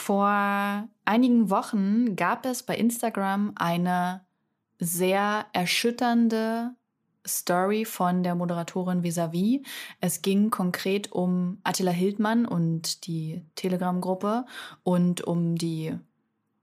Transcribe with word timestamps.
Vor 0.00 0.88
einigen 1.04 1.50
Wochen 1.50 2.16
gab 2.16 2.46
es 2.46 2.62
bei 2.62 2.74
Instagram 2.74 3.52
eine 3.56 4.24
sehr 4.78 5.44
erschütternde 5.52 6.74
Story 7.28 7.84
von 7.84 8.22
der 8.22 8.34
Moderatorin 8.34 9.02
Visavi. 9.02 9.62
Es 10.00 10.22
ging 10.22 10.48
konkret 10.48 11.12
um 11.12 11.58
Attila 11.64 11.90
Hildmann 11.90 12.46
und 12.46 13.06
die 13.06 13.44
Telegram-Gruppe 13.56 14.46
und 14.84 15.20
um 15.20 15.56
die 15.56 15.94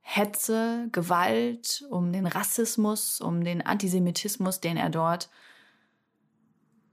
Hetze, 0.01 0.89
Gewalt, 0.91 1.85
um 1.91 2.11
den 2.11 2.25
Rassismus, 2.25 3.21
um 3.21 3.43
den 3.43 3.63
Antisemitismus, 3.63 4.61
den 4.61 4.77
er 4.77 4.89
dort 4.89 5.29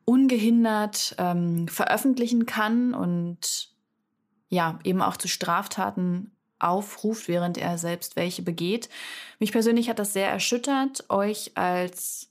ungehindert 0.05 1.17
ähm, 1.17 1.69
veröffentlichen 1.69 2.45
kann 2.45 2.93
und 2.93 3.71
ja, 4.51 4.79
eben 4.85 5.03
auch 5.03 5.17
zu 5.17 5.27
Straftaten 5.27 6.31
aufruft, 6.65 7.29
während 7.29 7.59
er 7.59 7.79
selbst 7.79 8.17
welche 8.17 8.43
begeht. 8.43 8.89
Mich 9.39 9.53
persönlich 9.53 9.89
hat 9.89 9.99
das 9.99 10.13
sehr 10.13 10.31
erschüttert, 10.31 11.05
euch 11.11 11.53
als 11.55 12.31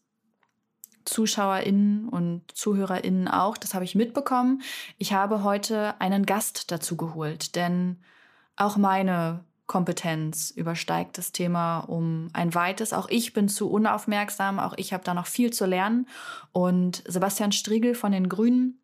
ZuschauerInnen 1.05 2.09
und 2.09 2.43
ZuhörerInnen 2.53 3.27
auch. 3.27 3.57
Das 3.57 3.73
habe 3.73 3.85
ich 3.85 3.95
mitbekommen. 3.95 4.61
Ich 4.97 5.13
habe 5.13 5.43
heute 5.43 5.99
einen 5.99 6.25
Gast 6.25 6.71
dazu 6.71 6.95
geholt, 6.97 7.55
denn 7.55 7.97
auch 8.55 8.77
meine 8.77 9.43
Kompetenz 9.65 10.51
übersteigt 10.51 11.17
das 11.17 11.31
Thema 11.31 11.79
um 11.79 12.29
ein 12.33 12.53
weites. 12.53 12.93
Auch 12.93 13.09
ich 13.09 13.33
bin 13.33 13.47
zu 13.47 13.69
unaufmerksam, 13.71 14.59
auch 14.59 14.73
ich 14.77 14.93
habe 14.93 15.03
da 15.03 15.13
noch 15.13 15.27
viel 15.27 15.51
zu 15.51 15.65
lernen. 15.65 16.07
Und 16.51 17.03
Sebastian 17.07 17.51
Striegel 17.51 17.95
von 17.95 18.11
den 18.11 18.29
Grünen, 18.29 18.79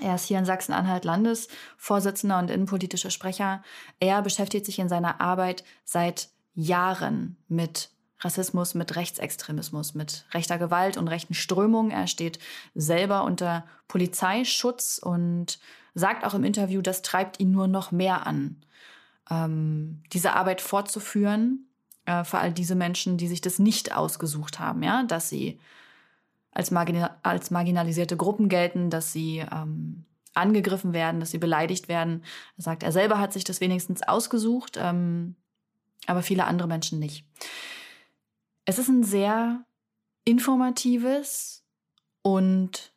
er 0.00 0.14
ist 0.14 0.26
hier 0.26 0.38
in 0.38 0.44
Sachsen-Anhalt 0.44 1.04
Landesvorsitzender 1.04 2.38
und 2.38 2.50
innenpolitischer 2.50 3.10
Sprecher. 3.10 3.62
Er 4.00 4.22
beschäftigt 4.22 4.66
sich 4.66 4.78
in 4.78 4.88
seiner 4.88 5.20
Arbeit 5.20 5.64
seit 5.84 6.30
Jahren 6.54 7.36
mit 7.48 7.90
Rassismus, 8.20 8.74
mit 8.74 8.94
Rechtsextremismus, 8.96 9.94
mit 9.94 10.26
rechter 10.32 10.58
Gewalt 10.58 10.96
und 10.96 11.08
rechten 11.08 11.34
Strömungen. 11.34 11.90
Er 11.90 12.06
steht 12.06 12.38
selber 12.74 13.24
unter 13.24 13.66
Polizeischutz 13.88 14.98
und 14.98 15.58
sagt 15.94 16.24
auch 16.24 16.34
im 16.34 16.44
Interview, 16.44 16.80
das 16.80 17.02
treibt 17.02 17.40
ihn 17.40 17.50
nur 17.50 17.68
noch 17.68 17.90
mehr 17.90 18.26
an, 18.26 18.64
ähm, 19.30 20.02
diese 20.12 20.32
Arbeit 20.34 20.60
fortzuführen 20.60 21.66
äh, 22.06 22.24
für 22.24 22.38
all 22.38 22.52
diese 22.52 22.74
Menschen, 22.74 23.18
die 23.18 23.28
sich 23.28 23.40
das 23.40 23.58
nicht 23.58 23.94
ausgesucht 23.94 24.58
haben, 24.58 24.82
ja, 24.82 25.02
dass 25.02 25.28
sie 25.28 25.60
als, 26.52 26.70
margina 26.70 27.18
als 27.22 27.50
marginalisierte 27.50 28.16
Gruppen 28.16 28.48
gelten, 28.48 28.90
dass 28.90 29.12
sie 29.12 29.38
ähm, 29.38 30.04
angegriffen 30.34 30.92
werden, 30.92 31.20
dass 31.20 31.30
sie 31.30 31.38
beleidigt 31.38 31.88
werden. 31.88 32.24
Er 32.56 32.62
sagt, 32.62 32.82
er 32.82 32.92
selber 32.92 33.18
hat 33.18 33.32
sich 33.32 33.44
das 33.44 33.60
wenigstens 33.60 34.02
ausgesucht, 34.02 34.78
ähm, 34.80 35.36
aber 36.06 36.22
viele 36.22 36.44
andere 36.44 36.68
Menschen 36.68 36.98
nicht. 36.98 37.26
Es 38.64 38.78
ist 38.78 38.88
ein 38.88 39.02
sehr 39.02 39.64
informatives 40.24 41.64
und 42.22 42.92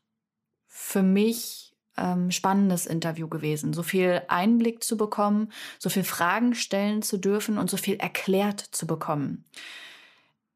für 0.68 1.02
mich 1.02 1.76
ähm, 1.98 2.32
spannendes 2.32 2.86
Interview 2.86 3.28
gewesen. 3.28 3.74
So 3.74 3.84
viel 3.84 4.22
Einblick 4.28 4.84
zu 4.84 4.98
bekommen, 4.98 5.52
so 5.80 5.90
viel 5.90 6.04
Fragen 6.04 6.54
stellen 6.54 7.02
zu 7.02 7.18
dürfen 7.18 7.58
und 7.58 7.70
so 7.70 7.78
viel 7.78 7.96
erklärt 7.96 8.60
zu 8.60 8.86
bekommen. 8.86 9.46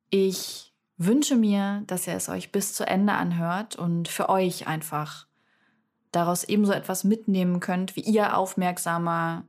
Ich 0.10 0.69
wünsche 1.00 1.36
mir, 1.36 1.84
dass 1.88 2.06
ihr 2.06 2.14
es 2.14 2.30
euch 2.30 2.52
bis 2.52 2.74
zu 2.74 2.86
Ende 2.86 3.14
anhört 3.14 3.76
und 3.76 4.08
für 4.08 4.30
euch 4.30 4.68
einfach 4.68 5.26
daraus 6.12 6.44
ebenso 6.44 6.74
etwas 6.74 7.04
mitnehmen 7.04 7.60
könnt, 7.60 7.96
wie 7.96 8.02
ihr 8.02 8.38
aufmerksamer 8.38 9.46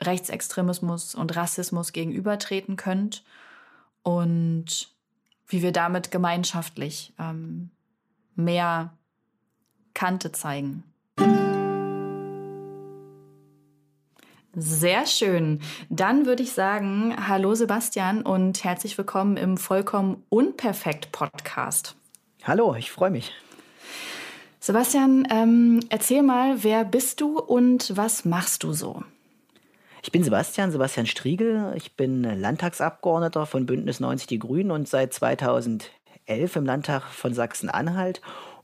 Rechtsextremismus 0.00 1.14
und 1.14 1.36
Rassismus 1.36 1.92
gegenübertreten 1.92 2.76
könnt 2.76 3.24
und 4.02 4.94
wie 5.48 5.62
wir 5.62 5.72
damit 5.72 6.10
gemeinschaftlich 6.10 7.12
ähm, 7.18 7.70
mehr 8.36 8.96
Kante 9.94 10.30
zeigen. 10.32 10.84
Sehr 14.56 15.06
schön. 15.06 15.60
Dann 15.90 16.26
würde 16.26 16.42
ich 16.42 16.50
sagen, 16.52 17.14
hallo 17.28 17.54
Sebastian 17.54 18.22
und 18.22 18.64
herzlich 18.64 18.98
willkommen 18.98 19.36
im 19.36 19.56
Vollkommen 19.56 20.24
Unperfekt 20.28 21.12
Podcast. 21.12 21.94
Hallo, 22.42 22.74
ich 22.74 22.90
freue 22.90 23.10
mich. 23.10 23.30
Sebastian, 24.58 25.28
ähm, 25.30 25.78
erzähl 25.88 26.24
mal, 26.24 26.64
wer 26.64 26.84
bist 26.84 27.20
du 27.20 27.38
und 27.38 27.96
was 27.96 28.24
machst 28.24 28.64
du 28.64 28.72
so? 28.72 29.04
Ich 30.02 30.10
bin 30.10 30.24
Sebastian, 30.24 30.72
Sebastian 30.72 31.06
Striegel. 31.06 31.72
Ich 31.76 31.94
bin 31.94 32.24
Landtagsabgeordneter 32.24 33.46
von 33.46 33.66
Bündnis 33.66 34.00
90 34.00 34.26
Die 34.26 34.40
Grünen 34.40 34.72
und 34.72 34.88
seit 34.88 35.14
2011 35.14 35.90
im 36.56 36.66
Landtag 36.66 37.04
von 37.04 37.34
Sachsen-Anhalt 37.34 38.20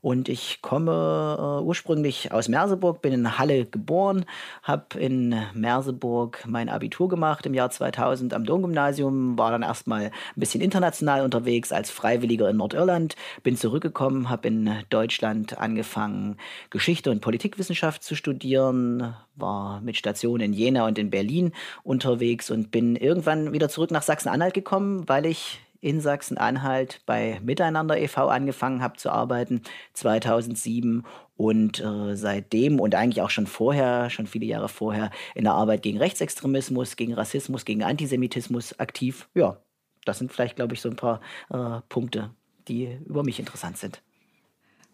und 0.07 0.29
ich 0.29 0.61
komme 0.61 1.59
äh, 1.59 1.63
ursprünglich 1.65 2.31
aus 2.31 2.47
Merseburg, 2.47 3.01
bin 3.01 3.11
in 3.11 3.37
Halle 3.37 3.65
geboren, 3.65 4.23
habe 4.63 4.97
in 4.97 5.35
Merseburg 5.53 6.45
mein 6.47 6.69
Abitur 6.69 7.09
gemacht 7.09 7.45
im 7.45 7.53
Jahr 7.53 7.71
2000 7.71 8.33
am 8.33 8.45
Domgymnasium, 8.45 9.37
war 9.37 9.51
dann 9.51 9.63
erstmal 9.63 10.03
ein 10.03 10.11
bisschen 10.37 10.61
international 10.61 11.25
unterwegs 11.25 11.73
als 11.73 11.91
Freiwilliger 11.91 12.49
in 12.49 12.55
Nordirland, 12.55 13.17
bin 13.43 13.57
zurückgekommen, 13.57 14.29
habe 14.29 14.47
in 14.47 14.71
Deutschland 14.89 15.57
angefangen, 15.57 16.37
Geschichte 16.69 17.11
und 17.11 17.19
Politikwissenschaft 17.19 18.01
zu 18.01 18.15
studieren, 18.15 19.13
war 19.35 19.81
mit 19.81 19.97
Stationen 19.97 20.41
in 20.41 20.53
Jena 20.53 20.87
und 20.87 20.97
in 20.97 21.09
Berlin 21.09 21.51
unterwegs 21.83 22.49
und 22.49 22.71
bin 22.71 22.95
irgendwann 22.95 23.51
wieder 23.51 23.67
zurück 23.67 23.91
nach 23.91 24.03
Sachsen-Anhalt 24.03 24.53
gekommen, 24.53 25.03
weil 25.09 25.25
ich 25.25 25.59
in 25.87 26.01
Sachsen-Anhalt 26.01 26.99
bei 27.05 27.39
Miteinander 27.41 27.97
e.V. 27.97 28.27
angefangen 28.27 28.81
habe 28.81 28.97
zu 28.97 29.09
arbeiten, 29.09 29.61
2007 29.93 31.05
und 31.37 31.79
äh, 31.79 32.15
seitdem 32.17 32.81
und 32.81 32.93
eigentlich 32.93 33.21
auch 33.21 33.29
schon 33.29 33.47
vorher, 33.47 34.09
schon 34.09 34.27
viele 34.27 34.45
Jahre 34.45 34.67
vorher, 34.67 35.11
in 35.33 35.45
der 35.45 35.53
Arbeit 35.53 35.83
gegen 35.83 35.97
Rechtsextremismus, 35.97 36.97
gegen 36.97 37.13
Rassismus, 37.13 37.63
gegen 37.63 37.83
Antisemitismus 37.83 38.77
aktiv. 38.79 39.29
Ja, 39.33 39.61
das 40.03 40.17
sind 40.17 40.33
vielleicht, 40.33 40.57
glaube 40.57 40.73
ich, 40.73 40.81
so 40.81 40.89
ein 40.89 40.97
paar 40.97 41.21
äh, 41.49 41.79
Punkte, 41.87 42.31
die 42.67 42.99
über 43.05 43.23
mich 43.23 43.39
interessant 43.39 43.77
sind. 43.77 44.01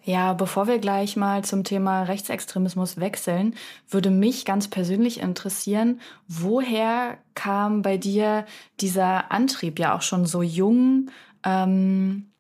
Ja, 0.05 0.33
bevor 0.33 0.67
wir 0.67 0.79
gleich 0.79 1.15
mal 1.15 1.45
zum 1.45 1.63
Thema 1.63 2.03
Rechtsextremismus 2.03 2.99
wechseln, 2.99 3.55
würde 3.89 4.09
mich 4.09 4.43
ganz 4.43 4.67
persönlich 4.67 5.21
interessieren, 5.21 6.01
woher 6.27 7.17
kam 7.35 7.81
bei 7.83 7.95
dir 7.95 8.45
dieser 8.81 9.31
Antrieb, 9.31 9.79
ja 9.79 9.95
auch 9.95 10.01
schon 10.01 10.25
so 10.25 10.41
jung, 10.41 11.09
ähm, 11.45 12.33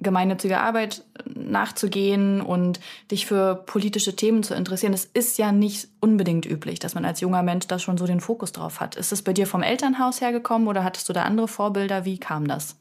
gemeinnützige 0.00 0.60
Arbeit 0.60 1.04
nachzugehen 1.26 2.40
und 2.40 2.80
dich 3.10 3.26
für 3.26 3.54
politische 3.54 4.16
Themen 4.16 4.42
zu 4.42 4.54
interessieren. 4.54 4.92
Das 4.92 5.04
ist 5.04 5.36
ja 5.36 5.52
nicht 5.52 5.88
unbedingt 6.00 6.46
üblich, 6.46 6.78
dass 6.78 6.94
man 6.94 7.04
als 7.04 7.20
junger 7.20 7.42
Mensch 7.42 7.66
da 7.66 7.78
schon 7.78 7.98
so 7.98 8.06
den 8.06 8.20
Fokus 8.20 8.52
drauf 8.52 8.80
hat. 8.80 8.96
Ist 8.96 9.12
es 9.12 9.22
bei 9.22 9.34
dir 9.34 9.46
vom 9.46 9.62
Elternhaus 9.62 10.22
hergekommen 10.22 10.68
oder 10.68 10.84
hattest 10.84 11.08
du 11.08 11.12
da 11.12 11.24
andere 11.24 11.48
Vorbilder? 11.48 12.06
Wie 12.06 12.18
kam 12.18 12.48
das? 12.48 12.76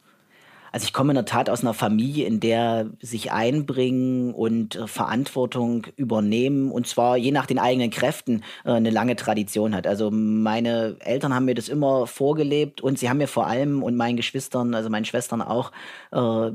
Also 0.74 0.86
ich 0.86 0.94
komme 0.94 1.12
in 1.12 1.16
der 1.16 1.26
Tat 1.26 1.52
aus 1.52 1.62
einer 1.62 1.76
Familie, 1.76 2.26
in 2.26 2.40
der 2.40 2.90
sich 3.00 3.32
einbringen 3.32 4.34
und 4.34 4.76
äh, 4.76 4.88
Verantwortung 4.88 5.86
übernehmen 5.98 6.72
und 6.72 6.88
zwar 6.88 7.16
je 7.16 7.32
nach 7.32 7.46
den 7.46 7.60
eigenen 7.60 7.92
Kräften 7.92 8.44
äh, 8.66 8.72
eine 8.72 8.90
lange 8.90 9.16
Tradition 9.16 9.76
hat. 9.76 9.86
Also 9.86 10.10
meine 10.10 10.98
Eltern 11.00 11.34
haben 11.36 11.46
mir 11.46 11.54
das 11.54 11.70
immer 11.70 12.08
vorgelebt 12.08 12.82
und 12.82 12.98
sie 12.98 13.08
haben 13.08 13.20
mir 13.20 13.28
vor 13.28 13.46
allem 13.46 13.84
und 13.84 13.96
meinen 13.96 14.18
Geschwistern, 14.18 14.74
also 14.74 14.90
meinen 14.90 15.06
Schwestern 15.06 15.44
auch, 15.44 15.72
äh, 16.12 16.52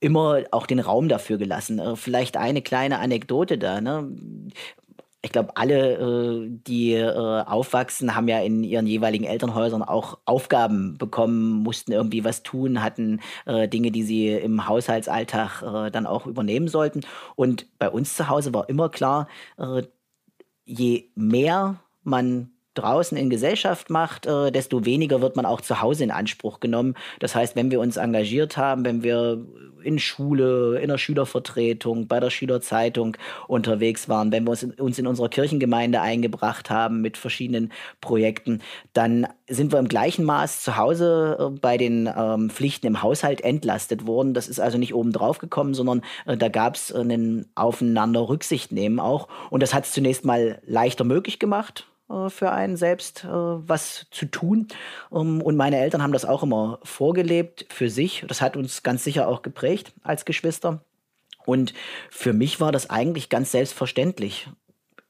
immer 0.00 0.42
auch 0.50 0.66
den 0.66 0.80
Raum 0.80 1.08
dafür 1.08 1.38
gelassen. 1.38 1.78
Äh, 1.78 1.96
vielleicht 1.96 2.36
eine 2.36 2.60
kleine 2.60 2.98
Anekdote 2.98 3.56
da. 3.56 3.80
Ne? 3.80 4.10
Ich 5.22 5.32
glaube, 5.32 5.56
alle, 5.56 5.94
äh, 5.94 6.48
die 6.48 6.94
äh, 6.94 7.42
aufwachsen, 7.42 8.14
haben 8.14 8.28
ja 8.28 8.40
in 8.40 8.62
ihren 8.62 8.86
jeweiligen 8.86 9.24
Elternhäusern 9.24 9.82
auch 9.82 10.18
Aufgaben 10.24 10.96
bekommen, 10.96 11.62
mussten 11.62 11.92
irgendwie 11.92 12.24
was 12.24 12.44
tun, 12.44 12.82
hatten 12.82 13.20
äh, 13.46 13.68
Dinge, 13.68 13.90
die 13.90 14.04
sie 14.04 14.28
im 14.28 14.68
Haushaltsalltag 14.68 15.62
dann 15.92 16.06
auch 16.06 16.26
übernehmen 16.26 16.68
sollten. 16.68 17.00
Und 17.36 17.66
bei 17.78 17.90
uns 17.90 18.14
zu 18.14 18.28
Hause 18.28 18.54
war 18.54 18.68
immer 18.68 18.88
klar, 18.88 19.28
je 20.64 21.10
mehr 21.14 21.80
man 22.02 22.50
draußen 22.78 23.16
in 23.16 23.30
Gesellschaft 23.30 23.90
macht, 23.90 24.26
äh, 24.26 24.50
desto 24.50 24.84
weniger 24.84 25.20
wird 25.20 25.36
man 25.36 25.46
auch 25.46 25.60
zu 25.60 25.80
Hause 25.80 26.04
in 26.04 26.10
Anspruch 26.10 26.60
genommen. 26.60 26.94
Das 27.20 27.34
heißt, 27.34 27.56
wenn 27.56 27.70
wir 27.70 27.80
uns 27.80 27.96
engagiert 27.96 28.56
haben, 28.56 28.84
wenn 28.84 29.02
wir 29.02 29.44
in 29.82 29.98
Schule, 29.98 30.78
in 30.80 30.88
der 30.88 30.98
Schülervertretung, 30.98 32.06
bei 32.06 32.20
der 32.20 32.30
Schülerzeitung 32.30 33.16
unterwegs 33.46 34.08
waren, 34.08 34.32
wenn 34.32 34.44
wir 34.44 34.50
uns 34.50 34.62
in, 34.62 34.72
uns 34.72 34.98
in 34.98 35.06
unserer 35.06 35.28
Kirchengemeinde 35.28 36.00
eingebracht 36.00 36.70
haben 36.70 37.00
mit 37.00 37.16
verschiedenen 37.16 37.72
Projekten, 38.00 38.60
dann 38.92 39.26
sind 39.48 39.72
wir 39.72 39.78
im 39.78 39.88
gleichen 39.88 40.24
Maß 40.24 40.62
zu 40.62 40.76
Hause 40.76 41.36
äh, 41.38 41.58
bei 41.58 41.76
den 41.76 42.08
ähm, 42.14 42.50
Pflichten 42.50 42.86
im 42.86 43.02
Haushalt 43.02 43.40
entlastet 43.40 44.06
worden. 44.06 44.34
Das 44.34 44.48
ist 44.48 44.60
also 44.60 44.78
nicht 44.78 44.94
oben 44.94 45.12
drauf 45.12 45.38
gekommen, 45.38 45.74
sondern 45.74 46.02
äh, 46.26 46.36
da 46.36 46.48
gab 46.48 46.76
es 46.76 46.92
einen 46.92 47.46
Aufeinander 47.54 48.28
Rücksicht 48.28 48.72
nehmen 48.72 49.00
auch. 49.00 49.28
Und 49.50 49.62
das 49.62 49.74
hat 49.74 49.84
es 49.84 49.92
zunächst 49.92 50.24
mal 50.24 50.60
leichter 50.66 51.04
möglich 51.04 51.38
gemacht 51.38 51.86
für 52.28 52.52
einen 52.52 52.76
selbst 52.76 53.24
äh, 53.24 53.28
was 53.28 54.06
zu 54.10 54.26
tun. 54.26 54.68
Ähm, 55.12 55.42
und 55.42 55.56
meine 55.56 55.78
Eltern 55.78 56.02
haben 56.02 56.12
das 56.12 56.24
auch 56.24 56.42
immer 56.42 56.78
vorgelebt 56.82 57.66
für 57.68 57.90
sich. 57.90 58.24
Das 58.26 58.40
hat 58.40 58.56
uns 58.56 58.82
ganz 58.82 59.04
sicher 59.04 59.28
auch 59.28 59.42
geprägt 59.42 59.92
als 60.02 60.24
Geschwister. 60.24 60.82
Und 61.44 61.72
für 62.10 62.32
mich 62.32 62.60
war 62.60 62.72
das 62.72 62.90
eigentlich 62.90 63.28
ganz 63.28 63.52
selbstverständlich 63.52 64.48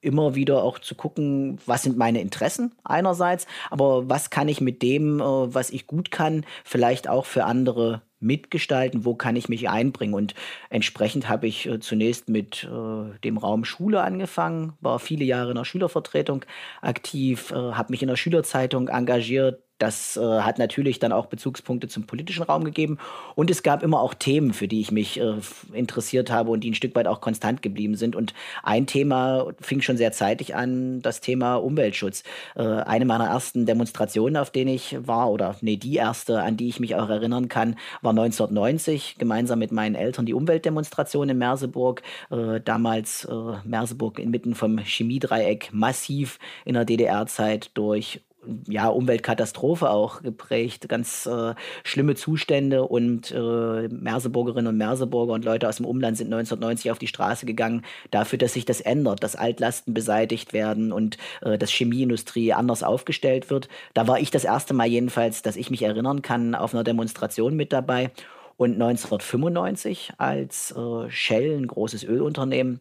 immer 0.09 0.35
wieder 0.35 0.63
auch 0.65 0.79
zu 0.79 0.95
gucken, 0.95 1.59
was 1.67 1.83
sind 1.83 1.99
meine 1.99 2.21
Interessen 2.21 2.73
einerseits, 2.83 3.47
aber 3.71 4.09
was 4.09 4.31
kann 4.31 4.49
ich 4.49 4.61
mit 4.61 4.83
dem, 4.83 5.21
äh, 5.21 5.23
was 5.23 5.71
ich 5.71 5.87
gut 5.87 6.11
kann, 6.11 6.45
vielleicht 6.65 7.09
auch 7.09 7.27
für 7.27 7.45
andere 7.45 8.01
mitgestalten, 8.21 9.05
wo 9.05 9.15
kann 9.15 9.37
ich 9.37 9.49
mich 9.49 9.69
einbringen. 9.69 10.15
Und 10.15 10.35
entsprechend 10.71 11.29
habe 11.29 11.47
ich 11.47 11.67
äh, 11.67 11.79
zunächst 11.79 12.29
mit 12.29 12.65
äh, 12.65 13.19
dem 13.23 13.37
Raum 13.37 13.65
Schule 13.65 14.01
angefangen, 14.01 14.73
war 14.81 14.99
viele 14.99 15.25
Jahre 15.25 15.51
in 15.51 15.57
der 15.57 15.65
Schülervertretung 15.65 16.45
aktiv, 16.81 17.53
habe 17.53 17.93
mich 17.93 18.03
in 18.03 18.09
der 18.09 18.17
Schülerzeitung 18.17 18.89
engagiert, 18.89 19.63
das 19.79 20.17
äh, 20.17 20.21
hat 20.21 20.59
natürlich 20.59 20.99
dann 20.99 21.13
auch 21.13 21.27
Bezugspunkte 21.27 21.89
zum 21.89 22.05
politischen 22.05 22.43
Raum 22.43 22.65
gegeben. 22.65 22.99
Und 23.35 23.51
es 23.51 23.63
gab 23.63 23.83
immer 23.83 24.01
auch 24.01 24.15
Themen, 24.15 24.53
für 24.53 24.69
die 24.69 24.81
ich 24.81 24.91
mich 24.91 25.21
äh, 25.21 25.35
interessiert 25.73 26.31
habe 26.31 26.51
und 26.51 26.61
die 26.61 26.71
ein 26.71 26.75
Stück 26.75 26.95
weit 26.97 27.07
auch 27.07 27.21
konstant 27.21 27.63
geblieben 27.63 27.95
sind. 27.95 28.17
Und 28.17 28.35
ein 28.63 28.87
Thema 28.87 29.47
fing 29.61 29.81
schon 29.81 29.97
sehr 29.97 30.13
zeitig 30.13 30.55
an, 30.57 31.01
das 31.03 31.21
Thema 31.21 31.57
Umweltschutz. 31.57 32.25
Äh, 32.57 32.63
eine 32.63 33.05
meiner 33.05 33.27
ersten 33.27 33.67
Demonstrationen, 33.67 34.37
auf 34.37 34.51
denen 34.51 34.75
ich 34.75 34.97
war, 35.07 35.31
oder 35.31 35.57
nee, 35.61 35.77
die 35.77 35.95
erste, 35.97 36.43
an 36.43 36.57
die 36.57 36.69
ich 36.69 36.81
mich 36.81 36.97
auch 36.97 37.09
erinnern 37.09 37.49
kann, 37.49 37.77
war 38.03 38.11
1990, 38.11 39.17
gemeinsam 39.19 39.61
mit 39.61 39.71
meinen 39.71 39.95
Eltern 39.95 40.27
die 40.27 40.35
Umweltdemonstration 40.35 41.29
in 41.29 41.39
Merseburg. 41.39 42.03
Äh, 42.31 42.61
damals 42.61 43.25
äh, 43.25 43.35
Merseburg 43.65 44.19
inmitten 44.19 44.55
vom 44.55 44.79
Chemiedreieck 44.79 45.71
massiv 45.73 46.39
in 46.65 46.75
der 46.75 46.85
DDR-Zeit 46.85 47.71
durch 47.75 48.21
ja, 48.69 48.89
Umweltkatastrophe 48.89 49.91
auch 49.91 50.23
geprägt, 50.23 50.89
ganz 50.89 51.27
äh, 51.27 51.55
schlimme 51.85 52.15
Zustände 52.15 52.85
und 52.85 53.31
äh, 53.31 53.89
Merseburgerinnen 53.89 54.69
und 54.69 54.77
Merseburger 54.77 55.33
und 55.33 55.45
Leute 55.45 55.69
aus 55.69 55.77
dem 55.77 55.87
Umland 55.87 56.17
sind 56.17 56.27
1990 56.27 56.91
auf 56.91 56.99
die 56.99 57.07
Straße 57.07 57.47
gegangen 57.47 57.83
dafür, 58.11 58.39
dass 58.39 58.55
sich 58.55 58.65
das 58.65 58.81
ändert, 58.81 59.23
dass 59.23 59.37
Altlasten 59.37 59.95
beseitigt 59.95 60.53
werden 60.53 60.93
und 60.93 61.19
äh, 61.43 61.59
dass 61.59 61.71
Chemieindustrie 61.71 62.53
anders 62.53 62.83
aufgestellt 62.83 63.51
wird. 63.51 63.69
Da 63.95 64.07
war 64.09 64.21
ich 64.21 64.31
das 64.31 64.45
erste 64.45 64.75
Mal 64.75 64.87
jedenfalls, 64.87 65.43
dass 65.43 65.57
ich 65.57 65.71
mich 65.71 65.83
erinnern 65.83 66.23
kann, 66.23 66.55
auf 66.55 66.75
einer 66.75 66.85
Demonstration 66.85 67.57
mit 67.57 67.73
dabei. 67.73 68.11
Und 68.57 68.73
1995, 68.73 70.15
als 70.19 70.73
äh, 70.73 71.09
Shell, 71.11 71.57
ein 71.57 71.69
großes 71.69 72.03
Ölunternehmen, 72.03 72.81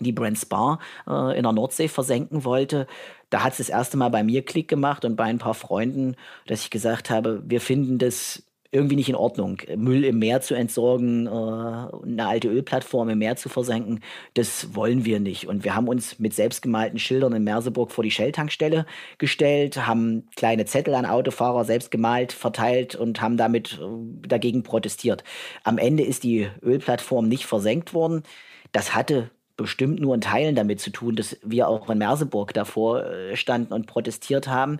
die 0.00 0.12
Brent 0.12 0.38
Spar 0.38 0.80
äh, 1.06 1.36
in 1.36 1.44
der 1.44 1.52
Nordsee 1.52 1.88
versenken 1.88 2.44
wollte, 2.44 2.86
da 3.34 3.42
hat 3.42 3.54
es 3.54 3.58
das 3.58 3.68
erste 3.68 3.96
Mal 3.96 4.10
bei 4.10 4.22
mir 4.22 4.44
Klick 4.44 4.68
gemacht 4.68 5.04
und 5.04 5.16
bei 5.16 5.24
ein 5.24 5.38
paar 5.38 5.54
Freunden, 5.54 6.14
dass 6.46 6.60
ich 6.60 6.70
gesagt 6.70 7.10
habe, 7.10 7.42
wir 7.44 7.60
finden 7.60 7.98
das 7.98 8.44
irgendwie 8.70 8.94
nicht 8.94 9.08
in 9.08 9.16
Ordnung. 9.16 9.58
Müll 9.74 10.04
im 10.04 10.20
Meer 10.20 10.40
zu 10.40 10.54
entsorgen, 10.54 11.26
äh, 11.26 11.30
eine 11.30 12.28
alte 12.28 12.46
Ölplattform 12.46 13.08
im 13.08 13.18
Meer 13.18 13.34
zu 13.34 13.48
versenken, 13.48 14.04
das 14.34 14.76
wollen 14.76 15.04
wir 15.04 15.18
nicht. 15.18 15.48
Und 15.48 15.64
wir 15.64 15.74
haben 15.74 15.88
uns 15.88 16.20
mit 16.20 16.32
selbstgemalten 16.32 17.00
Schildern 17.00 17.32
in 17.32 17.42
Merseburg 17.42 17.90
vor 17.90 18.04
die 18.04 18.12
Shell-Tankstelle 18.12 18.86
gestellt, 19.18 19.84
haben 19.84 20.28
kleine 20.36 20.64
Zettel 20.64 20.94
an 20.94 21.04
Autofahrer 21.04 21.64
selbst 21.64 21.90
gemalt, 21.90 22.32
verteilt 22.32 22.94
und 22.94 23.20
haben 23.20 23.36
damit 23.36 23.80
äh, 23.82 24.28
dagegen 24.28 24.62
protestiert. 24.62 25.24
Am 25.64 25.78
Ende 25.78 26.04
ist 26.04 26.22
die 26.22 26.48
Ölplattform 26.62 27.26
nicht 27.26 27.46
versenkt 27.46 27.94
worden. 27.94 28.22
Das 28.70 28.94
hatte 28.94 29.32
bestimmt 29.56 30.00
nur 30.00 30.14
in 30.14 30.20
Teilen 30.20 30.54
damit 30.54 30.80
zu 30.80 30.90
tun, 30.90 31.16
dass 31.16 31.36
wir 31.42 31.68
auch 31.68 31.88
in 31.88 31.98
Merseburg 31.98 32.52
davor 32.54 33.04
äh, 33.04 33.36
standen 33.36 33.72
und 33.72 33.86
protestiert 33.86 34.48
haben. 34.48 34.78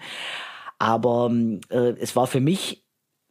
Aber 0.79 1.31
äh, 1.71 1.94
es 2.00 2.17
war 2.17 2.26
für 2.26 2.41
mich 2.41 2.84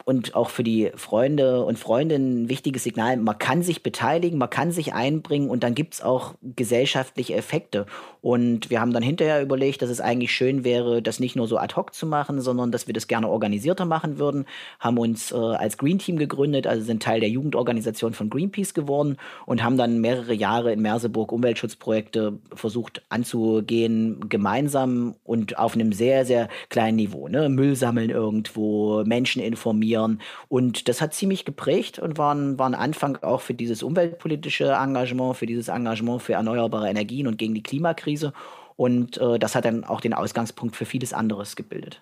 und 0.06 0.36
auch 0.36 0.50
für 0.50 0.64
die 0.64 0.92
Freunde 0.96 1.64
und 1.64 1.80
Freundinnen 1.80 2.44
ein 2.44 2.50
wichtiges 2.50 2.84
Signal. 2.84 3.18
Man 3.18 3.38
kann 3.38 3.62
sich 3.62 3.84
beteiligen, 3.84 4.38
man 4.38 4.50
kann 4.50 4.72
sich 4.72 4.94
einbringen 4.94 5.50
und 5.50 5.64
dann 5.64 5.76
gibt 5.76 5.96
es 5.96 6.02
auch 6.02 6.36
gesellschaftliche 6.42 7.36
Effekte. 7.36 7.86
Und 8.22 8.70
wir 8.70 8.80
haben 8.80 8.94
dann 8.94 9.04
hinterher 9.04 9.42
überlegt, 9.42 9.82
dass 9.82 9.90
es 9.90 10.02
eigentlich 10.02 10.32
schön 10.32 10.64
wäre, 10.64 11.02
das 11.02 11.20
nicht 11.20 11.36
nur 11.36 11.48
so 11.48 11.58
ad 11.58 11.76
hoc 11.76 11.94
zu 11.94 12.06
machen, 12.06 12.42
sondern 12.42 12.72
dass 12.72 12.88
wir 12.88 12.94
das 12.94 13.08
gerne 13.08 13.30
organisierter 13.30 13.86
machen 13.86 14.20
würden. 14.20 14.46
Haben 14.80 14.98
uns 14.98 15.32
äh, 15.32 15.36
als 15.36 15.78
Green 15.78 16.00
Team 16.00 16.18
gegründet, 16.18 16.68
also 16.68 16.84
sind 16.84 17.04
Teil 17.04 17.20
der 17.20 17.30
Jugendorganisation 17.30 18.14
von 18.14 18.30
Greenpeace 18.30 18.74
geworden 18.74 19.18
und 19.46 19.64
haben 19.64 19.78
dann 19.78 20.02
mehrere 20.02 20.34
Jahre 20.34 20.74
in 20.74 20.82
Merseburg 20.82 21.32
Umweltschutzprojekte 21.32 22.40
versucht 22.54 23.02
anzugehen, 23.10 24.30
gemeinsam 24.30 25.16
und 25.24 25.58
auf 25.58 25.76
einem 25.76 25.94
sehr, 25.94 26.26
sehr 26.26 26.50
kleinen 26.70 26.98
Niveau. 26.98 27.28
Ne? 27.28 27.50
Müll 27.50 27.76
sammeln 27.76 28.10
irgendwo, 28.10 29.04
Menschen 29.06 29.42
informieren 29.42 29.93
informieren. 29.94 30.19
Und 30.50 30.88
das 30.88 31.01
hat 31.01 31.13
ziemlich 31.13 31.45
geprägt 31.45 32.00
und 32.00 32.18
war 32.18 32.34
ein, 32.34 32.57
war 32.60 32.68
ein 32.68 32.75
Anfang 32.75 33.18
auch 33.22 33.42
für 33.42 33.54
dieses 33.54 33.84
umweltpolitische 33.84 34.72
Engagement, 34.72 35.38
für 35.38 35.45
dieses 35.45 35.68
Engagement 35.68 36.22
für 36.22 36.34
erneuerbare 36.34 36.90
Energien 36.90 37.28
und 37.28 37.38
gegen 37.38 37.54
die 37.54 37.63
Klimakrise. 37.63 38.34
Und 38.75 39.18
äh, 39.18 39.40
das 39.40 39.56
hat 39.56 39.66
dann 39.66 39.84
auch 39.84 40.01
den 40.01 40.13
Ausgangspunkt 40.13 40.75
für 40.75 40.86
vieles 40.86 41.13
anderes 41.13 41.56
gebildet. 41.56 42.01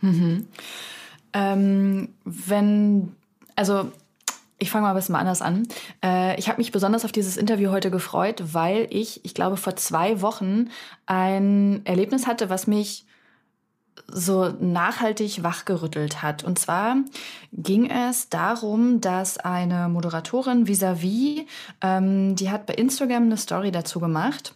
Mhm. 0.00 0.46
Ähm, 1.32 2.08
wenn, 2.24 3.14
also 3.54 3.92
ich 4.58 4.70
fange 4.70 4.82
mal 4.82 4.90
ein 4.90 4.96
bisschen 4.96 5.14
anders 5.14 5.40
an. 5.40 5.66
Äh, 6.04 6.38
ich 6.38 6.48
habe 6.48 6.58
mich 6.58 6.72
besonders 6.72 7.04
auf 7.04 7.12
dieses 7.12 7.36
Interview 7.36 7.70
heute 7.70 7.90
gefreut, 7.90 8.42
weil 8.52 8.88
ich, 8.90 9.24
ich 9.24 9.32
glaube, 9.32 9.56
vor 9.56 9.74
zwei 9.76 10.20
Wochen 10.20 10.68
ein 11.06 11.80
Erlebnis 11.84 12.26
hatte, 12.26 12.50
was 12.50 12.66
mich 12.66 13.06
so 14.12 14.48
nachhaltig 14.60 15.42
wachgerüttelt 15.42 16.22
hat. 16.22 16.44
Und 16.44 16.58
zwar 16.58 16.96
ging 17.52 17.90
es 17.90 18.28
darum, 18.28 19.00
dass 19.00 19.38
eine 19.38 19.88
Moderatorin 19.88 20.66
vis-à-vis, 20.66 21.40
-vis, 21.40 21.46
ähm, 21.80 22.36
die 22.36 22.50
hat 22.50 22.66
bei 22.66 22.74
Instagram 22.74 23.24
eine 23.24 23.36
Story 23.36 23.70
dazu 23.70 24.00
gemacht 24.00 24.54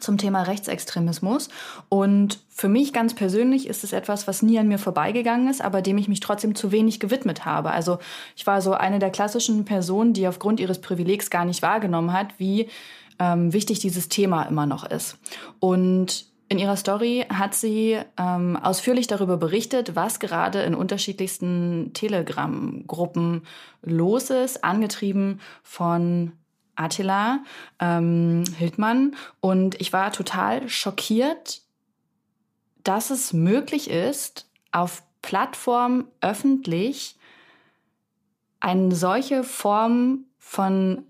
zum 0.00 0.18
Thema 0.18 0.42
Rechtsextremismus. 0.42 1.48
Und 1.88 2.40
für 2.48 2.68
mich 2.68 2.92
ganz 2.92 3.14
persönlich 3.14 3.68
ist 3.68 3.84
es 3.84 3.92
etwas, 3.92 4.26
was 4.26 4.42
nie 4.42 4.58
an 4.58 4.68
mir 4.68 4.78
vorbeigegangen 4.78 5.48
ist, 5.48 5.62
aber 5.62 5.82
dem 5.82 5.98
ich 5.98 6.08
mich 6.08 6.20
trotzdem 6.20 6.54
zu 6.54 6.72
wenig 6.72 7.00
gewidmet 7.00 7.44
habe. 7.44 7.70
Also 7.70 7.98
ich 8.36 8.46
war 8.46 8.60
so 8.60 8.72
eine 8.72 8.98
der 8.98 9.10
klassischen 9.10 9.64
Personen, 9.64 10.12
die 10.12 10.26
aufgrund 10.28 10.60
ihres 10.60 10.80
Privilegs 10.80 11.30
gar 11.30 11.44
nicht 11.44 11.62
wahrgenommen 11.62 12.12
hat, 12.12 12.38
wie 12.38 12.68
ähm, 13.18 13.52
wichtig 13.52 13.78
dieses 13.78 14.08
Thema 14.08 14.44
immer 14.44 14.66
noch 14.66 14.84
ist. 14.84 15.18
Und 15.60 16.26
in 16.54 16.60
ihrer 16.60 16.76
Story 16.76 17.26
hat 17.28 17.52
sie 17.52 17.98
ähm, 18.16 18.56
ausführlich 18.56 19.08
darüber 19.08 19.36
berichtet, 19.36 19.96
was 19.96 20.20
gerade 20.20 20.62
in 20.62 20.76
unterschiedlichsten 20.76 21.90
Telegram-Gruppen 21.94 23.42
los 23.82 24.30
ist, 24.30 24.62
angetrieben 24.62 25.40
von 25.64 26.30
Attila 26.76 27.42
ähm, 27.80 28.44
Hildmann. 28.56 29.16
Und 29.40 29.80
ich 29.80 29.92
war 29.92 30.12
total 30.12 30.68
schockiert, 30.68 31.62
dass 32.84 33.10
es 33.10 33.32
möglich 33.32 33.90
ist, 33.90 34.48
auf 34.70 35.02
Plattformen 35.22 36.04
öffentlich 36.20 37.16
eine 38.60 38.94
solche 38.94 39.42
Form 39.42 40.26
von 40.38 41.04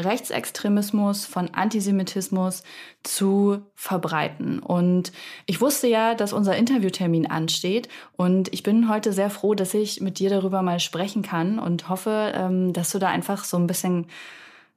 Rechtsextremismus, 0.00 1.26
von 1.26 1.50
Antisemitismus 1.52 2.62
zu 3.02 3.62
verbreiten. 3.74 4.58
Und 4.58 5.12
ich 5.46 5.60
wusste 5.60 5.86
ja, 5.86 6.14
dass 6.14 6.32
unser 6.32 6.56
Interviewtermin 6.56 7.26
ansteht 7.26 7.88
und 8.16 8.52
ich 8.52 8.62
bin 8.62 8.88
heute 8.88 9.12
sehr 9.12 9.28
froh, 9.28 9.54
dass 9.54 9.74
ich 9.74 10.00
mit 10.00 10.18
dir 10.18 10.30
darüber 10.30 10.62
mal 10.62 10.80
sprechen 10.80 11.22
kann 11.22 11.58
und 11.58 11.88
hoffe, 11.88 12.32
ähm, 12.34 12.72
dass 12.72 12.90
du 12.90 12.98
da 12.98 13.08
einfach 13.08 13.44
so 13.44 13.58
ein 13.58 13.66
bisschen 13.66 14.06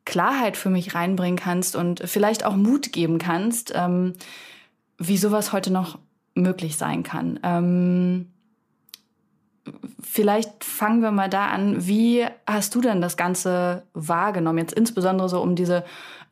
Klarheit 0.03 0.57
für 0.57 0.69
mich 0.69 0.93
reinbringen 0.95 1.38
kannst 1.39 1.75
und 1.75 2.01
vielleicht 2.05 2.45
auch 2.45 2.55
Mut 2.55 2.91
geben 2.91 3.17
kannst, 3.17 3.74
ähm, 3.74 4.13
wie 4.98 5.17
sowas 5.17 5.53
heute 5.53 5.72
noch 5.72 5.98
möglich 6.36 6.75
sein 6.77 7.03
kann. 7.03 7.39
Vielleicht 10.01 10.63
fangen 10.63 11.01
wir 11.01 11.12
mal 11.12 11.29
da 11.29 11.48
an. 11.48 11.88
Wie 11.88 12.25
hast 12.45 12.75
du 12.75 12.81
denn 12.81 13.01
das 13.01 13.17
Ganze 13.17 13.84
wahrgenommen? 13.93 14.60
Jetzt 14.60 14.74
insbesondere 14.74 15.29
so 15.29 15.41
um 15.41 15.55
diese 15.55 15.84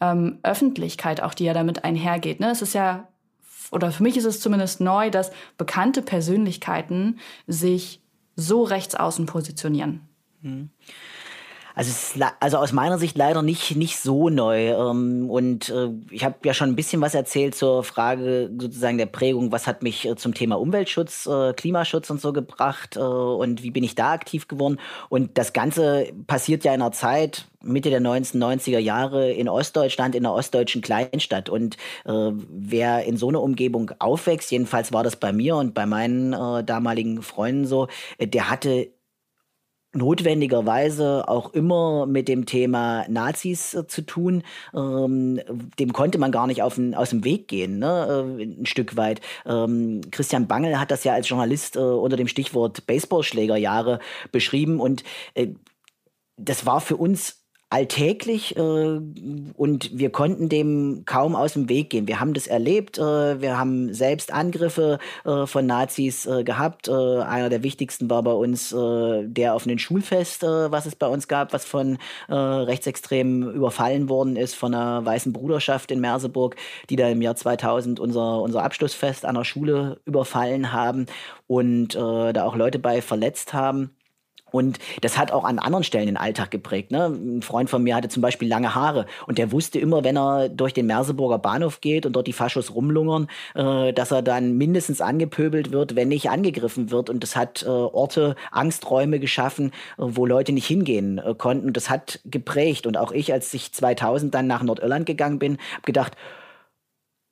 ähm, 0.01 0.39
Öffentlichkeit, 0.43 1.21
auch 1.21 1.33
die 1.33 1.45
ja 1.45 1.53
damit 1.53 1.83
einhergeht. 1.83 2.39
Ne? 2.39 2.51
Es 2.51 2.61
ist 2.61 2.73
ja 2.73 3.07
oder 3.71 3.91
für 3.91 4.03
mich 4.03 4.17
ist 4.17 4.25
es 4.25 4.39
zumindest 4.39 4.81
neu, 4.81 5.09
dass 5.09 5.31
bekannte 5.57 6.03
Persönlichkeiten 6.03 7.19
sich 7.47 8.01
so 8.35 8.63
rechts 8.63 8.93
außen 8.93 9.25
positionieren. 9.25 10.01
Mhm. 10.41 10.69
Also, 11.75 11.89
es, 11.89 12.19
also 12.39 12.57
aus 12.57 12.71
meiner 12.71 12.99
Sicht 12.99 13.17
leider 13.17 13.41
nicht, 13.41 13.75
nicht 13.75 13.97
so 13.97 14.29
neu. 14.29 14.69
Ähm, 14.69 15.29
und 15.29 15.69
äh, 15.69 15.89
ich 16.11 16.23
habe 16.23 16.35
ja 16.45 16.53
schon 16.53 16.69
ein 16.69 16.75
bisschen 16.75 17.01
was 17.01 17.15
erzählt 17.15 17.55
zur 17.55 17.83
Frage 17.83 18.51
sozusagen 18.57 18.97
der 18.97 19.07
Prägung, 19.07 19.51
was 19.51 19.65
hat 19.67 19.81
mich 19.81 20.05
äh, 20.05 20.15
zum 20.15 20.33
Thema 20.33 20.59
Umweltschutz, 20.59 21.25
äh, 21.25 21.53
Klimaschutz 21.53 22.09
und 22.09 22.21
so 22.21 22.33
gebracht 22.33 22.97
und 22.97 23.63
wie 23.63 23.71
bin 23.71 23.83
ich 23.83 23.95
da 23.95 24.11
aktiv 24.11 24.47
geworden. 24.47 24.79
Und 25.09 25.37
das 25.37 25.53
Ganze 25.53 26.07
passiert 26.27 26.63
ja 26.63 26.73
in 26.73 26.81
einer 26.81 26.91
Zeit, 26.91 27.47
Mitte 27.63 27.89
der 27.89 28.01
1990er 28.01 28.79
Jahre 28.79 29.31
in 29.31 29.49
Ostdeutschland, 29.49 30.15
in 30.15 30.25
einer 30.25 30.35
ostdeutschen 30.35 30.81
Kleinstadt. 30.81 31.49
Und 31.49 31.77
äh, 32.05 32.31
wer 32.49 33.05
in 33.05 33.17
so 33.17 33.29
einer 33.29 33.41
Umgebung 33.41 33.91
aufwächst, 33.99 34.51
jedenfalls 34.51 34.91
war 34.93 35.03
das 35.03 35.15
bei 35.15 35.33
mir 35.33 35.55
und 35.55 35.73
bei 35.73 35.85
meinen 35.85 36.33
äh, 36.33 36.63
damaligen 36.63 37.21
Freunden 37.21 37.65
so, 37.65 37.87
der 38.19 38.49
hatte 38.49 38.89
notwendigerweise 39.93 41.27
auch 41.27 41.53
immer 41.53 42.05
mit 42.05 42.27
dem 42.27 42.45
Thema 42.45 43.05
Nazis 43.07 43.73
äh, 43.73 43.87
zu 43.87 44.01
tun. 44.01 44.43
Ähm, 44.73 45.39
dem 45.79 45.93
konnte 45.93 46.17
man 46.17 46.31
gar 46.31 46.47
nicht 46.47 46.61
auf 46.61 46.75
den, 46.75 46.95
aus 46.95 47.11
dem 47.11 47.23
Weg 47.23 47.47
gehen, 47.47 47.79
ne? 47.79 48.25
äh, 48.39 48.43
ein 48.43 48.65
Stück 48.65 48.97
weit. 48.97 49.21
Ähm, 49.45 50.01
Christian 50.11 50.47
Bangel 50.47 50.79
hat 50.79 50.91
das 50.91 51.03
ja 51.03 51.13
als 51.13 51.29
Journalist 51.29 51.75
äh, 51.75 51.79
unter 51.79 52.17
dem 52.17 52.27
Stichwort 52.27 52.85
Baseballschlägerjahre 52.87 53.99
beschrieben 54.31 54.79
und 54.79 55.03
das 56.37 56.65
war 56.65 56.81
für 56.81 56.97
uns 56.97 57.42
alltäglich 57.73 58.55
äh, 58.55 58.59
und 58.59 59.97
wir 59.97 60.11
konnten 60.11 60.47
dem 60.47 61.03
kaum 61.05 61.35
aus 61.35 61.53
dem 61.53 61.69
Weg 61.69 61.89
gehen. 61.89 62.07
Wir 62.07 62.19
haben 62.19 62.35
das 62.35 62.45
erlebt, 62.45 62.99
äh, 62.99 63.41
wir 63.41 63.57
haben 63.57 63.91
selbst 63.95 64.31
Angriffe 64.31 64.99
äh, 65.25 65.47
von 65.47 65.65
Nazis 65.65 66.27
äh, 66.27 66.43
gehabt. 66.43 66.87
Äh, 66.87 66.91
einer 66.91 67.49
der 67.49 67.63
wichtigsten 67.63 68.11
war 68.11 68.21
bei 68.21 68.31
uns 68.31 68.71
äh, 68.71 69.23
der 69.23 69.55
auf 69.55 69.65
einem 69.65 69.79
Schulfest, 69.79 70.43
was 70.43 70.85
es 70.85 70.95
bei 70.95 71.07
uns 71.07 71.27
gab, 71.27 71.53
was 71.53 71.65
von 71.65 71.97
Rechtsextremen 72.29 73.53
überfallen 73.53 74.09
worden 74.09 74.35
ist, 74.35 74.55
von 74.55 74.73
einer 74.73 75.03
weißen 75.05 75.33
Bruderschaft 75.33 75.89
in 75.91 75.99
Merseburg, 75.99 76.55
die 76.89 76.95
da 76.95 77.09
im 77.09 77.21
Jahr 77.21 77.35
2000 77.35 77.99
unser, 77.99 78.41
unser 78.41 78.63
Abschlussfest 78.63 79.25
an 79.25 79.35
der 79.35 79.43
Schule 79.43 79.99
überfallen 80.05 80.71
haben 80.71 81.07
und 81.47 81.95
da 81.95 82.43
auch 82.43 82.55
Leute 82.55 82.79
bei 82.79 83.01
verletzt 83.01 83.53
haben. 83.53 83.95
Und 84.53 84.77
das 85.01 85.17
hat 85.17 85.31
auch 85.31 85.45
an 85.45 85.57
anderen 85.57 85.83
Stellen 85.83 86.05
den 86.05 86.15
Alltag 86.15 86.51
geprägt. 86.51 86.91
Ne? 86.91 87.07
Ein 87.07 87.41
Freund 87.41 87.71
von 87.71 87.81
mir 87.81 87.95
hatte 87.95 88.07
zum 88.07 88.21
Beispiel 88.21 88.47
lange 88.47 88.75
Haare 88.75 89.07
und 89.25 89.39
der 89.39 89.51
wusste 89.51 89.79
immer, 89.79 90.03
wenn 90.03 90.15
er 90.15 90.47
durch 90.47 90.75
den 90.75 90.85
Merseburger 90.85 91.39
Bahnhof 91.39 91.81
geht 91.81 92.05
und 92.05 92.13
dort 92.13 92.27
die 92.27 92.33
Faschos 92.33 92.75
rumlungern, 92.75 93.27
äh, 93.55 93.93
dass 93.93 94.11
er 94.11 94.21
dann 94.21 94.55
mindestens 94.55 95.01
angepöbelt 95.01 95.71
wird, 95.71 95.95
wenn 95.95 96.09
nicht 96.09 96.29
angegriffen 96.29 96.91
wird. 96.91 97.09
Und 97.09 97.23
das 97.23 97.35
hat 97.35 97.63
äh, 97.63 97.67
Orte, 97.67 98.35
Angsträume 98.51 99.19
geschaffen, 99.19 99.71
äh, 99.97 100.03
wo 100.05 100.27
Leute 100.27 100.51
nicht 100.51 100.67
hingehen 100.67 101.17
äh, 101.17 101.33
konnten. 101.33 101.73
Das 101.73 101.89
hat 101.89 102.19
geprägt. 102.23 102.85
Und 102.85 102.95
auch 102.95 103.11
ich, 103.11 103.33
als 103.33 103.51
ich 103.55 103.73
2000 103.73 104.35
dann 104.35 104.45
nach 104.45 104.61
Nordirland 104.61 105.07
gegangen 105.07 105.39
bin, 105.39 105.57
habe 105.73 105.81
gedacht, 105.85 106.15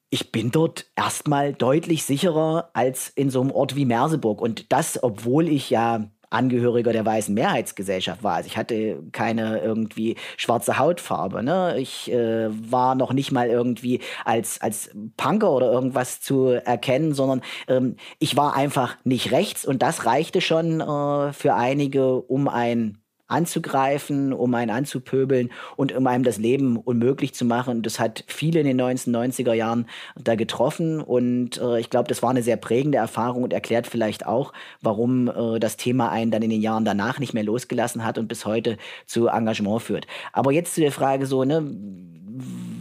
ich 0.10 0.32
bin 0.32 0.50
dort 0.50 0.88
erstmal 0.96 1.54
deutlich 1.54 2.04
sicherer 2.04 2.72
als 2.74 3.10
in 3.10 3.30
so 3.30 3.42
einem 3.42 3.51
Ort 3.51 3.75
wie 3.75 3.86
Merseburg. 3.86 4.42
Und 4.42 4.72
das, 4.72 5.01
obwohl 5.04 5.48
ich 5.48 5.70
ja 5.70 6.10
Angehöriger 6.32 6.94
der 6.94 7.06
weißen 7.06 7.34
Mehrheitsgesellschaft 7.34 8.24
war. 8.24 8.36
Also 8.36 8.48
ich 8.48 8.58
hatte 8.58 9.04
keine 9.12 9.60
irgendwie 9.60 10.16
schwarze 10.38 10.80
Hautfarbe. 10.80 11.44
Ne? 11.44 11.76
Ich 11.78 12.12
äh, 12.12 12.50
war 12.72 12.96
noch 12.96 13.14
nicht 13.14 13.32
mal 13.32 13.50
irgendwie 13.50 14.00
als, 14.26 14.62
als 14.62 14.92
Punker 15.18 15.52
oder 15.52 15.72
irgendwas 15.72 16.22
zu 16.22 16.48
erkennen, 16.48 17.14
sondern 17.14 17.42
ähm, 17.68 17.96
ich 18.20 18.38
war 18.38 18.56
einfach 18.56 18.98
nicht 19.04 19.32
rechts 19.32 19.66
und 19.66 19.82
das 19.82 20.06
reichte 20.06 20.42
schon 20.42 20.82
äh, 20.82 21.34
für 21.34 21.54
einige, 21.56 22.16
um 22.16 22.48
ein 22.48 23.00
anzugreifen, 23.32 24.34
um 24.34 24.54
einen 24.54 24.72
anzupöbeln 24.72 25.50
und 25.78 25.94
um 25.94 26.06
einem 26.08 26.24
das 26.24 26.38
Leben 26.38 26.78
unmöglich 26.78 27.34
zu 27.34 27.46
machen. 27.46 27.82
Das 27.82 28.00
hat 28.00 28.24
viele 28.28 28.60
in 28.60 28.68
den 28.68 28.82
1990er 28.82 29.54
Jahren 29.54 29.88
da 30.16 30.36
getroffen 30.36 31.02
und 31.02 31.60
äh, 31.60 31.80
ich 31.80 31.90
glaube, 31.90 32.08
das 32.08 32.22
war 32.22 32.30
eine 32.30 32.44
sehr 32.44 32.58
prägende 32.58 32.98
Erfahrung 32.98 33.44
und 33.44 33.54
erklärt 33.54 33.88
vielleicht 33.88 34.26
auch, 34.26 34.54
warum 34.82 35.28
äh, 35.28 35.60
das 35.60 35.78
Thema 35.78 36.12
einen 36.12 36.32
dann 36.32 36.42
in 36.42 36.50
den 36.50 36.62
Jahren 36.62 36.86
danach 36.86 37.20
nicht 37.20 37.34
mehr 37.34 37.44
losgelassen 37.44 38.04
hat 38.04 38.18
und 38.18 38.28
bis 38.28 38.46
heute 38.46 38.78
zu 39.06 39.28
Engagement 39.28 39.82
führt. 39.82 40.08
Aber 40.34 40.52
jetzt 40.52 40.76
zu 40.76 40.82
der 40.82 40.92
Frage 40.92 41.26
so, 41.26 41.44
ne, 41.44 41.64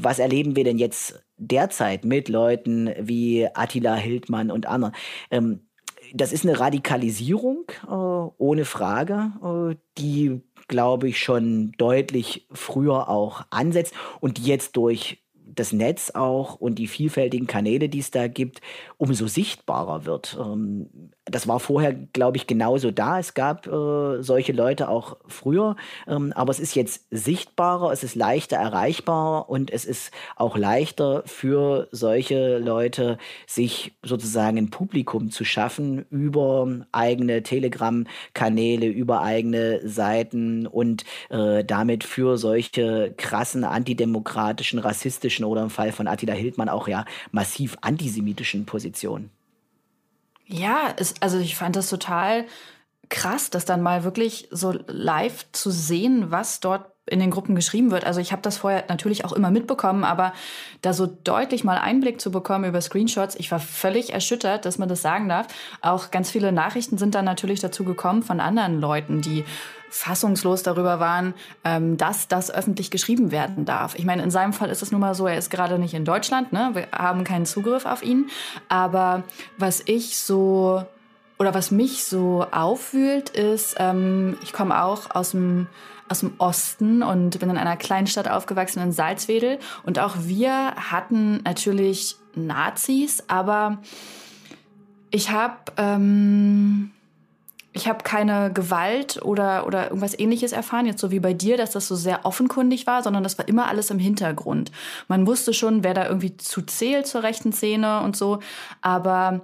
was 0.03 0.19
erleben 0.19 0.57
wir 0.57 0.65
denn 0.65 0.79
jetzt 0.79 1.23
derzeit 1.37 2.05
mit 2.05 2.29
Leuten 2.29 2.91
wie 2.99 3.49
Attila 3.55 3.95
Hildmann 3.95 4.51
und 4.51 4.67
anderen? 4.67 4.95
Ähm, 5.31 5.61
das 6.15 6.33
ist 6.33 6.45
eine 6.45 6.59
Radikalisierung, 6.59 7.65
äh, 7.87 7.91
ohne 7.91 8.65
Frage, 8.65 9.33
äh, 9.43 9.77
die, 9.99 10.41
glaube 10.69 11.09
ich, 11.09 11.21
schon 11.21 11.73
deutlich 11.79 12.47
früher 12.53 13.09
auch 13.09 13.43
ansetzt 13.51 13.95
und 14.21 14.39
die 14.39 14.45
jetzt 14.45 14.77
durch 14.77 15.23
das 15.55 15.73
Netz 15.73 16.11
auch 16.11 16.57
und 16.57 16.77
die 16.77 16.87
vielfältigen 16.87 17.47
Kanäle, 17.47 17.89
die 17.89 17.99
es 17.99 18.11
da 18.11 18.29
gibt, 18.29 18.61
umso 18.97 19.27
sichtbarer 19.27 20.05
wird. 20.05 20.37
Ähm, 20.41 21.11
das 21.31 21.47
war 21.47 21.61
vorher, 21.61 21.93
glaube 21.93 22.37
ich, 22.37 22.47
genauso 22.47 22.91
da. 22.91 23.19
Es 23.19 23.35
gab 23.35 23.67
äh, 23.67 24.23
solche 24.23 24.53
Leute 24.53 24.89
auch 24.89 25.17
früher, 25.27 25.77
ähm, 26.09 26.33
aber 26.35 26.51
es 26.51 26.61
ist 26.61 26.75
jetzt 26.75 27.07
sichtbarer, 27.11 27.93
es 27.93 28.03
ist 28.03 28.15
leichter 28.15 28.57
erreichbar 28.57 29.49
und 29.49 29.71
es 29.71 29.85
ist 29.85 30.11
auch 30.37 30.57
leichter 30.57 31.23
für 31.27 31.89
solche 31.93 32.59
Leute, 32.59 33.19
sich 33.47 33.93
sozusagen 34.03 34.59
ein 34.59 34.71
Publikum 34.71 35.31
zu 35.31 35.45
schaffen 35.45 36.05
über 36.11 36.69
eigene 36.93 37.43
Telegram-Kanäle, 37.43 38.87
über 38.87 39.23
eigene 39.23 39.87
Seiten 39.89 40.67
und 40.67 41.05
äh, 41.29 41.65
damit 41.65 42.05
für 42.05 42.39
solche 42.39 43.15
krassen 43.17 43.65
antidemokratischen, 43.65 44.79
rassistischen 44.79 45.40
oder 45.45 45.63
im 45.63 45.71
Fall 45.71 45.93
von 45.93 46.07
Attila 46.07 46.35
Hildmann 46.35 46.69
auch 46.69 46.89
ja 46.89 47.05
massiv 47.31 47.77
antisemitischen 47.81 48.67
Positionen. 48.67 49.31
Ja, 50.47 50.93
es, 50.97 51.15
also 51.21 51.39
ich 51.39 51.57
fand 51.57 51.77
das 51.77 51.89
total 51.89 52.47
krass, 53.09 53.51
das 53.51 53.65
dann 53.65 53.83
mal 53.83 54.05
wirklich 54.05 54.49
so 54.51 54.75
live 54.87 55.47
zu 55.53 55.71
sehen, 55.71 56.31
was 56.31 56.61
dort 56.61 56.87
in 57.07 57.21
den 57.21 57.31
Gruppen 57.31 57.55
geschrieben 57.55 57.91
wird. 57.91 58.05
Also 58.05 58.21
ich 58.21 58.33
habe 58.33 58.43
das 58.43 58.59
vorher 58.59 58.85
natürlich 58.89 59.25
auch 59.25 59.33
immer 59.33 59.51
mitbekommen, 59.51 60.05
aber 60.05 60.33
da 60.81 60.93
so 60.93 61.07
deutlich 61.07 61.65
mal 61.65 61.79
Einblick 61.79 62.21
zu 62.21 62.31
bekommen 62.31 62.65
über 62.65 62.81
Screenshots, 62.81 63.35
ich 63.35 63.51
war 63.51 63.59
völlig 63.59 64.13
erschüttert, 64.13 64.65
dass 64.65 64.79
man 64.79 64.89
das 64.89 65.03
sagen 65.03 65.29
darf. 65.29 65.49
Auch 65.83 66.11
ganz 66.11 66.31
viele 66.31 66.53
Nachrichten 66.53 66.99
sind 66.99 67.15
dann 67.15 67.25
natürlich 67.25 67.61
dazu 67.61 67.85
gekommen 67.85 68.23
von 68.23 68.41
anderen 68.41 68.81
Leuten, 68.81 69.21
die 69.21 69.45
fassungslos 69.91 70.63
darüber 70.63 71.01
waren, 71.01 71.35
ähm, 71.65 71.97
dass 71.97 72.29
das 72.29 72.51
öffentlich 72.51 72.91
geschrieben 72.91 73.31
werden 73.31 73.65
darf. 73.65 73.95
Ich 73.97 74.05
meine, 74.05 74.23
in 74.23 74.31
seinem 74.31 74.53
Fall 74.53 74.71
ist 74.71 74.83
es 74.83 74.93
nun 74.93 75.01
mal 75.01 75.15
so, 75.15 75.27
er 75.27 75.37
ist 75.37 75.51
gerade 75.51 75.79
nicht 75.79 75.95
in 75.95 76.05
Deutschland, 76.05 76.53
ne? 76.53 76.71
wir 76.73 76.89
haben 76.93 77.25
keinen 77.25 77.45
Zugriff 77.45 77.85
auf 77.85 78.03
ihn. 78.03 78.31
Aber 78.69 79.25
was 79.59 79.83
ich 79.85 80.19
so 80.19 80.85
oder 81.39 81.55
was 81.55 81.71
mich 81.71 82.05
so 82.05 82.47
aufwühlt, 82.51 83.31
ist, 83.31 83.77
ähm, 83.79 84.39
ich 84.43 84.53
komme 84.53 84.83
auch 84.83 85.15
aus 85.15 85.33
dem 85.33 85.67
aus 86.11 86.21
dem 86.21 86.33
Osten 86.39 87.05
und 87.05 87.39
bin 87.39 87.51
in 87.51 87.57
einer 87.57 87.77
Kleinstadt 87.77 88.29
aufgewachsen 88.29 88.83
in 88.83 88.91
Salzwedel. 88.91 89.61
Und 89.85 90.01
auch 90.01 90.17
wir 90.19 90.75
hatten 90.75 91.41
natürlich 91.45 92.17
Nazis, 92.35 93.23
aber 93.29 93.79
ich 95.13 95.31
habe 95.31 95.57
ähm, 95.77 96.91
ich 97.73 97.87
habe 97.87 98.03
keine 98.03 98.53
Gewalt 98.53 99.23
oder, 99.23 99.67
oder 99.67 99.89
irgendwas 99.89 100.19
ähnliches 100.19 100.53
erfahren, 100.53 100.87
jetzt 100.87 101.01
so 101.01 101.11
wie 101.11 101.21
bei 101.21 101.33
dir, 101.33 101.57
dass 101.57 101.71
das 101.71 101.87
so 101.87 101.95
sehr 101.95 102.25
offenkundig 102.25 102.87
war, 102.87 103.03
sondern 103.03 103.23
das 103.23 103.39
war 103.39 103.47
immer 103.47 103.69
alles 103.69 103.91
im 103.91 103.99
Hintergrund. 103.99 104.73
Man 105.09 105.27
wusste 105.27 105.55
schon, 105.55 105.85
wer 105.85 105.95
da 105.95 106.07
irgendwie 106.07 106.37
zu 106.37 106.63
zählt 106.63 107.07
zur 107.07 107.23
rechten 107.23 107.53
Szene 107.53 108.01
und 108.01 108.17
so, 108.17 108.41
aber 108.81 109.43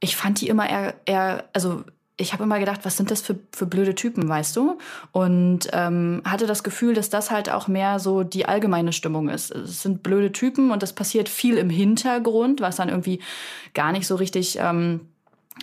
ich 0.00 0.16
fand 0.16 0.40
die 0.40 0.48
immer 0.48 0.68
eher, 0.68 0.94
eher 1.06 1.44
also 1.54 1.84
ich 2.16 2.32
habe 2.32 2.44
immer 2.44 2.60
gedacht, 2.60 2.80
was 2.84 2.96
sind 2.96 3.10
das 3.10 3.22
für, 3.22 3.36
für 3.50 3.66
blöde 3.66 3.94
Typen, 3.94 4.28
weißt 4.28 4.54
du? 4.54 4.78
Und 5.10 5.68
ähm, 5.72 6.22
hatte 6.24 6.46
das 6.46 6.62
Gefühl, 6.62 6.94
dass 6.94 7.10
das 7.10 7.32
halt 7.32 7.50
auch 7.50 7.66
mehr 7.66 7.98
so 7.98 8.22
die 8.22 8.46
allgemeine 8.46 8.92
Stimmung 8.92 9.28
ist. 9.28 9.50
Es 9.50 9.82
sind 9.82 10.04
blöde 10.04 10.30
Typen 10.30 10.70
und 10.70 10.82
das 10.82 10.92
passiert 10.92 11.28
viel 11.28 11.56
im 11.56 11.70
Hintergrund, 11.70 12.60
was 12.60 12.76
dann 12.76 12.88
irgendwie 12.88 13.20
gar 13.72 13.90
nicht 13.90 14.06
so 14.06 14.14
richtig 14.14 14.58
ähm, 14.60 15.08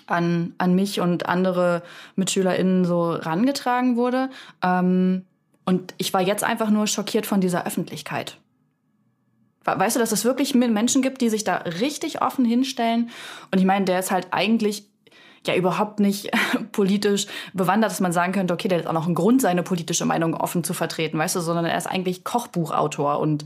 an, 0.07 0.53
an 0.57 0.75
mich 0.75 0.99
und 0.99 1.27
andere 1.27 1.83
MitschülerInnen 2.15 2.85
so 2.85 3.11
rangetragen 3.11 3.95
wurde. 3.95 4.29
Ähm, 4.63 5.25
und 5.65 5.93
ich 5.97 6.13
war 6.13 6.21
jetzt 6.21 6.43
einfach 6.43 6.69
nur 6.69 6.87
schockiert 6.87 7.25
von 7.25 7.41
dieser 7.41 7.65
Öffentlichkeit. 7.65 8.37
Weißt 9.63 9.95
du, 9.95 9.99
dass 9.99 10.11
es 10.11 10.25
wirklich 10.25 10.55
Menschen 10.55 11.03
gibt, 11.03 11.21
die 11.21 11.29
sich 11.29 11.43
da 11.43 11.57
richtig 11.57 12.21
offen 12.21 12.45
hinstellen? 12.45 13.11
Und 13.51 13.59
ich 13.59 13.65
meine, 13.65 13.85
der 13.85 13.99
ist 13.99 14.09
halt 14.09 14.27
eigentlich 14.31 14.87
ja 15.45 15.55
überhaupt 15.55 15.99
nicht 15.99 16.31
politisch 16.71 17.27
bewandert, 17.53 17.91
dass 17.91 17.99
man 17.99 18.11
sagen 18.11 18.33
könnte, 18.33 18.53
okay, 18.53 18.67
der 18.67 18.79
hat 18.79 18.87
auch 18.87 18.93
noch 18.93 19.05
einen 19.05 19.15
Grund, 19.15 19.41
seine 19.41 19.63
politische 19.63 20.05
Meinung 20.05 20.33
offen 20.33 20.63
zu 20.63 20.73
vertreten, 20.73 21.17
weißt 21.17 21.35
du, 21.35 21.41
sondern 21.41 21.65
er 21.65 21.77
ist 21.77 21.87
eigentlich 21.87 22.23
Kochbuchautor 22.23 23.19
und 23.19 23.45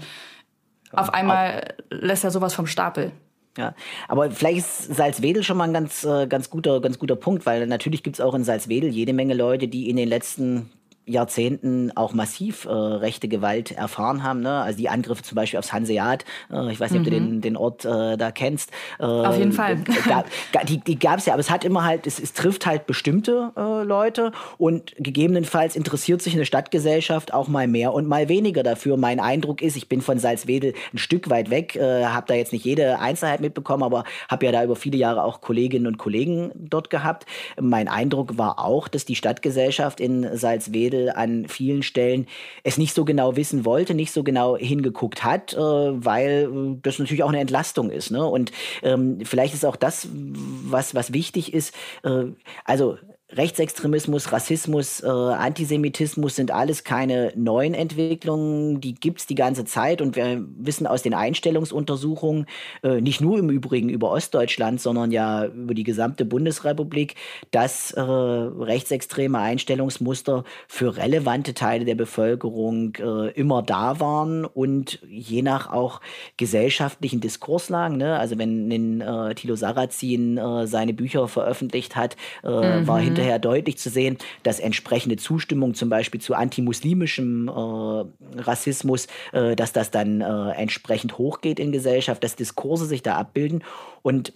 auf 0.92 1.14
einmal 1.14 1.76
lässt 1.90 2.24
er 2.24 2.32
sowas 2.32 2.54
vom 2.54 2.68
Stapel. 2.68 3.12
Ja, 3.58 3.74
aber 4.10 4.32
vielleicht 4.32 4.58
ist 4.58 4.96
Salzwedel 4.96 5.42
schon 5.44 5.58
mal 5.58 5.64
ein 5.64 5.74
ganz, 5.74 6.04
äh, 6.04 6.28
ganz, 6.28 6.50
guter, 6.50 6.82
ganz 6.82 7.00
guter 7.00 7.16
Punkt, 7.16 7.46
weil 7.46 7.66
natürlich 7.68 8.04
gibt 8.04 8.18
es 8.18 8.22
auch 8.22 8.34
in 8.34 8.44
Salzwedel 8.44 8.90
jede 8.90 9.14
Menge 9.14 9.34
Leute, 9.34 9.70
die 9.70 9.90
in 9.90 9.96
den 9.96 10.10
letzten 10.10 10.70
Jahrzehnten 11.06 11.92
auch 11.96 12.14
massiv 12.14 12.66
äh, 12.66 12.70
rechte 12.70 13.28
Gewalt 13.28 13.72
erfahren 13.72 14.24
haben. 14.24 14.42
Ne? 14.42 14.62
Also 14.62 14.78
die 14.78 14.90
Angriffe 14.90 15.24
zum 15.24 15.36
Beispiel 15.36 15.60
aufs 15.60 15.72
Hanseat, 15.72 16.26
äh, 16.52 16.72
ich 16.72 16.80
weiß 16.80 16.92
nicht, 16.92 17.02
mhm. 17.02 17.08
ob 17.08 17.14
du 17.14 17.20
mhm. 17.20 17.26
den, 17.26 17.42
den 17.42 17.58
Ort 17.58 17.86
äh, 17.86 18.18
da 18.18 18.32
kennst. 18.32 18.72
Äh, 19.00 19.04
Auf 19.04 19.38
jeden 19.38 19.52
Fall. 19.52 19.78
Gab, 20.08 20.28
die 20.66 20.80
die 20.80 20.98
gab 20.98 21.20
es 21.20 21.26
ja, 21.26 21.34
aber 21.34 21.42
es 21.42 21.50
hat 21.50 21.64
immer 21.64 21.84
halt, 21.84 22.08
es, 22.08 22.20
es 22.20 22.34
trifft 22.34 22.66
halt 22.66 22.88
bestimmte 22.88 23.52
äh, 23.56 23.84
Leute 23.84 24.32
und 24.58 24.94
gegebenenfalls 24.98 25.76
interessiert 25.76 26.22
sich 26.22 26.34
eine 26.34 26.46
Stadtgesellschaft 26.46 27.34
auch 27.34 27.48
mal 27.48 27.68
mehr 27.68 27.94
und 27.94 28.08
mal 28.08 28.28
weniger 28.30 28.64
dafür. 28.64 28.98
Mein 28.98 29.20
Eindruck 29.20 29.62
ist, 29.62 29.76
ich 29.76 29.88
bin 29.88 30.02
von 30.02 30.18
Salzwedel 30.18 30.74
ein 30.94 30.98
Stück 30.98 31.30
weit 31.30 31.50
weg, 31.50 31.76
äh, 31.76 32.06
habe 32.06 32.26
da 32.28 32.34
jetzt 32.34 32.52
nicht 32.52 32.66
jede 32.66 33.00
Einzelheit 33.00 33.42
mitbekommen, 33.42 33.84
aber 33.84 34.06
habe 34.30 34.46
ja 34.46 34.52
da 34.52 34.64
über 34.64 34.76
viele 34.76 34.98
Jahre 34.98 35.24
auch 35.24 35.42
Kolleginnen 35.42 35.88
und 35.88 35.98
Kollegen 35.98 36.52
dort 36.56 36.90
gehabt. 36.90 37.26
Mein 37.60 37.88
Eindruck 37.88 38.38
war 38.38 38.60
auch, 38.60 38.88
dass 38.88 39.06
die 39.06 39.16
Stadtgesellschaft 39.16 40.00
in 40.00 40.36
Salzwedel 40.36 40.95
Mädel 40.96 41.10
an 41.12 41.48
vielen 41.48 41.84
Stellen 41.84 42.28
es 42.64 42.78
nicht 42.78 42.94
so 42.94 43.06
genau 43.06 43.36
wissen 43.36 43.66
wollte, 43.66 43.94
nicht 43.94 44.12
so 44.12 44.24
genau 44.24 44.58
hingeguckt 44.58 45.24
hat, 45.24 45.54
äh, 45.54 45.58
weil 45.58 46.50
äh, 46.52 46.80
das 46.82 47.00
natürlich 47.00 47.24
auch 47.24 47.30
eine 47.30 47.40
Entlastung 47.40 47.90
ist. 47.90 48.12
Ne? 48.12 48.26
Und 48.26 48.52
ähm, 48.84 49.20
vielleicht 49.24 49.54
ist 49.54 49.66
auch 49.66 49.76
das, 49.76 50.08
was, 50.12 50.96
was 50.96 51.14
wichtig 51.14 51.54
ist. 51.54 51.74
Äh, 52.04 52.26
also 52.64 52.98
Rechtsextremismus, 53.36 54.32
Rassismus, 54.32 55.04
äh, 55.04 55.08
Antisemitismus 55.08 56.36
sind 56.36 56.52
alles 56.52 56.84
keine 56.86 57.34
neuen 57.36 57.74
Entwicklungen. 57.74 58.80
Die 58.80 58.96
gibt 58.96 59.20
es 59.20 59.26
die 59.26 59.36
ganze 59.36 59.66
Zeit 59.66 60.02
und 60.02 60.16
wir 60.16 60.46
wissen 60.58 60.88
aus 60.88 61.02
den 61.02 61.14
Einstellungsuntersuchungen, 61.14 62.46
äh, 62.84 63.02
nicht 63.02 63.20
nur 63.20 63.38
im 63.40 63.50
Übrigen 63.50 63.90
über 63.90 64.12
Ostdeutschland, 64.12 64.80
sondern 64.80 65.12
ja 65.12 65.46
über 65.46 65.74
die 65.74 65.84
gesamte 65.84 66.24
Bundesrepublik, 66.24 67.16
dass 67.52 67.92
äh, 67.92 68.02
rechtsextreme 68.02 69.38
Einstellungsmuster 69.38 70.46
für 70.68 70.96
relevante 70.96 71.54
Teile 71.54 71.84
der 71.84 71.96
Bevölkerung 71.96 72.96
äh, 72.96 73.32
immer 73.32 73.62
da 73.62 74.00
waren 74.00 74.46
und 74.46 75.00
je 75.10 75.42
nach 75.42 75.72
auch 75.72 76.00
gesellschaftlichen 76.38 77.20
Diskurslagen, 77.20 77.98
ne? 77.98 78.18
also 78.18 78.38
wenn, 78.38 78.70
wenn 78.70 79.02
äh, 79.02 79.36
Thilo 79.36 79.56
Sarrazin 79.56 80.38
äh, 80.38 80.68
seine 80.68 80.94
Bücher 80.94 81.28
veröffentlicht 81.28 81.96
hat, 81.96 82.16
mhm. 82.44 82.88
war 82.88 83.00
hinterher 83.00 83.25
hinterher 83.26 83.40
deutlich 83.40 83.78
zu 83.78 83.90
sehen, 83.90 84.18
dass 84.44 84.60
entsprechende 84.60 85.18
Zustimmung 85.18 85.74
zum 85.74 85.90
Beispiel 85.90 86.22
zu 86.22 86.36
antimuslimischem 86.36 87.48
äh, 87.48 88.42
Rassismus, 88.42 89.08
äh, 89.34 89.56
dass 89.56 89.74
das 89.74 89.92
dann 89.92 90.22
äh, 90.22 90.52
entsprechend 90.52 91.18
hochgeht 91.18 91.60
in 91.60 91.72
Gesellschaft, 91.72 92.24
dass 92.24 92.36
Diskurse 92.36 92.86
sich 92.86 93.02
da 93.02 93.16
abbilden 93.16 93.64
und 94.02 94.34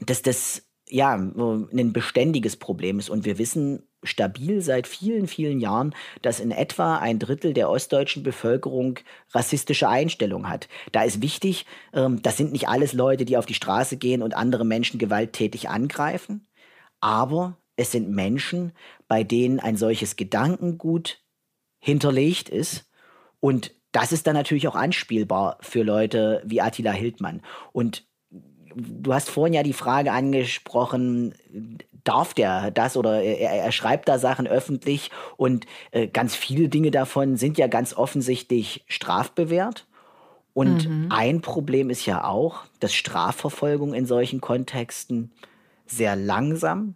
dass 0.00 0.22
das 0.22 0.62
ja 0.88 1.14
ein 1.14 1.92
beständiges 1.92 2.56
Problem 2.56 2.98
ist. 2.98 3.08
Und 3.08 3.24
wir 3.24 3.38
wissen 3.38 3.82
stabil 4.02 4.60
seit 4.60 4.86
vielen, 4.86 5.26
vielen 5.26 5.60
Jahren, 5.60 5.94
dass 6.22 6.40
in 6.40 6.50
etwa 6.50 6.96
ein 6.96 7.18
Drittel 7.18 7.54
der 7.54 7.70
ostdeutschen 7.70 8.22
Bevölkerung 8.22 8.98
rassistische 9.32 9.88
Einstellungen 9.88 10.48
hat. 10.48 10.68
Da 10.90 11.04
ist 11.04 11.22
wichtig, 11.22 11.66
ähm, 11.94 12.20
das 12.22 12.36
sind 12.36 12.52
nicht 12.52 12.68
alles 12.68 12.92
Leute, 12.92 13.24
die 13.24 13.36
auf 13.36 13.46
die 13.46 13.54
Straße 13.54 13.96
gehen 13.96 14.22
und 14.22 14.36
andere 14.36 14.64
Menschen 14.64 14.98
gewalttätig 14.98 15.68
angreifen, 15.68 16.46
aber 17.00 17.56
es 17.76 17.92
sind 17.92 18.10
Menschen, 18.10 18.72
bei 19.08 19.24
denen 19.24 19.60
ein 19.60 19.76
solches 19.76 20.16
Gedankengut 20.16 21.20
hinterlegt 21.78 22.48
ist. 22.48 22.90
Und 23.40 23.74
das 23.92 24.12
ist 24.12 24.26
dann 24.26 24.34
natürlich 24.34 24.68
auch 24.68 24.76
anspielbar 24.76 25.58
für 25.60 25.82
Leute 25.82 26.42
wie 26.44 26.60
Attila 26.60 26.92
Hildmann. 26.92 27.42
Und 27.72 28.06
du 28.74 29.12
hast 29.12 29.28
vorhin 29.28 29.54
ja 29.54 29.62
die 29.62 29.72
Frage 29.72 30.12
angesprochen, 30.12 31.34
darf 32.04 32.34
der 32.34 32.70
das 32.70 32.96
oder 32.96 33.22
er, 33.22 33.64
er 33.64 33.72
schreibt 33.72 34.08
da 34.08 34.18
Sachen 34.18 34.46
öffentlich 34.46 35.10
und 35.36 35.66
äh, 35.90 36.08
ganz 36.08 36.34
viele 36.34 36.68
Dinge 36.68 36.90
davon 36.90 37.36
sind 37.36 37.58
ja 37.58 37.66
ganz 37.66 37.94
offensichtlich 37.94 38.84
strafbewehrt. 38.88 39.86
Und 40.54 40.88
mhm. 40.88 41.06
ein 41.10 41.40
Problem 41.40 41.88
ist 41.88 42.04
ja 42.04 42.24
auch, 42.24 42.64
dass 42.80 42.92
Strafverfolgung 42.92 43.94
in 43.94 44.04
solchen 44.04 44.40
Kontexten 44.40 45.32
sehr 45.86 46.14
langsam 46.14 46.94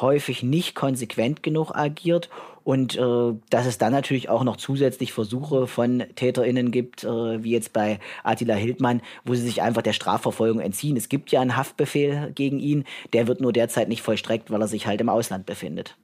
häufig 0.00 0.42
nicht 0.42 0.74
konsequent 0.74 1.42
genug 1.42 1.74
agiert 1.74 2.28
und 2.64 2.96
äh, 2.96 3.34
dass 3.50 3.66
es 3.66 3.78
dann 3.78 3.92
natürlich 3.92 4.28
auch 4.28 4.42
noch 4.42 4.56
zusätzlich 4.56 5.12
Versuche 5.12 5.66
von 5.66 6.04
TäterInnen 6.14 6.70
gibt, 6.70 7.04
äh, 7.04 7.44
wie 7.44 7.50
jetzt 7.50 7.72
bei 7.72 8.00
Attila 8.22 8.54
Hildmann, 8.54 9.02
wo 9.24 9.34
sie 9.34 9.42
sich 9.42 9.62
einfach 9.62 9.82
der 9.82 9.92
Strafverfolgung 9.92 10.60
entziehen. 10.60 10.96
Es 10.96 11.10
gibt 11.10 11.30
ja 11.30 11.40
einen 11.40 11.56
Haftbefehl 11.56 12.32
gegen 12.34 12.58
ihn, 12.58 12.84
der 13.12 13.26
wird 13.26 13.40
nur 13.40 13.52
derzeit 13.52 13.88
nicht 13.88 14.02
vollstreckt, 14.02 14.50
weil 14.50 14.62
er 14.62 14.68
sich 14.68 14.86
halt 14.86 15.00
im 15.02 15.10
Ausland 15.10 15.44
befindet. 15.44 15.96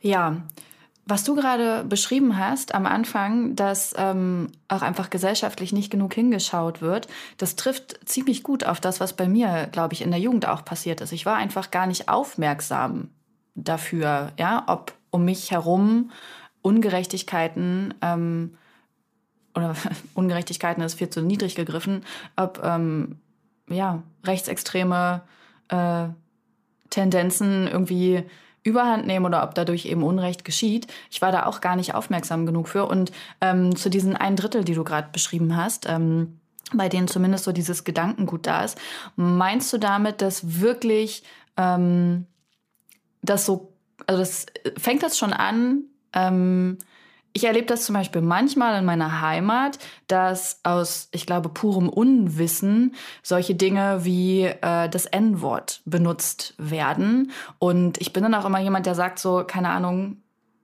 Ja, 0.00 0.42
was 1.10 1.24
du 1.24 1.34
gerade 1.34 1.84
beschrieben 1.84 2.38
hast 2.38 2.74
am 2.74 2.86
Anfang, 2.86 3.56
dass 3.56 3.94
ähm, 3.98 4.52
auch 4.68 4.82
einfach 4.82 5.10
gesellschaftlich 5.10 5.72
nicht 5.72 5.90
genug 5.90 6.14
hingeschaut 6.14 6.80
wird, 6.80 7.08
das 7.36 7.56
trifft 7.56 7.98
ziemlich 8.08 8.42
gut 8.42 8.64
auf 8.64 8.80
das, 8.80 9.00
was 9.00 9.12
bei 9.14 9.28
mir, 9.28 9.68
glaube 9.72 9.94
ich, 9.94 10.02
in 10.02 10.10
der 10.10 10.20
Jugend 10.20 10.46
auch 10.46 10.64
passiert 10.64 11.00
ist. 11.00 11.12
Ich 11.12 11.26
war 11.26 11.36
einfach 11.36 11.70
gar 11.70 11.86
nicht 11.86 12.08
aufmerksam 12.08 13.10
dafür, 13.54 14.32
ja, 14.38 14.64
ob 14.68 14.94
um 15.10 15.24
mich 15.24 15.50
herum 15.50 16.12
Ungerechtigkeiten 16.62 17.94
ähm, 18.00 18.56
oder 19.54 19.74
Ungerechtigkeiten 20.14 20.82
ist 20.82 20.94
viel 20.94 21.10
zu 21.10 21.22
niedrig 21.22 21.56
gegriffen, 21.56 22.04
ob 22.36 22.60
ähm, 22.62 23.18
ja 23.68 24.02
rechtsextreme 24.24 25.22
äh, 25.68 26.08
Tendenzen 26.90 27.66
irgendwie 27.66 28.24
überhand 28.62 29.06
nehmen 29.06 29.26
oder 29.26 29.42
ob 29.42 29.54
dadurch 29.54 29.86
eben 29.86 30.02
Unrecht 30.02 30.44
geschieht. 30.44 30.86
Ich 31.10 31.22
war 31.22 31.32
da 31.32 31.46
auch 31.46 31.60
gar 31.60 31.76
nicht 31.76 31.94
aufmerksam 31.94 32.46
genug 32.46 32.68
für. 32.68 32.86
Und 32.86 33.12
ähm, 33.40 33.74
zu 33.76 33.88
diesen 33.88 34.16
ein 34.16 34.36
Drittel, 34.36 34.64
die 34.64 34.74
du 34.74 34.84
gerade 34.84 35.08
beschrieben 35.12 35.56
hast, 35.56 35.88
ähm, 35.88 36.40
bei 36.72 36.88
denen 36.88 37.08
zumindest 37.08 37.44
so 37.44 37.52
dieses 37.52 37.84
Gedankengut 37.84 38.46
da 38.46 38.64
ist, 38.64 38.78
meinst 39.16 39.72
du 39.72 39.78
damit, 39.78 40.20
dass 40.20 40.60
wirklich 40.60 41.22
ähm, 41.56 42.26
das 43.22 43.46
so, 43.46 43.72
also 44.06 44.20
das 44.20 44.46
fängt 44.78 45.02
das 45.02 45.18
schon 45.18 45.32
an, 45.32 45.84
ähm, 46.12 46.78
ich 47.32 47.44
erlebe 47.44 47.66
das 47.66 47.84
zum 47.84 47.94
Beispiel 47.94 48.22
manchmal 48.22 48.78
in 48.78 48.84
meiner 48.84 49.20
Heimat, 49.20 49.78
dass 50.08 50.60
aus, 50.64 51.08
ich 51.12 51.26
glaube, 51.26 51.48
purem 51.48 51.88
Unwissen 51.88 52.94
solche 53.22 53.54
Dinge 53.54 54.04
wie 54.04 54.42
äh, 54.42 54.88
das 54.88 55.06
N-Wort 55.06 55.82
benutzt 55.84 56.54
werden. 56.58 57.30
Und 57.58 58.00
ich 58.00 58.12
bin 58.12 58.22
dann 58.22 58.34
auch 58.34 58.44
immer 58.44 58.60
jemand, 58.60 58.86
der 58.86 58.94
sagt 58.94 59.18
so, 59.18 59.44
keine 59.46 59.70
Ahnung, 59.70 60.16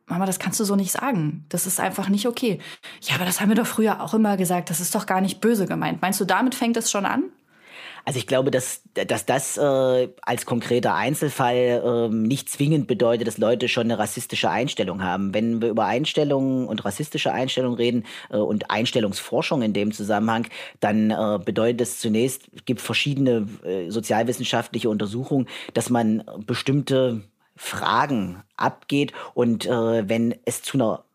Mama, 0.09 0.24
das 0.24 0.38
kannst 0.38 0.61
du 0.61 0.64
so 0.64 0.76
nicht 0.76 0.92
sagen. 0.92 1.44
Das 1.48 1.66
ist 1.66 1.81
einfach 1.81 2.09
nicht 2.09 2.26
okay. 2.29 2.61
Ja, 3.00 3.16
aber 3.16 3.24
das 3.24 3.40
haben 3.40 3.48
wir 3.48 3.57
doch 3.57 3.66
früher 3.66 4.00
auch 4.00 4.14
immer 4.14 4.37
gesagt. 4.37 4.70
Das 4.70 4.81
ist 4.81 4.94
doch 4.94 5.07
gar 5.07 5.20
nicht 5.20 5.40
böse 5.40 5.66
gemeint. 5.66 6.00
Meinst 6.00 6.20
du, 6.20 6.24
damit 6.24 6.55
fängt 6.55 6.76
es 6.76 6.90
schon 6.90 7.07
an? 7.07 7.24
Also 8.06 8.20
ich 8.20 8.28
glaube, 8.28 8.52
dass, 8.52 8.82
dass 8.94 9.26
das 9.26 9.56
äh, 9.56 10.08
als 10.22 10.46
konkreter 10.46 10.94
Einzelfall 10.94 11.82
äh, 11.84 12.08
nicht 12.08 12.48
zwingend 12.48 12.86
bedeutet, 12.86 13.26
dass 13.26 13.36
Leute 13.36 13.68
schon 13.68 13.88
eine 13.88 13.98
rassistische 13.98 14.48
Einstellung 14.48 15.02
haben. 15.02 15.34
Wenn 15.34 15.60
wir 15.60 15.70
über 15.70 15.86
Einstellungen 15.86 16.68
und 16.68 16.84
rassistische 16.84 17.32
Einstellungen 17.32 17.76
reden 17.76 18.04
äh, 18.30 18.36
und 18.36 18.70
Einstellungsforschung 18.70 19.60
in 19.62 19.72
dem 19.72 19.90
Zusammenhang, 19.90 20.46
dann 20.78 21.10
äh, 21.10 21.40
bedeutet 21.44 21.80
es 21.80 21.98
zunächst, 21.98 22.42
es 22.54 22.64
gibt 22.64 22.80
verschiedene 22.80 23.48
äh, 23.64 23.90
sozialwissenschaftliche 23.90 24.88
Untersuchungen, 24.88 25.48
dass 25.74 25.90
man 25.90 26.22
bestimmte 26.46 27.22
Fragen 27.56 28.44
abgeht 28.56 29.14
und 29.34 29.66
äh, 29.66 30.08
wenn 30.08 30.36
es 30.44 30.62
zu 30.62 30.76
einer 30.76 31.05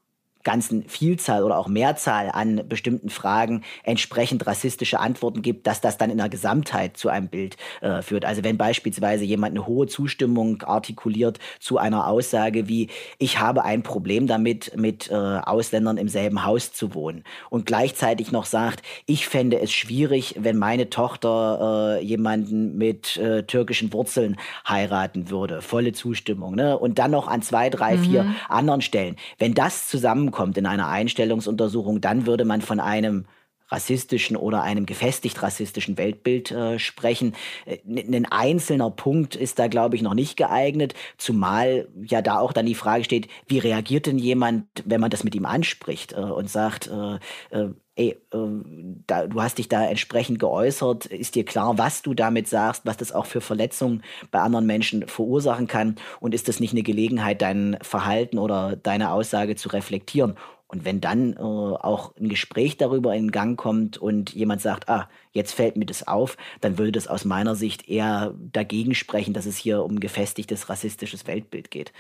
ganzen 0.43 0.87
Vielzahl 0.87 1.43
oder 1.43 1.57
auch 1.57 1.67
Mehrzahl 1.67 2.29
an 2.31 2.63
bestimmten 2.67 3.09
Fragen 3.09 3.63
entsprechend 3.83 4.45
rassistische 4.47 4.99
Antworten 4.99 5.41
gibt, 5.41 5.67
dass 5.67 5.81
das 5.81 5.97
dann 5.97 6.09
in 6.09 6.17
der 6.17 6.29
Gesamtheit 6.29 6.97
zu 6.97 7.09
einem 7.09 7.27
Bild 7.27 7.57
äh, 7.81 8.01
führt. 8.01 8.25
Also 8.25 8.43
wenn 8.43 8.57
beispielsweise 8.57 9.23
jemand 9.23 9.55
eine 9.55 9.67
hohe 9.67 9.87
Zustimmung 9.87 10.61
artikuliert 10.63 11.39
zu 11.59 11.77
einer 11.77 12.07
Aussage 12.07 12.67
wie 12.67 12.89
ich 13.17 13.39
habe 13.39 13.63
ein 13.63 13.83
Problem 13.83 14.27
damit, 14.27 14.75
mit 14.75 15.09
äh, 15.09 15.15
Ausländern 15.15 15.97
im 15.97 16.07
selben 16.07 16.45
Haus 16.45 16.73
zu 16.73 16.93
wohnen 16.93 17.23
und 17.49 17.65
gleichzeitig 17.65 18.31
noch 18.31 18.45
sagt, 18.45 18.81
ich 19.05 19.27
fände 19.27 19.59
es 19.59 19.71
schwierig, 19.71 20.35
wenn 20.39 20.57
meine 20.57 20.89
Tochter 20.89 21.97
äh, 21.99 22.03
jemanden 22.03 22.77
mit 22.77 23.17
äh, 23.17 23.43
türkischen 23.43 23.93
Wurzeln 23.93 24.37
heiraten 24.67 25.29
würde, 25.29 25.61
volle 25.61 25.93
Zustimmung, 25.93 26.55
ne? 26.55 26.77
Und 26.77 26.99
dann 26.99 27.11
noch 27.11 27.27
an 27.27 27.41
zwei, 27.41 27.69
drei, 27.69 27.97
mhm. 27.97 28.03
vier 28.03 28.35
anderen 28.49 28.81
Stellen. 28.81 29.15
Wenn 29.37 29.53
das 29.53 29.87
zusammen 29.87 30.30
zusammenkommt 30.31 30.57
in 30.57 30.65
einer 30.65 30.87
Einstellungsuntersuchung, 30.87 32.01
dann 32.01 32.25
würde 32.25 32.45
man 32.45 32.61
von 32.61 32.79
einem 32.79 33.25
rassistischen 33.71 34.35
oder 34.35 34.63
einem 34.63 34.85
gefestigt 34.85 35.41
rassistischen 35.41 35.97
Weltbild 35.97 36.51
äh, 36.51 36.77
sprechen. 36.77 37.33
Äh, 37.65 37.77
ein 37.87 38.25
einzelner 38.25 38.91
Punkt 38.91 39.35
ist 39.35 39.59
da, 39.59 39.67
glaube 39.67 39.95
ich, 39.95 40.01
noch 40.01 40.13
nicht 40.13 40.37
geeignet, 40.37 40.93
zumal 41.17 41.87
ja 42.03 42.21
da 42.21 42.39
auch 42.39 42.53
dann 42.53 42.65
die 42.65 42.75
Frage 42.75 43.03
steht, 43.03 43.27
wie 43.47 43.59
reagiert 43.59 44.05
denn 44.05 44.17
jemand, 44.17 44.65
wenn 44.85 45.01
man 45.01 45.09
das 45.09 45.23
mit 45.23 45.35
ihm 45.35 45.45
anspricht 45.45 46.13
äh, 46.13 46.17
und 46.17 46.49
sagt, 46.49 46.89
äh, 46.89 47.15
äh, 47.55 47.69
ey, 47.95 48.17
da, 48.31 49.27
du 49.27 49.41
hast 49.41 49.57
dich 49.57 49.67
da 49.67 49.85
entsprechend 49.85 50.39
geäußert, 50.39 51.07
ist 51.07 51.35
dir 51.35 51.43
klar, 51.43 51.77
was 51.77 52.01
du 52.01 52.13
damit 52.13 52.47
sagst, 52.47 52.85
was 52.85 52.97
das 52.97 53.11
auch 53.11 53.25
für 53.25 53.41
Verletzungen 53.41 54.01
bei 54.31 54.39
anderen 54.39 54.65
Menschen 54.65 55.07
verursachen 55.07 55.67
kann 55.67 55.97
und 56.21 56.33
ist 56.33 56.47
das 56.47 56.61
nicht 56.61 56.71
eine 56.71 56.83
Gelegenheit, 56.83 57.41
dein 57.41 57.77
Verhalten 57.81 58.39
oder 58.39 58.77
deine 58.77 59.11
Aussage 59.11 59.55
zu 59.55 59.69
reflektieren? 59.69 60.35
Und 60.71 60.85
wenn 60.85 61.01
dann 61.01 61.33
äh, 61.33 61.39
auch 61.39 62.15
ein 62.15 62.29
Gespräch 62.29 62.77
darüber 62.77 63.13
in 63.13 63.31
Gang 63.31 63.59
kommt 63.59 63.97
und 63.97 64.33
jemand 64.33 64.61
sagt, 64.61 64.87
ah, 64.87 65.09
jetzt 65.33 65.51
fällt 65.51 65.75
mir 65.75 65.85
das 65.85 66.07
auf, 66.07 66.37
dann 66.61 66.77
würde 66.77 66.93
das 66.93 67.07
aus 67.07 67.25
meiner 67.25 67.55
Sicht 67.55 67.89
eher 67.89 68.33
dagegen 68.39 68.95
sprechen, 68.95 69.33
dass 69.33 69.45
es 69.45 69.57
hier 69.57 69.83
um 69.83 69.99
gefestigtes 69.99 70.69
rassistisches 70.69 71.27
Weltbild 71.27 71.71
geht. 71.71 71.91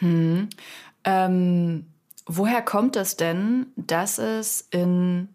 Hm. 0.00 0.48
Ähm, 1.04 1.86
woher 2.26 2.60
kommt 2.60 2.96
es 2.96 3.16
denn, 3.16 3.68
dass 3.76 4.18
es 4.18 4.66
in 4.72 5.28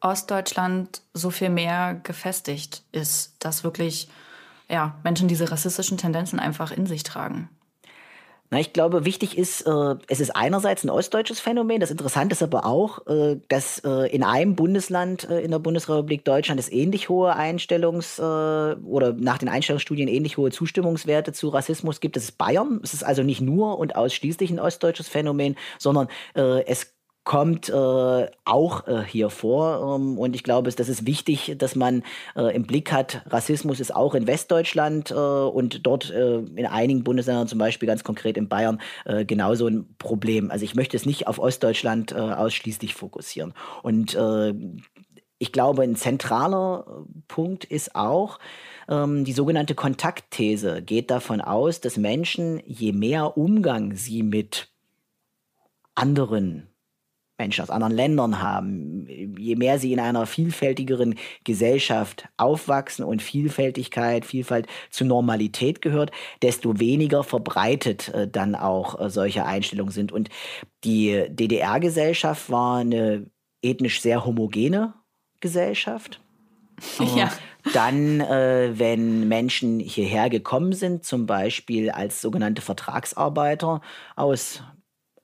Ostdeutschland 0.00 1.02
so 1.12 1.28
viel 1.28 1.50
mehr 1.50 2.00
gefestigt 2.02 2.82
ist, 2.92 3.36
dass 3.40 3.62
wirklich 3.62 4.08
ja, 4.70 4.98
Menschen 5.04 5.28
diese 5.28 5.50
rassistischen 5.50 5.98
Tendenzen 5.98 6.40
einfach 6.40 6.72
in 6.72 6.86
sich 6.86 7.02
tragen? 7.02 7.50
Na, 8.52 8.60
ich 8.60 8.74
glaube, 8.74 9.06
wichtig 9.06 9.38
ist, 9.38 9.62
äh, 9.62 9.94
es 10.08 10.20
ist 10.20 10.36
einerseits 10.36 10.84
ein 10.84 10.90
ostdeutsches 10.90 11.40
Phänomen. 11.40 11.80
Das 11.80 11.90
Interessante 11.90 12.34
ist 12.34 12.42
aber 12.42 12.66
auch, 12.66 13.06
äh, 13.06 13.38
dass 13.48 13.78
äh, 13.78 14.14
in 14.14 14.22
einem 14.22 14.56
Bundesland 14.56 15.26
äh, 15.30 15.40
in 15.40 15.50
der 15.50 15.58
Bundesrepublik 15.58 16.26
Deutschland 16.26 16.60
es 16.60 16.70
ähnlich 16.70 17.08
hohe 17.08 17.34
Einstellungs- 17.34 18.18
äh, 18.20 18.76
oder 18.84 19.14
nach 19.14 19.38
den 19.38 19.48
Einstellungsstudien 19.48 20.06
ähnlich 20.06 20.36
hohe 20.36 20.50
Zustimmungswerte 20.50 21.32
zu 21.32 21.48
Rassismus 21.48 22.00
gibt. 22.00 22.14
Das 22.14 22.24
ist 22.24 22.36
Bayern. 22.36 22.80
Es 22.82 22.92
ist 22.92 23.04
also 23.04 23.22
nicht 23.22 23.40
nur 23.40 23.78
und 23.78 23.96
ausschließlich 23.96 24.50
ein 24.50 24.60
ostdeutsches 24.60 25.08
Phänomen, 25.08 25.56
sondern 25.78 26.08
äh, 26.34 26.62
es 26.66 26.92
kommt 27.24 27.68
äh, 27.68 28.26
auch 28.44 28.86
äh, 28.88 29.02
hier 29.06 29.30
vor. 29.30 29.96
Ähm, 29.96 30.18
und 30.18 30.34
ich 30.34 30.42
glaube, 30.42 30.70
das 30.70 30.88
ist 30.88 31.06
wichtig, 31.06 31.54
dass 31.58 31.76
man 31.76 32.02
äh, 32.34 32.54
im 32.54 32.64
Blick 32.64 32.92
hat, 32.92 33.22
Rassismus 33.26 33.80
ist 33.80 33.94
auch 33.94 34.14
in 34.14 34.26
Westdeutschland 34.26 35.10
äh, 35.10 35.14
und 35.14 35.86
dort 35.86 36.10
äh, 36.10 36.38
in 36.38 36.66
einigen 36.66 37.04
Bundesländern, 37.04 37.46
zum 37.46 37.58
Beispiel 37.58 37.86
ganz 37.86 38.02
konkret 38.02 38.36
in 38.36 38.48
Bayern, 38.48 38.80
äh, 39.04 39.24
genauso 39.24 39.68
ein 39.68 39.94
Problem. 39.98 40.50
Also 40.50 40.64
ich 40.64 40.74
möchte 40.74 40.96
es 40.96 41.06
nicht 41.06 41.26
auf 41.26 41.38
Ostdeutschland 41.38 42.12
ausschließlich 42.12 42.94
fokussieren. 42.94 43.54
Und 43.82 44.16
ich 45.38 45.52
glaube, 45.52 45.82
ein 45.82 45.96
zentraler 45.96 47.04
Punkt 47.26 47.64
ist 47.64 47.96
auch, 47.96 48.38
ähm, 48.88 49.24
die 49.24 49.32
sogenannte 49.32 49.74
Kontaktthese 49.74 50.82
geht 50.82 51.10
davon 51.10 51.40
aus, 51.40 51.80
dass 51.80 51.96
Menschen, 51.96 52.62
je 52.64 52.92
mehr 52.92 53.36
Umgang 53.36 53.94
sie 53.96 54.22
mit 54.22 54.68
anderen 55.94 56.71
Menschen 57.38 57.62
aus 57.62 57.70
anderen 57.70 57.94
Ländern 57.94 58.40
haben, 58.40 59.06
je 59.08 59.56
mehr 59.56 59.78
sie 59.78 59.92
in 59.92 60.00
einer 60.00 60.26
vielfältigeren 60.26 61.16
Gesellschaft 61.44 62.28
aufwachsen 62.36 63.04
und 63.04 63.22
Vielfältigkeit, 63.22 64.24
Vielfalt 64.24 64.66
zur 64.90 65.06
Normalität 65.06 65.82
gehört, 65.82 66.10
desto 66.42 66.78
weniger 66.78 67.24
verbreitet 67.24 68.08
äh, 68.10 68.28
dann 68.28 68.54
auch 68.54 69.00
äh, 69.00 69.10
solche 69.10 69.44
Einstellungen 69.44 69.92
sind. 69.92 70.12
Und 70.12 70.28
die 70.84 71.26
DDR-Gesellschaft 71.28 72.50
war 72.50 72.78
eine 72.78 73.26
ethnisch 73.62 74.00
sehr 74.00 74.24
homogene 74.24 74.94
Gesellschaft. 75.40 76.20
Ja. 77.16 77.30
Dann, 77.74 78.20
äh, 78.20 78.72
wenn 78.74 79.28
Menschen 79.28 79.78
hierher 79.78 80.28
gekommen 80.28 80.72
sind, 80.72 81.04
zum 81.04 81.26
Beispiel 81.26 81.90
als 81.90 82.20
sogenannte 82.20 82.60
Vertragsarbeiter 82.60 83.82
aus 84.16 84.64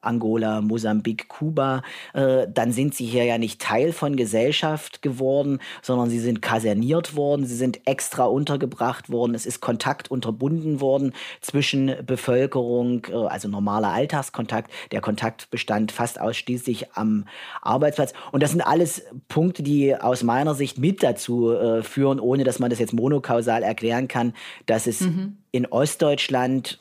Angola, 0.09 0.61
Mosambik, 0.61 1.29
Kuba, 1.29 1.83
äh, 2.15 2.47
dann 2.53 2.73
sind 2.73 2.95
sie 2.95 3.05
hier 3.07 3.25
ja 3.25 3.39
nicht 3.39 3.61
Teil 3.61 3.93
von 3.93 4.17
Gesellschaft 4.17 5.03
geworden, 5.03 5.61
sondern 5.83 6.11
sie 6.11 6.19
sind 6.19 6.43
kaserniert 6.43 7.15
worden, 7.15 7.47
sie 7.47 7.57
sind 7.57 7.87
extra 7.87 8.25
untergebracht 8.25 9.11
worden, 9.11 9.35
es 9.35 9.47
ist 9.47 9.61
Kontakt 9.61 10.11
unterbunden 10.11 10.81
worden 10.81 11.13
zwischen 11.41 11.95
Bevölkerung, 12.05 13.07
äh, 13.11 13.15
also 13.15 13.49
normaler 13.49 13.93
Alltagskontakt. 13.93 14.71
Der 14.93 15.01
Kontakt 15.01 15.51
bestand 15.51 15.93
fast 15.93 16.21
ausschließlich 16.21 16.93
am 16.95 17.27
Arbeitsplatz. 17.63 18.13
Und 18.33 18.43
das 18.43 18.53
sind 18.53 18.63
alles 18.63 19.03
Punkte, 19.29 19.63
die 19.63 19.95
aus 19.95 20.23
meiner 20.23 20.55
Sicht 20.55 20.79
mit 20.79 21.03
dazu 21.03 21.53
äh, 21.53 21.83
führen, 21.83 22.21
ohne 22.21 22.45
dass 22.45 22.59
man 22.59 22.71
das 22.71 22.79
jetzt 22.79 22.95
monokausal 22.95 23.63
erklären 23.63 24.09
kann, 24.09 24.33
dass 24.67 24.87
es 24.87 25.01
mhm. 25.01 25.37
in 25.51 25.67
Ostdeutschland 25.67 26.79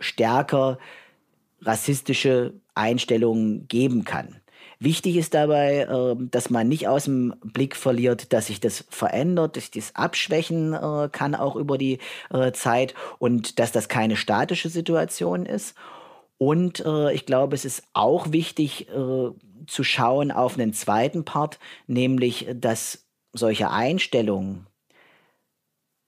stärker 0.00 0.78
rassistische 1.62 2.54
Einstellungen 2.74 3.68
geben 3.68 4.04
kann. 4.04 4.40
Wichtig 4.82 5.16
ist 5.16 5.34
dabei, 5.34 5.86
ähm, 5.90 6.30
dass 6.30 6.48
man 6.48 6.66
nicht 6.66 6.88
aus 6.88 7.04
dem 7.04 7.34
Blick 7.44 7.76
verliert, 7.76 8.32
dass 8.32 8.46
sich 8.46 8.60
das 8.60 8.86
verändert, 8.88 9.58
dass 9.58 9.70
das 9.70 9.94
abschwächen 9.94 10.72
äh, 10.72 11.10
kann 11.12 11.34
auch 11.34 11.54
über 11.56 11.76
die 11.76 11.98
äh, 12.30 12.52
Zeit 12.52 12.94
und 13.18 13.58
dass 13.58 13.72
das 13.72 13.90
keine 13.90 14.16
statische 14.16 14.70
Situation 14.70 15.44
ist. 15.44 15.74
Und 16.38 16.80
äh, 16.80 17.12
ich 17.12 17.26
glaube, 17.26 17.54
es 17.54 17.66
ist 17.66 17.82
auch 17.92 18.32
wichtig 18.32 18.88
zu 19.66 19.84
schauen 19.84 20.32
auf 20.32 20.58
einen 20.58 20.72
zweiten 20.72 21.24
Part, 21.26 21.58
nämlich 21.86 22.48
dass 22.54 23.06
solche 23.34 23.70
Einstellungen 23.70 24.66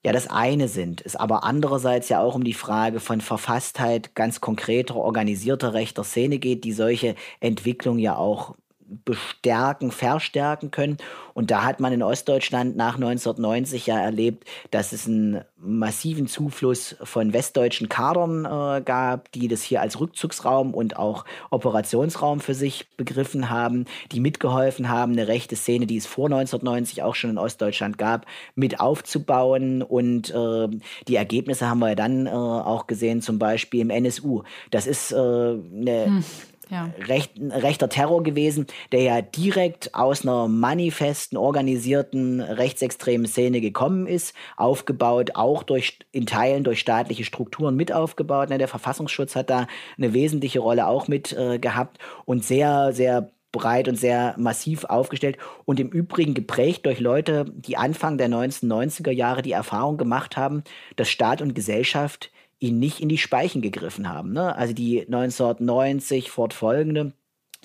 ja 0.05 0.13
das 0.13 0.29
eine 0.29 0.69
sind, 0.69 1.03
es 1.05 1.17
aber 1.17 1.45
andererseits 1.45 2.09
ja 2.09 2.21
auch 2.21 2.35
um 2.35 2.45
die 2.45 2.55
Frage 2.55 3.01
von 3.01 3.21
Verfasstheit 3.21 4.15
ganz 4.15 4.41
konkreter, 4.41 4.97
organisierter 4.97 5.75
rechter 5.75 6.05
Szene 6.05 6.39
geht, 6.39 6.65
die 6.65 6.73
solche 6.73 7.15
Entwicklung 7.41 7.99
ja 7.99 8.17
auch 8.17 8.57
bestärken, 9.05 9.91
verstärken 9.91 10.71
können. 10.71 10.99
Und 11.35 11.51
da 11.51 11.65
hat 11.65 11.81
man 11.81 11.93
in 11.93 12.03
Ostdeutschland 12.03 12.77
nach 12.77 12.97
1990 12.97 13.87
ja 13.87 13.99
erlebt, 13.99 14.47
dass 14.71 14.93
es 14.93 15.07
einen 15.07 15.43
massiven 15.57 16.27
Zufluss 16.27 16.97
von 17.03 17.33
westdeutschen 17.33 17.89
Kadern 17.89 18.45
äh, 18.45 18.83
gab, 18.83 19.31
die 19.33 19.49
das 19.49 19.63
hier 19.63 19.81
als 19.81 20.01
Rückzugsraum 20.01 20.75
und 20.75 20.97
auch 20.97 21.25
Operationsraum 21.51 22.41
für 22.41 22.55
sich 22.55 22.91
begriffen 22.97 23.49
haben, 23.49 23.87
die 24.11 24.21
mitgeholfen 24.21 24.89
haben, 24.89 25.13
eine 25.13 25.29
rechte 25.29 25.57
Szene, 25.57 25.87
die 25.87 25.97
es 25.97 26.07
vor 26.07 26.27
1990 26.27 27.03
auch 27.03 27.15
schon 27.15 27.31
in 27.31 27.39
Ostdeutschland 27.39 27.97
gab, 27.97 28.27
mit 28.55 28.81
aufzubauen. 28.81 29.83
Und 29.83 30.31
äh, 30.31 30.69
die 31.09 31.17
Ergebnisse 31.17 31.69
haben 31.69 31.79
wir 31.79 31.95
dann 31.95 32.27
äh, 32.27 32.31
auch 32.31 32.87
gesehen, 32.87 33.23
zum 33.23 33.39
Beispiel 33.39 33.81
im 33.81 33.91
NSU. 33.91 34.43
Das 34.71 34.87
ist 34.87 35.13
äh, 35.13 35.17
eine 35.17 36.07
hm 36.07 36.25
ja. 36.71 36.91
recht, 37.07 37.33
rechter 37.39 37.89
Terror 37.89 38.23
gewesen, 38.23 38.67
der 38.93 39.03
ja 39.03 39.23
direkt 39.23 39.95
aus 39.95 40.23
einer 40.23 40.49
manifesten, 40.49 41.37
organisierten 41.37 42.41
rechtsextremen 42.41 43.27
Szene 43.27 43.61
gekommen 43.61 44.07
ist, 44.07 44.35
aufgebaut, 44.57 45.33
auch 45.35 45.63
durch, 45.63 45.99
in 46.13 46.27
Teilen 46.27 46.65
durch 46.65 46.81
staatliche 46.81 47.25
Strukturen 47.25 47.77
mit 47.77 47.93
aufgebaut. 47.93 48.51
Ne, 48.51 48.59
der 48.59 48.69
Verfassungsschutz 48.69 49.37
hat 49.37 49.51
da 49.51 49.67
eine 49.97 50.13
wesentliche 50.13 50.61
Rolle 50.61 50.87
auch 50.87 51.09
mit 51.09 51.33
äh, 51.33 51.59
gehabt 51.59 51.99
und 52.25 52.45
sehr, 52.45 52.93
sehr 52.93 53.31
breit 53.53 53.87
und 53.87 53.97
sehr 53.97 54.35
massiv 54.39 54.85
aufgestellt 54.85 55.37
und 55.67 55.79
im 55.79 55.91
Übrigen 55.91 56.35
geprägt 56.35 56.87
durch 56.87 56.99
Leute, 56.99 57.45
die 57.55 57.77
Anfang 57.77 58.17
der 58.19 58.29
1990er 58.29 59.11
Jahre 59.11 59.43
die 59.43 59.53
Erfahrung 59.53 59.99
gemacht 59.99 60.37
haben, 60.37 60.65
dass 60.97 61.11
Staat 61.11 61.43
und 61.43 61.55
Gesellschaft 61.55 62.33
ihn 62.63 62.79
nicht 62.79 63.01
in 63.01 63.09
die 63.09 63.19
Speichen 63.19 63.61
gegriffen 63.61 64.09
haben. 64.09 64.33
Ne? 64.33 64.55
Also 64.55 64.73
die 64.73 65.01
1990 65.01 66.31
fortfolgende 66.31 67.13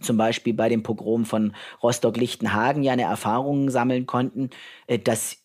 zum 0.01 0.17
Beispiel 0.17 0.53
bei 0.53 0.69
dem 0.69 0.83
Pogrom 0.83 1.25
von 1.25 1.55
Rostock-Lichtenhagen 1.81 2.83
ja 2.83 2.93
eine 2.93 3.03
Erfahrung 3.03 3.69
sammeln 3.69 4.05
konnten, 4.05 4.49
äh, 4.87 4.99
dass 4.99 5.37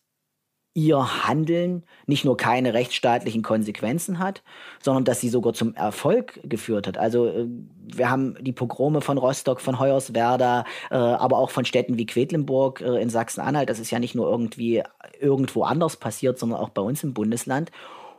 ihr 0.75 1.27
Handeln 1.27 1.85
nicht 2.07 2.25
nur 2.25 2.39
keine 2.39 2.73
rechtsstaatlichen 2.73 3.43
Konsequenzen 3.43 4.19
hat, 4.19 4.43
sondern 4.81 5.05
dass 5.05 5.21
sie 5.21 5.29
sogar 5.29 5.53
zum 5.53 5.75
Erfolg 5.75 6.41
geführt 6.45 6.87
hat. 6.87 6.97
Also 6.97 7.27
äh, 7.27 7.47
wir 7.47 8.11
haben 8.11 8.37
die 8.41 8.53
Pogrome 8.53 9.03
von 9.03 9.19
Rostock, 9.19 9.61
von 9.61 9.79
Hoyerswerda, 9.79 10.65
äh, 10.91 10.95
aber 10.95 11.39
auch 11.39 11.51
von 11.51 11.67
Städten 11.67 11.99
wie 11.99 12.07
Quedlinburg 12.07 12.81
in 12.81 13.11
Sachsen-Anhalt. 13.11 13.69
Das 13.69 13.79
ist 13.79 13.91
ja 13.91 13.99
nicht 13.99 14.15
nur 14.15 14.31
irgendwie 14.31 14.83
irgendwo 15.21 15.65
anders 15.65 15.97
passiert, 15.97 16.39
sondern 16.39 16.59
auch 16.59 16.71
bei 16.71 16.83
uns 16.83 17.05
im 17.05 17.13
Bundesland. 17.13 17.71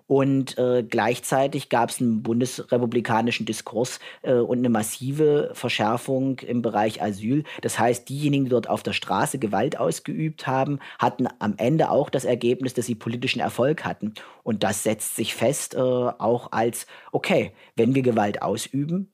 Und 0.07 0.57
äh, 0.57 0.83
gleichzeitig 0.83 1.69
gab 1.69 1.89
es 1.89 2.01
einen 2.01 2.23
bundesrepublikanischen 2.23 3.45
Diskurs 3.45 3.99
äh, 4.21 4.33
und 4.33 4.59
eine 4.59 4.69
massive 4.69 5.51
Verschärfung 5.53 6.39
im 6.39 6.61
Bereich 6.61 7.01
Asyl. 7.01 7.43
Das 7.61 7.79
heißt, 7.79 8.07
diejenigen, 8.09 8.45
die 8.45 8.49
dort 8.49 8.69
auf 8.69 8.83
der 8.83 8.93
Straße 8.93 9.39
Gewalt 9.39 9.79
ausgeübt 9.79 10.47
haben, 10.47 10.79
hatten 10.99 11.27
am 11.39 11.55
Ende 11.57 11.89
auch 11.89 12.09
das 12.09 12.25
Ergebnis, 12.25 12.73
dass 12.73 12.85
sie 12.85 12.95
politischen 12.95 13.39
Erfolg 13.39 13.85
hatten. 13.85 14.13
Und 14.43 14.63
das 14.63 14.83
setzt 14.83 15.15
sich 15.15 15.35
fest 15.35 15.75
äh, 15.75 15.79
auch 15.79 16.51
als, 16.51 16.85
okay, 17.11 17.53
wenn 17.75 17.95
wir 17.95 18.01
Gewalt 18.01 18.41
ausüben, 18.41 19.13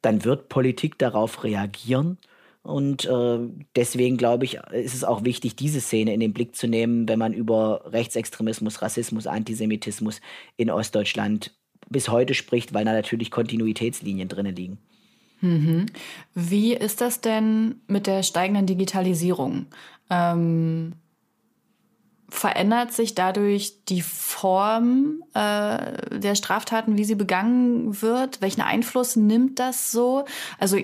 dann 0.00 0.24
wird 0.24 0.48
Politik 0.48 0.98
darauf 0.98 1.44
reagieren 1.44 2.18
Und 2.62 3.06
äh, 3.06 3.38
deswegen 3.74 4.16
glaube 4.16 4.44
ich, 4.44 4.58
ist 4.72 4.94
es 4.94 5.04
auch 5.04 5.24
wichtig, 5.24 5.56
diese 5.56 5.80
Szene 5.80 6.14
in 6.14 6.20
den 6.20 6.32
Blick 6.32 6.54
zu 6.54 6.68
nehmen, 6.68 7.08
wenn 7.08 7.18
man 7.18 7.32
über 7.32 7.82
Rechtsextremismus, 7.86 8.82
Rassismus, 8.82 9.26
Antisemitismus 9.26 10.20
in 10.56 10.70
Ostdeutschland 10.70 11.52
bis 11.88 12.08
heute 12.08 12.34
spricht, 12.34 12.72
weil 12.72 12.84
da 12.84 12.92
natürlich 12.92 13.30
Kontinuitätslinien 13.30 14.28
drin 14.28 14.46
liegen. 14.46 14.78
Mhm. 15.40 15.86
Wie 16.34 16.74
ist 16.74 17.00
das 17.00 17.20
denn 17.20 17.80
mit 17.88 18.06
der 18.06 18.22
steigenden 18.22 18.66
Digitalisierung? 18.66 19.66
Ähm, 20.08 20.92
verändert 22.28 22.92
sich 22.92 23.14
dadurch 23.14 23.84
die 23.86 24.02
Form 24.02 25.22
äh, 25.34 26.18
der 26.18 26.34
Straftaten, 26.36 26.96
wie 26.96 27.04
sie 27.04 27.16
begangen 27.16 28.00
wird? 28.00 28.40
Welchen 28.40 28.62
Einfluss 28.62 29.16
nimmt 29.16 29.58
das 29.58 29.90
so? 29.90 30.24
Also 30.58 30.78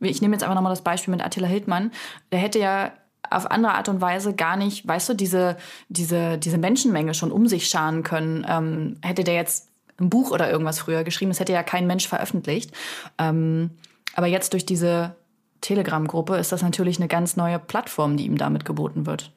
ich 0.00 0.22
nehme 0.22 0.34
jetzt 0.34 0.42
einfach 0.42 0.54
nochmal 0.54 0.72
das 0.72 0.82
Beispiel 0.82 1.12
mit 1.12 1.24
Attila 1.24 1.46
Hildmann. 1.46 1.92
Der 2.32 2.38
hätte 2.38 2.58
ja 2.58 2.92
auf 3.30 3.50
andere 3.50 3.74
Art 3.74 3.88
und 3.88 4.00
Weise 4.00 4.34
gar 4.34 4.56
nicht, 4.56 4.86
weißt 4.86 5.10
du, 5.10 5.14
diese, 5.14 5.56
diese, 5.88 6.38
diese 6.38 6.58
Menschenmenge 6.58 7.14
schon 7.14 7.32
um 7.32 7.46
sich 7.46 7.68
scharen 7.68 8.02
können. 8.02 8.46
Ähm, 8.48 8.96
hätte 9.02 9.24
der 9.24 9.34
jetzt 9.34 9.68
ein 10.00 10.10
Buch 10.10 10.30
oder 10.30 10.50
irgendwas 10.50 10.78
früher 10.78 11.04
geschrieben, 11.04 11.30
das 11.30 11.40
hätte 11.40 11.52
ja 11.52 11.62
kein 11.62 11.86
Mensch 11.86 12.08
veröffentlicht. 12.08 12.72
Ähm, 13.18 13.70
aber 14.14 14.26
jetzt 14.26 14.52
durch 14.52 14.64
diese 14.64 15.16
Telegram-Gruppe 15.60 16.36
ist 16.36 16.52
das 16.52 16.62
natürlich 16.62 16.98
eine 16.98 17.08
ganz 17.08 17.36
neue 17.36 17.58
Plattform, 17.58 18.16
die 18.16 18.24
ihm 18.24 18.38
damit 18.38 18.64
geboten 18.64 19.06
wird 19.06 19.32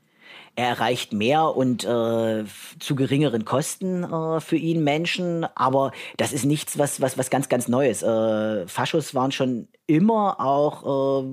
er 0.55 0.67
erreicht 0.67 1.13
mehr 1.13 1.55
und 1.55 1.85
äh, 1.85 2.43
zu 2.79 2.95
geringeren 2.95 3.45
Kosten 3.45 4.03
äh, 4.03 4.39
für 4.41 4.57
ihn 4.57 4.83
Menschen, 4.83 5.45
aber 5.55 5.91
das 6.17 6.33
ist 6.33 6.45
nichts, 6.45 6.77
was, 6.77 6.99
was, 6.99 7.17
was 7.17 7.29
ganz, 7.29 7.47
ganz 7.47 7.67
Neues. 7.67 8.03
Äh, 8.03 8.67
Faschos 8.67 9.15
waren 9.15 9.31
schon 9.31 9.67
immer 9.91 10.39
auch 10.39 11.21
äh, 11.21 11.27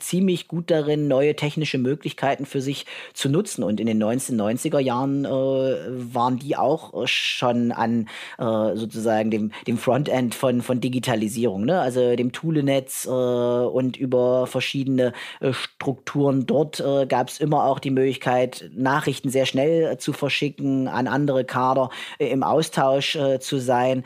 ziemlich 0.00 0.48
gut 0.48 0.70
darin, 0.70 1.06
neue 1.06 1.36
technische 1.36 1.78
Möglichkeiten 1.78 2.44
für 2.44 2.60
sich 2.60 2.86
zu 3.14 3.28
nutzen. 3.28 3.62
Und 3.62 3.78
in 3.78 3.86
den 3.86 4.02
1990er 4.02 4.80
Jahren 4.80 5.24
äh, 5.24 5.28
waren 5.28 6.38
die 6.38 6.56
auch 6.56 7.06
schon 7.06 7.70
an 7.70 8.08
äh, 8.38 8.76
sozusagen 8.76 9.30
dem, 9.30 9.52
dem 9.68 9.78
Frontend 9.78 10.34
von, 10.34 10.60
von 10.60 10.80
Digitalisierung, 10.80 11.64
ne? 11.64 11.80
also 11.80 12.16
dem 12.16 12.32
Toolenetz 12.32 13.06
äh, 13.06 13.10
und 13.10 13.96
über 13.96 14.48
verschiedene 14.48 15.12
äh, 15.38 15.52
Strukturen 15.52 16.46
dort 16.46 16.80
äh, 16.80 17.06
gab 17.06 17.28
es 17.28 17.38
immer 17.38 17.64
auch 17.64 17.78
die 17.78 17.92
Möglichkeit, 17.92 18.70
Nachrichten 18.74 19.30
sehr 19.30 19.46
schnell 19.46 19.98
zu 19.98 20.12
verschicken, 20.12 20.88
an 20.88 21.06
andere 21.06 21.44
Kader 21.44 21.90
im 22.18 22.42
Austausch 22.42 23.16
zu 23.40 23.58
sein. 23.58 24.04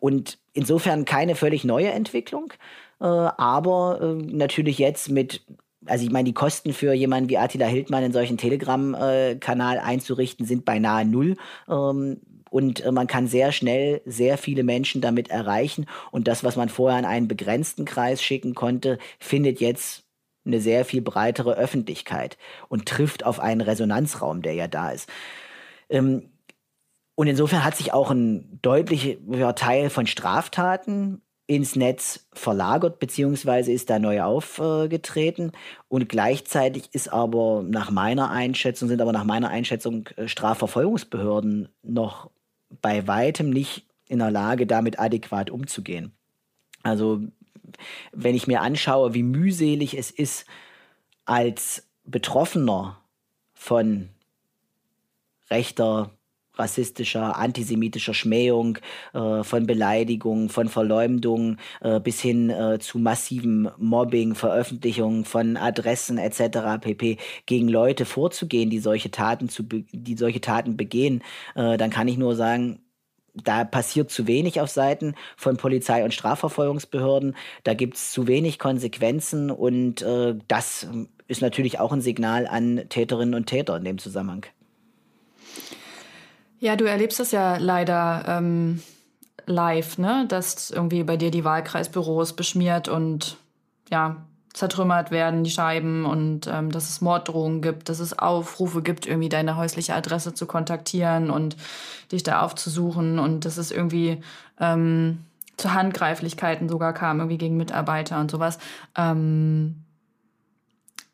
und 0.00 0.38
insofern 0.52 1.04
keine 1.04 1.34
völlig 1.34 1.64
neue 1.64 1.90
Entwicklung. 1.90 2.52
Äh, 3.00 3.04
aber 3.04 4.00
äh, 4.00 4.14
natürlich 4.14 4.78
jetzt 4.78 5.08
mit 5.10 5.42
also 5.86 6.04
ich 6.04 6.10
meine, 6.10 6.26
die 6.26 6.34
Kosten 6.34 6.74
für 6.74 6.92
jemanden 6.92 7.30
wie 7.30 7.38
Attila 7.38 7.66
Hildmann 7.66 8.04
in 8.04 8.12
solchen 8.12 8.36
Telegram-Kanal 8.36 9.78
einzurichten, 9.78 10.44
sind 10.44 10.66
beinahe 10.66 11.06
null. 11.06 11.36
Ähm, 11.68 12.20
und 12.50 12.84
äh, 12.84 12.92
man 12.92 13.06
kann 13.06 13.28
sehr 13.28 13.52
schnell 13.52 14.02
sehr 14.04 14.36
viele 14.36 14.64
Menschen 14.64 15.00
damit 15.00 15.30
erreichen. 15.30 15.86
Und 16.10 16.28
das, 16.28 16.44
was 16.44 16.56
man 16.56 16.68
vorher 16.68 16.98
an 16.98 17.04
einen 17.04 17.28
begrenzten 17.28 17.84
Kreis 17.84 18.22
schicken 18.22 18.54
konnte, 18.54 18.98
findet 19.18 19.60
jetzt 19.60 20.04
eine 20.44 20.60
sehr 20.60 20.84
viel 20.84 21.00
breitere 21.00 21.54
Öffentlichkeit 21.54 22.36
und 22.68 22.86
trifft 22.86 23.24
auf 23.24 23.40
einen 23.40 23.60
Resonanzraum, 23.60 24.42
der 24.42 24.54
ja 24.54 24.68
da 24.68 24.90
ist. 24.90 25.08
Ähm, 25.88 26.30
und 27.14 27.26
insofern 27.26 27.64
hat 27.64 27.76
sich 27.76 27.92
auch 27.92 28.10
ein 28.10 28.58
deutlicher 28.62 29.54
Teil 29.54 29.90
von 29.90 30.06
Straftaten 30.06 31.22
ins 31.50 31.74
Netz 31.74 32.28
verlagert, 32.32 33.00
beziehungsweise 33.00 33.72
ist 33.72 33.90
da 33.90 33.98
neu 33.98 34.22
aufgetreten. 34.22 35.50
Und 35.88 36.08
gleichzeitig 36.08 36.90
ist 36.92 37.12
aber 37.12 37.64
nach 37.66 37.90
meiner 37.90 38.30
Einschätzung, 38.30 38.88
sind 38.88 39.02
aber 39.02 39.10
nach 39.10 39.24
meiner 39.24 39.48
Einschätzung 39.48 40.08
äh, 40.14 40.28
Strafverfolgungsbehörden 40.28 41.68
noch 41.82 42.30
bei 42.80 43.08
weitem 43.08 43.50
nicht 43.50 43.84
in 44.06 44.20
der 44.20 44.30
Lage, 44.30 44.64
damit 44.64 45.00
adäquat 45.00 45.50
umzugehen. 45.50 46.12
Also, 46.84 47.20
wenn 48.12 48.36
ich 48.36 48.46
mir 48.46 48.60
anschaue, 48.60 49.14
wie 49.14 49.24
mühselig 49.24 49.98
es 49.98 50.12
ist, 50.12 50.46
als 51.24 51.84
Betroffener 52.04 53.00
von 53.54 54.08
rechter 55.50 56.12
rassistischer, 56.60 57.36
antisemitischer 57.36 58.14
Schmähung, 58.14 58.78
äh, 59.14 59.42
von 59.42 59.66
Beleidigung, 59.66 60.48
von 60.48 60.68
Verleumdung 60.68 61.56
äh, 61.80 61.98
bis 61.98 62.20
hin 62.20 62.50
äh, 62.50 62.78
zu 62.78 62.98
massivem 62.98 63.70
Mobbing, 63.78 64.34
Veröffentlichung 64.34 65.24
von 65.24 65.56
Adressen 65.56 66.18
etc. 66.18 66.80
pp. 66.80 67.16
gegen 67.46 67.68
Leute 67.68 68.04
vorzugehen, 68.04 68.70
die 68.70 68.78
solche 68.78 69.10
Taten 69.10 69.48
zu 69.48 69.64
die 69.64 70.16
solche 70.16 70.40
Taten 70.40 70.76
begehen, 70.76 71.22
äh, 71.54 71.76
dann 71.76 71.90
kann 71.90 72.08
ich 72.08 72.18
nur 72.18 72.36
sagen, 72.36 72.80
da 73.34 73.64
passiert 73.64 74.10
zu 74.10 74.26
wenig 74.26 74.60
auf 74.60 74.70
Seiten 74.70 75.14
von 75.36 75.56
Polizei 75.56 76.04
und 76.04 76.14
Strafverfolgungsbehörden. 76.14 77.36
Da 77.64 77.74
gibt 77.74 77.96
es 77.96 78.12
zu 78.12 78.26
wenig 78.26 78.58
Konsequenzen 78.58 79.50
und 79.50 80.02
äh, 80.02 80.34
das 80.48 80.88
ist 81.28 81.42
natürlich 81.42 81.78
auch 81.78 81.92
ein 81.92 82.00
Signal 82.00 82.46
an 82.46 82.86
Täterinnen 82.88 83.34
und 83.34 83.46
Täter 83.46 83.76
in 83.76 83.84
dem 83.84 83.98
Zusammenhang. 83.98 84.46
Ja, 86.60 86.76
du 86.76 86.84
erlebst 86.84 87.18
das 87.18 87.32
ja 87.32 87.56
leider 87.56 88.24
ähm, 88.28 88.82
live, 89.46 89.96
ne? 89.96 90.26
Dass 90.28 90.70
irgendwie 90.70 91.02
bei 91.02 91.16
dir 91.16 91.30
die 91.30 91.44
Wahlkreisbüros 91.44 92.34
beschmiert 92.34 92.86
und 92.88 93.38
ja, 93.90 94.16
zertrümmert 94.52 95.10
werden, 95.10 95.42
die 95.42 95.50
Scheiben 95.50 96.04
und 96.04 96.46
ähm, 96.48 96.70
dass 96.70 96.90
es 96.90 97.00
Morddrohungen 97.00 97.62
gibt, 97.62 97.88
dass 97.88 97.98
es 97.98 98.18
Aufrufe 98.18 98.82
gibt, 98.82 99.06
irgendwie 99.06 99.30
deine 99.30 99.56
häusliche 99.56 99.94
Adresse 99.94 100.34
zu 100.34 100.44
kontaktieren 100.46 101.30
und 101.30 101.56
dich 102.12 102.24
da 102.24 102.42
aufzusuchen 102.42 103.18
und 103.18 103.46
dass 103.46 103.56
es 103.56 103.70
irgendwie 103.70 104.22
ähm, 104.58 105.24
zu 105.56 105.72
Handgreiflichkeiten 105.72 106.68
sogar 106.68 106.92
kam, 106.92 107.20
irgendwie 107.20 107.38
gegen 107.38 107.56
Mitarbeiter 107.56 108.20
und 108.20 108.30
sowas. 108.30 108.58
Ähm, 108.96 109.76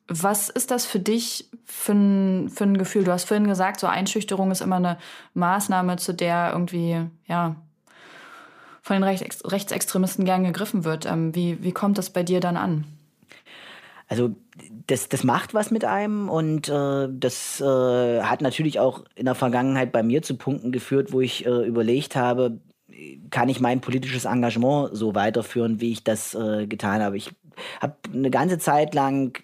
was 0.09 0.49
ist 0.49 0.71
das 0.71 0.87
für 0.87 1.01
dich 1.01 1.49
für 1.67 1.93
ein, 1.93 2.49
für 2.49 2.65
ein 2.65 2.79
Gefühl? 2.79 3.05
Du 3.05 3.13
hast 3.13 3.25
vorhin 3.25 3.47
gesagt, 3.47 3.81
so 3.81 3.87
Einschüchterung 3.87 4.51
ist 4.51 4.63
immer 4.63 4.77
eine 4.77 4.99
Maßnahme, 5.35 5.97
zu 5.97 6.15
der 6.15 6.51
irgendwie, 6.53 7.07
ja, 7.27 7.57
von 8.83 8.95
den 8.95 9.03
Rechts 9.03 9.45
Rechtsextremisten 9.45 10.25
gern 10.25 10.45
gegriffen 10.45 10.85
wird. 10.85 11.07
Ähm, 11.07 11.35
wie, 11.35 11.63
wie 11.63 11.73
kommt 11.73 11.99
das 11.99 12.11
bei 12.11 12.23
dir 12.23 12.39
dann 12.39 12.57
an? 12.57 12.85
Also 14.09 14.37
das, 14.87 15.09
das 15.09 15.25
macht 15.25 15.55
was 15.55 15.73
mit 15.73 15.85
einem 15.85 16.29
und 16.29 16.69
äh, 16.69 17.09
das 17.11 17.61
äh, 17.61 18.23
hat 18.23 18.41
natürlich 18.41 18.79
auch 18.79 19.05
in 19.17 19.25
der 19.25 19.35
Vergangenheit 19.35 19.91
bei 19.91 20.05
mir 20.05 20.23
zu 20.23 20.37
Punkten 20.37 20.71
geführt, 20.71 21.13
wo 21.13 21.21
ich 21.21 21.45
äh, 21.45 21.67
überlegt 21.67 22.15
habe, 22.15 22.61
kann 23.31 23.49
ich 23.49 23.59
mein 23.59 23.81
politisches 23.81 24.25
Engagement 24.25 24.91
so 24.93 25.17
weiterführen, 25.17 25.81
wie 25.81 25.91
ich 25.91 26.05
das 26.05 26.35
äh, 26.35 26.69
getan 26.69 27.03
habe. 27.03 27.17
Ich 27.17 27.33
habe 27.81 27.97
eine 28.13 28.31
ganze 28.31 28.59
Zeit 28.59 28.95
lang 28.95 29.37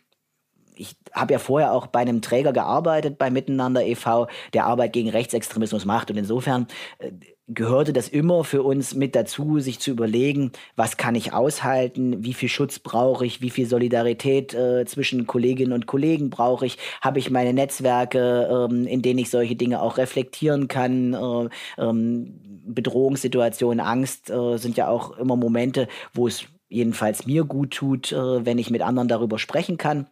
ich 0.75 0.97
habe 1.13 1.33
ja 1.35 1.39
vorher 1.39 1.73
auch 1.73 1.87
bei 1.87 2.01
einem 2.01 2.23
Träger 2.23 2.53
gearbeitet, 2.53 3.19
bei 3.19 3.31
Miteinander 3.31 3.85
e.V., 3.85 4.29
der 4.53 4.67
Arbeit 4.67 4.93
gegen 4.93 5.11
Rechtsextremismus 5.11 5.85
macht. 5.85 6.11
Und 6.11 6.17
insofern 6.17 6.67
äh, 6.99 7.13
gehörte 7.49 7.93
das 7.93 8.09
immer 8.09 8.45
für 8.45 8.63
uns 8.63 8.95
mit 8.95 9.15
dazu, 9.15 9.59
sich 9.61 9.79
zu 9.79 9.91
überlegen, 9.91 10.53
was 10.77 10.97
kann 10.97 11.15
ich 11.15 11.33
aushalten, 11.33 12.25
wie 12.25 12.35
viel 12.35 12.49
Schutz 12.49 12.79
brauche 12.79 13.27
ich, 13.27 13.41
wie 13.43 13.51
viel 13.51 13.67
Solidarität 13.67 14.55
äh, 14.55 14.85
zwischen 14.87 15.27
Kolleginnen 15.27 15.73
und 15.73 15.87
Kollegen 15.87 16.31
brauche 16.31 16.67
ich, 16.67 16.79
habe 17.01 17.19
ich 17.19 17.31
meine 17.31 17.53
Netzwerke, 17.53 18.69
ähm, 18.71 18.87
in 18.87 19.03
denen 19.03 19.19
ich 19.19 19.31
solche 19.31 19.57
Dinge 19.57 19.83
auch 19.83 19.99
reflektieren 19.99 20.69
kann. 20.69 21.15
Äh, 21.15 21.49
ähm, 21.79 22.39
Bedrohungssituationen, 22.65 23.81
Angst 23.81 24.31
äh, 24.31 24.57
sind 24.57 24.77
ja 24.77 24.89
auch 24.89 25.19
immer 25.19 25.37
Momente, 25.37 25.89
wo 26.15 26.29
es 26.29 26.45
jedenfalls 26.69 27.27
mir 27.27 27.45
gut 27.45 27.73
tut, 27.73 28.13
äh, 28.13 28.47
wenn 28.47 28.59
ich 28.59 28.71
mit 28.71 28.83
anderen 28.83 29.09
darüber 29.09 29.39
sprechen 29.39 29.77
kann. 29.77 30.07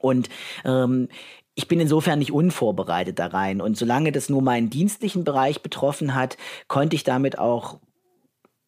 Und 0.00 0.28
ähm, 0.64 1.08
ich 1.54 1.68
bin 1.68 1.80
insofern 1.80 2.18
nicht 2.18 2.32
unvorbereitet 2.32 3.18
da 3.18 3.26
rein. 3.26 3.60
Und 3.60 3.76
solange 3.76 4.12
das 4.12 4.28
nur 4.28 4.42
meinen 4.42 4.70
dienstlichen 4.70 5.24
Bereich 5.24 5.62
betroffen 5.62 6.14
hat, 6.14 6.36
konnte 6.68 6.96
ich 6.96 7.04
damit 7.04 7.38
auch 7.38 7.78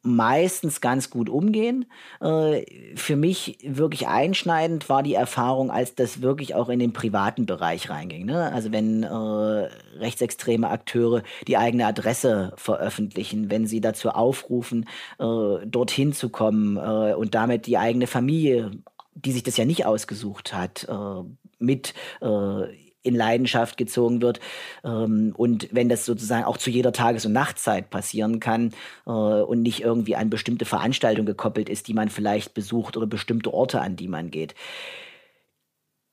meistens 0.02 0.80
ganz 0.80 1.10
gut 1.10 1.28
umgehen. 1.28 1.86
Äh, 2.20 2.64
für 2.96 3.16
mich 3.16 3.58
wirklich 3.62 4.08
einschneidend 4.08 4.88
war 4.88 5.02
die 5.02 5.14
Erfahrung, 5.14 5.70
als 5.70 5.94
das 5.94 6.20
wirklich 6.22 6.54
auch 6.54 6.68
in 6.68 6.80
den 6.80 6.92
privaten 6.92 7.46
Bereich 7.46 7.88
reinging. 7.88 8.26
Ne? 8.26 8.52
Also 8.52 8.72
wenn 8.72 9.04
äh, 9.04 9.08
rechtsextreme 9.08 10.68
Akteure 10.68 11.22
die 11.46 11.56
eigene 11.56 11.86
Adresse 11.86 12.52
veröffentlichen, 12.56 13.50
wenn 13.50 13.66
sie 13.66 13.80
dazu 13.80 14.10
aufrufen, 14.10 14.88
äh, 15.18 15.66
dorthin 15.66 16.12
zu 16.12 16.28
kommen 16.30 16.76
und 16.76 17.34
damit 17.34 17.66
die 17.66 17.78
eigene 17.78 18.06
Familie 18.06 18.70
die 19.14 19.32
sich 19.32 19.42
das 19.42 19.56
ja 19.56 19.64
nicht 19.64 19.86
ausgesucht 19.86 20.54
hat, 20.54 20.88
äh, 20.88 21.22
mit 21.58 21.94
äh, 22.20 22.82
in 23.02 23.14
Leidenschaft 23.14 23.76
gezogen 23.76 24.22
wird. 24.22 24.40
Ähm, 24.84 25.34
und 25.36 25.68
wenn 25.72 25.88
das 25.88 26.04
sozusagen 26.06 26.44
auch 26.44 26.56
zu 26.56 26.70
jeder 26.70 26.92
Tages- 26.92 27.26
und 27.26 27.32
Nachtzeit 27.32 27.90
passieren 27.90 28.40
kann 28.40 28.72
äh, 29.06 29.10
und 29.10 29.62
nicht 29.62 29.82
irgendwie 29.82 30.16
an 30.16 30.30
bestimmte 30.30 30.64
Veranstaltungen 30.64 31.26
gekoppelt 31.26 31.68
ist, 31.68 31.88
die 31.88 31.94
man 31.94 32.08
vielleicht 32.08 32.54
besucht 32.54 32.96
oder 32.96 33.06
bestimmte 33.06 33.52
Orte, 33.52 33.80
an 33.80 33.96
die 33.96 34.08
man 34.08 34.30
geht. 34.30 34.54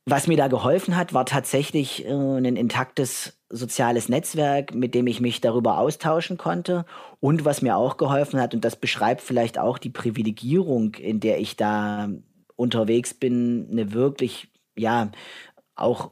was 0.06 0.28
mir 0.28 0.38
da 0.38 0.48
geholfen 0.48 0.96
hat, 0.96 1.14
war 1.14 1.26
tatsächlich 1.26 2.06
äh, 2.06 2.10
ein 2.10 2.56
intaktes 2.56 3.38
soziales 3.50 4.10
Netzwerk, 4.10 4.74
mit 4.74 4.96
dem 4.96 5.08
ich 5.08 5.22
mich 5.22 5.42
darüber 5.42 5.78
austauschen 5.78 6.38
konnte. 6.38 6.86
Und 7.20 7.46
was 7.46 7.62
mir 7.62 7.76
auch 7.76 7.98
geholfen 7.98 8.40
hat, 8.42 8.54
und 8.54 8.66
das 8.66 8.76
beschreibt 8.76 9.22
vielleicht 9.22 9.60
auch 9.60 9.78
die 9.78 9.90
Privilegierung, 9.90 10.96
in 10.96 11.20
der 11.20 11.40
ich 11.40 11.56
da 11.56 12.10
unterwegs 12.60 13.13
bin, 13.13 13.67
eine 13.72 13.93
wirklich, 13.93 14.50
ja, 14.76 15.12
auch 15.76 16.12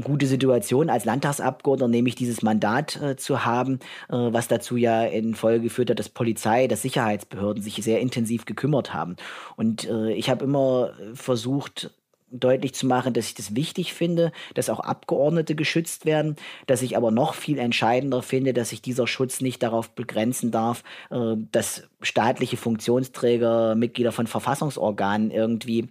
gute 0.00 0.26
Situation 0.26 0.88
als 0.88 1.04
Landtagsabgeordneter, 1.04 1.88
nämlich 1.88 2.14
dieses 2.14 2.42
Mandat 2.42 3.00
äh, 3.00 3.16
zu 3.16 3.44
haben, 3.44 3.80
äh, 4.08 4.14
was 4.14 4.48
dazu 4.48 4.76
ja 4.76 5.04
in 5.04 5.34
Folge 5.34 5.64
geführt 5.64 5.90
hat, 5.90 5.98
dass 5.98 6.08
Polizei, 6.08 6.66
dass 6.66 6.82
Sicherheitsbehörden 6.82 7.62
sich 7.62 7.74
sehr 7.82 8.00
intensiv 8.00 8.44
gekümmert 8.44 8.94
haben. 8.94 9.16
Und 9.56 9.88
äh, 9.88 10.12
ich 10.12 10.30
habe 10.30 10.44
immer 10.44 10.92
versucht, 11.14 11.90
deutlich 12.30 12.74
zu 12.74 12.86
machen, 12.86 13.12
dass 13.12 13.26
ich 13.26 13.34
das 13.34 13.54
wichtig 13.54 13.94
finde, 13.94 14.32
dass 14.54 14.70
auch 14.70 14.80
Abgeordnete 14.80 15.54
geschützt 15.54 16.06
werden, 16.06 16.36
dass 16.66 16.82
ich 16.82 16.96
aber 16.96 17.10
noch 17.10 17.34
viel 17.34 17.58
entscheidender 17.58 18.22
finde, 18.22 18.52
dass 18.52 18.70
sich 18.70 18.82
dieser 18.82 19.06
Schutz 19.06 19.40
nicht 19.40 19.62
darauf 19.62 19.90
begrenzen 19.90 20.50
darf, 20.50 20.82
äh, 21.10 21.36
dass 21.52 21.88
staatliche 22.02 22.56
Funktionsträger, 22.56 23.74
Mitglieder 23.74 24.12
von 24.12 24.26
Verfassungsorganen 24.26 25.30
irgendwie 25.30 25.88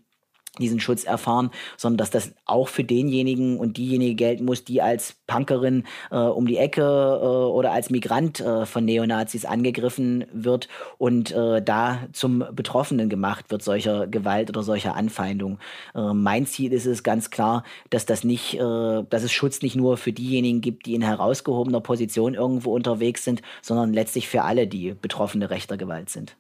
diesen 0.57 0.79
Schutz 0.79 1.03
erfahren, 1.03 1.51
sondern 1.77 1.97
dass 1.97 2.09
das 2.09 2.31
auch 2.45 2.67
für 2.67 2.83
denjenigen 2.83 3.57
und 3.59 3.77
diejenige 3.77 4.15
gelten 4.15 4.45
muss, 4.45 4.63
die 4.63 4.81
als 4.81 5.15
Punkerin 5.27 5.83
äh, 6.11 6.17
um 6.17 6.47
die 6.47 6.57
Ecke 6.57 6.81
äh, 6.81 7.25
oder 7.25 7.71
als 7.71 7.89
Migrant 7.89 8.39
äh, 8.39 8.65
von 8.65 8.85
Neonazis 8.85 9.45
angegriffen 9.45 10.25
wird 10.33 10.67
und 10.97 11.31
äh, 11.31 11.61
da 11.61 12.07
zum 12.13 12.43
Betroffenen 12.53 13.09
gemacht 13.09 13.51
wird 13.51 13.63
solcher 13.63 14.07
Gewalt 14.07 14.49
oder 14.49 14.63
solcher 14.63 14.95
Anfeindung. 14.95 15.59
Äh, 15.95 16.13
mein 16.13 16.45
Ziel 16.45 16.73
ist 16.73 16.85
es 16.85 17.03
ganz 17.03 17.29
klar, 17.29 17.63
dass 17.89 18.05
das 18.05 18.23
nicht, 18.23 18.55
äh, 18.55 19.03
dass 19.09 19.23
es 19.23 19.31
Schutz 19.31 19.61
nicht 19.61 19.75
nur 19.75 19.97
für 19.97 20.13
diejenigen 20.13 20.61
gibt, 20.61 20.85
die 20.85 20.95
in 20.95 21.01
herausgehobener 21.01 21.81
Position 21.81 22.33
irgendwo 22.33 22.73
unterwegs 22.73 23.23
sind, 23.23 23.41
sondern 23.61 23.93
letztlich 23.93 24.27
für 24.27 24.43
alle, 24.43 24.67
die 24.67 24.93
Betroffene 24.93 25.49
rechter 25.49 25.77
Gewalt 25.77 26.09
sind. 26.09 26.35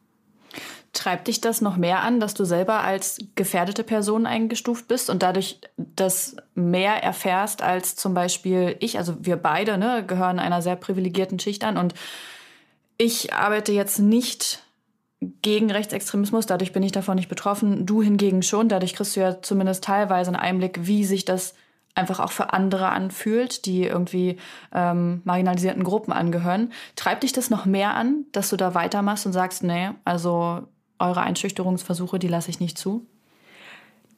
Treibt 0.93 1.27
dich 1.27 1.39
das 1.39 1.61
noch 1.61 1.77
mehr 1.77 2.01
an, 2.01 2.19
dass 2.19 2.33
du 2.33 2.45
selber 2.45 2.83
als 2.83 3.19
gefährdete 3.35 3.83
Person 3.83 4.25
eingestuft 4.25 4.87
bist 4.87 5.09
und 5.09 5.21
dadurch 5.21 5.59
das 5.77 6.35
mehr 6.55 7.03
erfährst 7.03 7.61
als 7.61 7.95
zum 7.95 8.13
Beispiel 8.13 8.75
ich? 8.79 8.97
Also 8.97 9.15
wir 9.19 9.37
beide 9.37 9.77
ne, 9.77 10.03
gehören 10.05 10.39
einer 10.39 10.61
sehr 10.61 10.75
privilegierten 10.75 11.39
Schicht 11.39 11.63
an 11.63 11.77
und 11.77 11.93
ich 12.97 13.33
arbeite 13.33 13.71
jetzt 13.71 13.99
nicht 13.99 14.63
gegen 15.41 15.69
Rechtsextremismus, 15.69 16.45
dadurch 16.45 16.73
bin 16.73 16.83
ich 16.83 16.91
davon 16.91 17.15
nicht 17.15 17.29
betroffen. 17.29 17.85
Du 17.85 18.01
hingegen 18.01 18.41
schon, 18.41 18.69
dadurch 18.69 18.95
kriegst 18.95 19.15
du 19.15 19.19
ja 19.19 19.41
zumindest 19.41 19.83
teilweise 19.83 20.29
einen 20.29 20.39
Einblick, 20.39 20.87
wie 20.87 21.05
sich 21.05 21.25
das 21.25 21.53
einfach 21.95 22.19
auch 22.19 22.31
für 22.31 22.53
andere 22.53 22.89
anfühlt, 22.89 23.65
die 23.65 23.83
irgendwie 23.83 24.37
ähm, 24.73 25.21
marginalisierten 25.25 25.83
Gruppen 25.83 26.13
angehören. 26.13 26.71
Treibt 26.95 27.23
dich 27.23 27.33
das 27.33 27.49
noch 27.49 27.65
mehr 27.65 27.95
an, 27.95 28.25
dass 28.31 28.49
du 28.49 28.57
da 28.57 28.73
weitermachst 28.73 29.25
und 29.25 29.33
sagst, 29.33 29.63
nee, 29.63 29.89
also 30.05 30.67
eure 30.99 31.21
Einschüchterungsversuche, 31.21 32.19
die 32.19 32.27
lasse 32.27 32.49
ich 32.49 32.59
nicht 32.59 32.77
zu? 32.77 33.05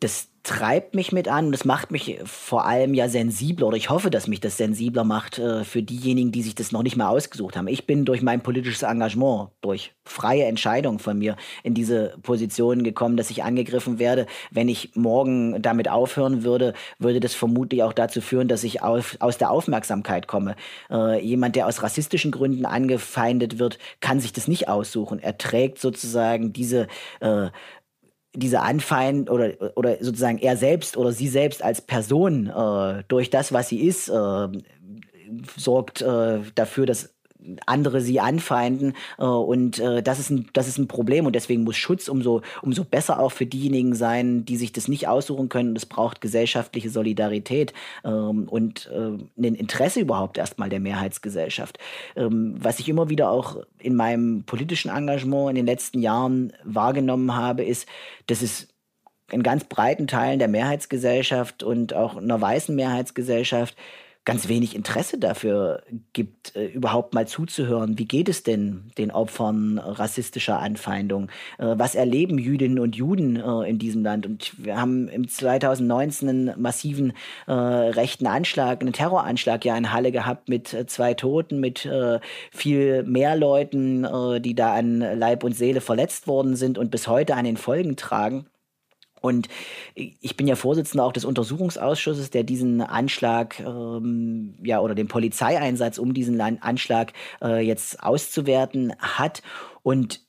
Das 0.01 0.31
treibt 0.43 0.95
mich 0.95 1.11
mit 1.11 1.27
an. 1.27 1.51
Das 1.51 1.65
macht 1.65 1.91
mich 1.91 2.19
vor 2.25 2.65
allem 2.65 2.95
ja 2.95 3.07
sensibler 3.07 3.67
oder 3.67 3.77
ich 3.77 3.91
hoffe, 3.91 4.09
dass 4.09 4.27
mich 4.27 4.39
das 4.39 4.57
sensibler 4.57 5.03
macht 5.03 5.37
äh, 5.37 5.63
für 5.63 5.83
diejenigen, 5.83 6.31
die 6.31 6.41
sich 6.41 6.55
das 6.55 6.71
noch 6.71 6.81
nicht 6.81 6.95
mal 6.95 7.09
ausgesucht 7.09 7.55
haben. 7.55 7.67
Ich 7.67 7.85
bin 7.85 8.05
durch 8.05 8.23
mein 8.23 8.41
politisches 8.41 8.81
Engagement, 8.81 9.49
durch 9.61 9.93
freie 10.03 10.45
Entscheidung 10.45 10.97
von 10.97 11.19
mir 11.19 11.35
in 11.61 11.75
diese 11.75 12.17
Position 12.23 12.83
gekommen, 12.83 13.17
dass 13.17 13.29
ich 13.29 13.43
angegriffen 13.43 13.99
werde. 13.99 14.25
Wenn 14.49 14.67
ich 14.67 14.95
morgen 14.95 15.61
damit 15.61 15.89
aufhören 15.89 16.43
würde, 16.43 16.73
würde 16.97 17.19
das 17.19 17.35
vermutlich 17.35 17.83
auch 17.83 17.93
dazu 17.93 18.19
führen, 18.19 18.47
dass 18.47 18.63
ich 18.63 18.81
auf, 18.81 19.17
aus 19.19 19.37
der 19.37 19.51
Aufmerksamkeit 19.51 20.27
komme. 20.27 20.55
Äh, 20.89 21.23
jemand, 21.23 21.55
der 21.55 21.67
aus 21.67 21.83
rassistischen 21.83 22.31
Gründen 22.31 22.65
angefeindet 22.65 23.59
wird, 23.59 23.77
kann 23.99 24.19
sich 24.19 24.33
das 24.33 24.47
nicht 24.47 24.67
aussuchen. 24.67 25.19
Er 25.19 25.37
trägt 25.37 25.79
sozusagen 25.79 26.51
diese 26.51 26.87
äh, 27.19 27.49
diese 28.33 28.61
Anfeind 28.61 29.29
oder, 29.29 29.53
oder 29.75 29.97
sozusagen 30.01 30.37
er 30.37 30.55
selbst 30.57 30.97
oder 30.97 31.11
sie 31.11 31.27
selbst 31.27 31.63
als 31.63 31.81
Person 31.81 32.47
äh, 32.47 33.03
durch 33.07 33.29
das, 33.29 33.51
was 33.51 33.69
sie 33.69 33.81
ist, 33.81 34.09
äh, 34.09 34.47
sorgt 35.57 36.01
äh, 36.01 36.39
dafür, 36.55 36.85
dass 36.85 37.13
andere 37.65 38.01
sie 38.01 38.19
anfeinden 38.19 38.93
äh, 39.17 39.23
und 39.23 39.79
äh, 39.79 40.03
das, 40.03 40.19
ist 40.19 40.29
ein, 40.29 40.47
das 40.53 40.67
ist 40.67 40.77
ein 40.77 40.87
Problem 40.87 41.25
und 41.25 41.33
deswegen 41.33 41.63
muss 41.63 41.77
Schutz 41.77 42.07
umso, 42.07 42.41
umso 42.61 42.83
besser 42.83 43.19
auch 43.19 43.31
für 43.31 43.45
diejenigen 43.45 43.95
sein, 43.95 44.45
die 44.45 44.57
sich 44.57 44.71
das 44.71 44.87
nicht 44.87 45.07
aussuchen 45.07 45.49
können. 45.49 45.75
Es 45.75 45.85
braucht 45.85 46.21
gesellschaftliche 46.21 46.89
Solidarität 46.89 47.73
ähm, 48.03 48.47
und 48.49 48.89
äh, 48.93 49.17
ein 49.41 49.55
Interesse 49.55 49.99
überhaupt 49.99 50.37
erstmal 50.37 50.69
der 50.69 50.79
Mehrheitsgesellschaft. 50.79 51.77
Ähm, 52.15 52.55
was 52.59 52.79
ich 52.79 52.89
immer 52.89 53.09
wieder 53.09 53.29
auch 53.29 53.57
in 53.79 53.95
meinem 53.95 54.43
politischen 54.43 54.89
Engagement 54.89 55.49
in 55.49 55.55
den 55.55 55.65
letzten 55.65 55.99
Jahren 55.99 56.53
wahrgenommen 56.63 57.35
habe, 57.35 57.63
ist, 57.63 57.87
dass 58.27 58.41
es 58.41 58.67
in 59.31 59.43
ganz 59.43 59.63
breiten 59.63 60.07
Teilen 60.07 60.39
der 60.39 60.47
Mehrheitsgesellschaft 60.47 61.63
und 61.63 61.93
auch 61.93 62.17
einer 62.17 62.39
weißen 62.39 62.75
Mehrheitsgesellschaft 62.75 63.75
ganz 64.23 64.47
wenig 64.47 64.75
Interesse 64.75 65.17
dafür 65.17 65.81
gibt, 66.13 66.55
äh, 66.55 66.67
überhaupt 66.67 67.15
mal 67.15 67.27
zuzuhören. 67.27 67.97
Wie 67.97 68.05
geht 68.05 68.29
es 68.29 68.43
denn 68.43 68.91
den 68.97 69.09
Opfern 69.09 69.79
rassistischer 69.79 70.59
Anfeindung? 70.59 71.29
Äh, 71.57 71.73
was 71.77 71.95
erleben 71.95 72.37
Jüdinnen 72.37 72.77
und 72.77 72.95
Juden 72.95 73.37
äh, 73.37 73.69
in 73.69 73.79
diesem 73.79 74.03
Land? 74.03 74.27
Und 74.27 74.53
wir 74.63 74.79
haben 74.79 75.07
im 75.07 75.27
2019 75.27 76.29
einen 76.29 76.61
massiven 76.61 77.13
äh, 77.47 77.51
rechten 77.51 78.27
Anschlag, 78.27 78.81
einen 78.81 78.93
Terroranschlag 78.93 79.65
ja 79.65 79.75
in 79.75 79.91
Halle 79.91 80.11
gehabt 80.11 80.49
mit 80.49 80.71
äh, 80.73 80.85
zwei 80.85 81.15
Toten, 81.15 81.59
mit 81.59 81.85
äh, 81.87 82.19
viel 82.51 83.03
mehr 83.03 83.35
Leuten, 83.35 84.07
die 84.41 84.55
da 84.55 84.73
an 84.73 84.99
Leib 84.99 85.43
und 85.43 85.53
Seele 85.55 85.81
verletzt 85.81 86.27
worden 86.27 86.55
sind 86.55 86.77
und 86.77 86.91
bis 86.91 87.07
heute 87.07 87.35
an 87.35 87.45
den 87.45 87.57
Folgen 87.57 87.95
tragen. 87.95 88.45
Und 89.21 89.47
ich 89.95 90.35
bin 90.35 90.47
ja 90.47 90.55
Vorsitzender 90.55 91.05
auch 91.05 91.13
des 91.13 91.25
Untersuchungsausschusses, 91.25 92.31
der 92.31 92.43
diesen 92.43 92.81
Anschlag, 92.81 93.59
ähm, 93.59 94.55
ja, 94.63 94.81
oder 94.81 94.95
den 94.95 95.07
Polizeieinsatz, 95.07 95.99
um 95.99 96.13
diesen 96.13 96.41
Anschlag 96.41 97.13
äh, 97.41 97.65
jetzt 97.65 98.03
auszuwerten 98.03 98.93
hat. 98.99 99.43
Und 99.83 100.21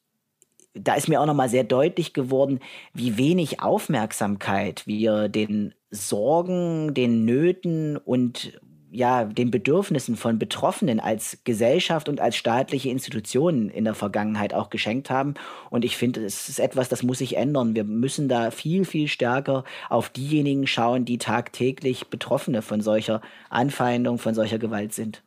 da 0.75 0.95
ist 0.95 1.09
mir 1.09 1.21
auch 1.21 1.27
nochmal 1.27 1.49
sehr 1.49 1.65
deutlich 1.65 2.13
geworden, 2.13 2.61
wie 2.95 3.17
wenig 3.17 3.61
Aufmerksamkeit 3.61 4.87
wir 4.87 5.29
den 5.29 5.75
Sorgen, 5.91 6.95
den 6.95 7.25
Nöten 7.25 7.97
und 7.97 8.61
ja, 8.93 9.25
den 9.25 9.51
Bedürfnissen 9.51 10.17
von 10.17 10.39
Betroffenen 10.39 11.01
als 11.01 11.39
Gesellschaft 11.45 12.11
und 12.11 12.21
als 12.21 12.37
staatliche 12.37 12.91
Institutionen 12.91 13.71
in 13.71 13.85
der 13.85 13.95
Vergangenheit 13.95 14.53
auch 14.53 14.69
geschenkt 14.69 15.09
haben. 15.09 15.35
Und 15.71 15.85
ich 15.85 15.97
finde, 15.97 16.23
es 16.25 16.51
ist 16.51 16.61
etwas, 16.61 16.91
das 16.91 17.03
muss 17.03 17.19
sich 17.19 17.37
ändern. 17.37 17.75
Wir 17.75 17.85
müssen 17.85 18.29
da 18.29 18.51
viel, 18.51 18.85
viel 18.85 19.09
stärker 19.09 19.65
auf 19.89 20.11
diejenigen 20.11 20.67
schauen, 20.67 21.07
die 21.07 21.17
tagtäglich 21.17 22.09
Betroffene 22.09 22.61
von 22.61 22.83
solcher 22.83 23.23
Anfeindung, 23.49 24.19
von 24.19 24.35
solcher 24.35 24.59
Gewalt 24.59 24.93
sind. 24.93 25.23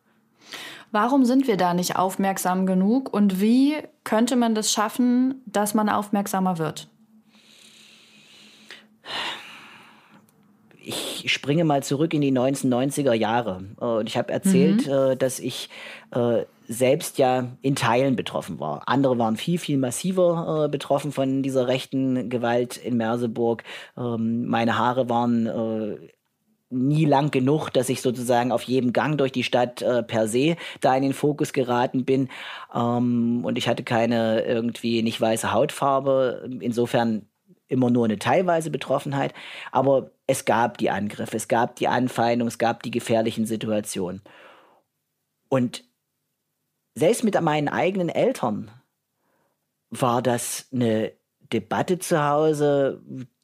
Warum 0.91 1.25
sind 1.25 1.47
wir 1.47 1.57
da 1.57 1.73
nicht 1.73 1.95
aufmerksam 1.95 2.67
genug 2.67 3.11
und 3.11 3.41
wie 3.41 3.73
könnte 4.03 4.35
man 4.35 4.53
das 4.53 4.71
schaffen, 4.71 5.41
dass 5.47 5.73
man 5.73 5.89
aufmerksamer 5.89 6.59
wird? 6.59 6.87
Ich 11.25 11.33
springe 11.33 11.63
mal 11.63 11.81
zurück 11.81 12.13
in 12.13 12.21
die 12.21 12.31
1990er 12.31 13.13
Jahre. 13.13 13.63
Und 13.77 14.07
ich 14.07 14.15
habe 14.15 14.31
erzählt, 14.31 14.85
mhm. 14.85 14.93
Äh, 14.93 15.17
dass 15.17 15.39
ich 15.39 15.69
äh, 16.11 16.43
selbst 16.67 17.17
ja 17.17 17.47
in 17.63 17.75
Teilen 17.75 18.15
betroffen 18.15 18.59
war. 18.59 18.83
Andere 18.85 19.17
waren 19.17 19.35
viel, 19.35 19.57
viel 19.57 19.77
massiver 19.77 20.65
äh, 20.65 20.69
betroffen 20.69 21.11
von 21.11 21.41
dieser 21.41 21.67
rechten 21.67 22.29
Gewalt 22.29 22.77
in 22.77 22.97
Merseburg. 22.97 23.63
Ähm, 23.97 24.45
meine 24.45 24.77
Haare 24.77 25.09
waren 25.09 26.11
nie 26.69 27.05
lang 27.05 27.31
genug, 27.31 27.69
dass 27.69 27.89
ich 27.89 28.01
sozusagen 28.01 28.51
auf 28.51 28.63
jedem 28.63 28.91
Gang 28.93 29.17
durch 29.17 29.31
die 29.31 29.43
Stadt 29.43 29.81
äh, 29.81 30.03
per 30.03 30.27
se 30.27 30.57
da 30.81 30.95
in 30.95 31.03
den 31.03 31.13
Fokus 31.13 31.53
geraten 31.53 32.05
bin. 32.05 32.29
Ähm, 32.73 33.41
und 33.43 33.57
ich 33.57 33.67
hatte 33.67 33.83
keine 33.83 34.41
irgendwie 34.41 35.01
nicht 35.01 35.19
weiße 35.19 35.51
Hautfarbe. 35.51 36.47
Insofern 36.59 37.27
immer 37.67 37.89
nur 37.89 38.05
eine 38.05 38.19
teilweise 38.19 38.69
Betroffenheit, 38.69 39.33
aber 39.71 40.11
es 40.27 40.45
gab 40.45 40.77
die 40.77 40.89
Angriffe, 40.89 41.37
es 41.37 41.47
gab 41.47 41.75
die 41.75 41.87
Anfeindung, 41.87 42.47
es 42.47 42.57
gab 42.57 42.83
die 42.83 42.91
gefährlichen 42.91 43.45
Situationen. 43.45 44.21
Und 45.49 45.83
selbst 46.95 47.23
mit 47.23 47.39
meinen 47.41 47.67
eigenen 47.67 48.09
Eltern 48.09 48.71
war 49.89 50.21
das 50.21 50.67
eine 50.71 51.11
Debatte 51.53 51.99
zu 51.99 52.23
Hause, 52.23 53.01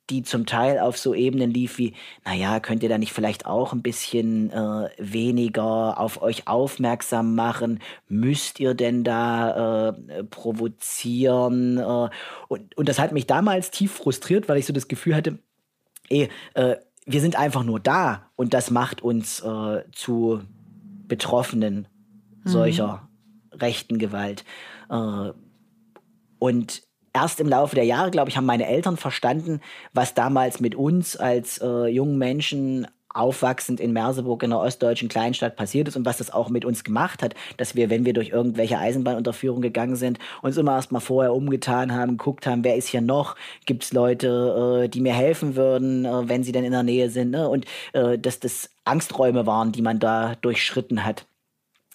die 0.10 0.24
zum 0.24 0.46
Teil 0.46 0.80
auf 0.80 0.98
so 0.98 1.14
Ebenen 1.14 1.52
lief 1.52 1.78
wie, 1.78 1.94
naja, 2.26 2.60
könnt 2.60 2.84
ihr 2.84 2.90
da 2.90 2.98
nicht 2.98 3.14
vielleicht 3.14 3.46
auch 3.46 3.72
ein 3.72 3.82
bisschen 3.82 4.52
äh, 4.52 4.90
weniger 4.98 6.00
auf 6.00 6.22
euch 6.22 6.48
aufmerksam 6.48 7.36
machen? 7.36 7.80
Müsst 8.10 8.60
ihr 8.60 8.74
denn 8.74 9.04
da 9.04 9.90
äh, 9.90 10.24
provozieren? 10.26 11.78
Äh, 11.78 12.10
und, 12.50 12.78
und 12.78 12.90
das 12.90 13.00
hat 13.00 13.14
mich 13.14 13.28
damals 13.28 13.72
tief 13.72 13.94
frustriert, 13.94 14.50
weil 14.50 14.58
ich 14.58 14.66
so 14.66 14.74
das 14.74 14.90
Gefühl 14.90 15.16
hatte, 15.16 15.40
ey, 16.12 16.30
äh, 16.54 16.76
wir 17.06 17.22
sind 17.22 17.38
einfach 17.38 17.64
nur 17.64 17.80
da 17.80 18.30
und 18.36 18.54
das 18.54 18.70
macht 18.70 19.02
uns 19.02 19.40
äh, 19.42 19.84
zu 19.92 20.42
Betroffenen 21.08 21.88
solcher 22.44 23.08
mhm. 23.52 23.60
rechten 23.60 23.98
Gewalt. 23.98 24.46
Äh, 24.90 25.32
und 26.40 26.84
erst 27.14 27.40
im 27.40 27.50
Laufe 27.50 27.76
der 27.76 27.86
Jahre, 27.86 28.12
glaube 28.12 28.30
ich, 28.30 28.38
haben 28.38 28.46
meine 28.46 28.68
Eltern 28.68 28.98
verstanden, 28.98 29.62
was 29.94 30.14
damals 30.14 30.60
mit 30.60 30.76
uns 30.76 31.16
als 31.18 31.60
äh, 31.60 31.88
jungen 31.88 32.18
Menschen 32.18 32.88
aufwachsend 33.14 33.80
in 33.80 33.94
Merseburg 33.94 34.44
in 34.44 34.52
einer 34.52 34.62
ostdeutschen 34.62 35.10
Kleinstadt 35.10 35.56
passiert 35.56 35.88
ist 35.88 35.98
und 35.98 36.06
was 36.06 36.18
das 36.18 36.32
auch 36.32 36.50
mit 36.50 36.66
uns 36.66 36.84
gemacht 36.84 37.24
hat, 37.24 37.36
dass 37.58 37.76
wir, 37.76 37.90
wenn 37.90 38.06
wir 38.06 38.14
durch 38.14 38.30
irgendwelche 38.30 38.78
Eisenbahnunterführungen 38.78 39.62
gegangen 39.62 39.96
sind, 39.96 40.20
uns 40.42 40.58
immer 40.58 40.76
erst 40.76 40.92
mal 40.92 41.00
vorher 41.00 41.34
umgetan 41.34 41.94
haben, 41.94 42.18
geguckt 42.18 42.48
haben, 42.48 42.64
wer 42.64 42.76
ist 42.76 42.88
hier 42.88 43.02
noch, 43.02 43.36
gibt 43.66 43.84
es 43.84 43.94
Leute, 43.94 44.84
äh, 44.86 44.90
die 44.90 45.02
mir 45.02 45.14
helfen 45.14 45.56
würden, 45.56 46.06
äh, 46.06 46.30
wenn 46.30 46.44
sie 46.44 46.52
denn 46.52 46.64
in 46.64 46.72
der 46.72 46.84
Nähe 46.84 47.10
sind 47.10 47.32
ne? 47.32 47.48
und 47.48 47.66
äh, 47.94 48.18
dass 48.18 48.40
das 48.40 48.70
Angsträume 48.86 49.46
waren, 49.46 49.72
die 49.72 49.82
man 49.82 50.00
da 50.00 50.36
durchschritten 50.42 51.06
hat. 51.06 51.26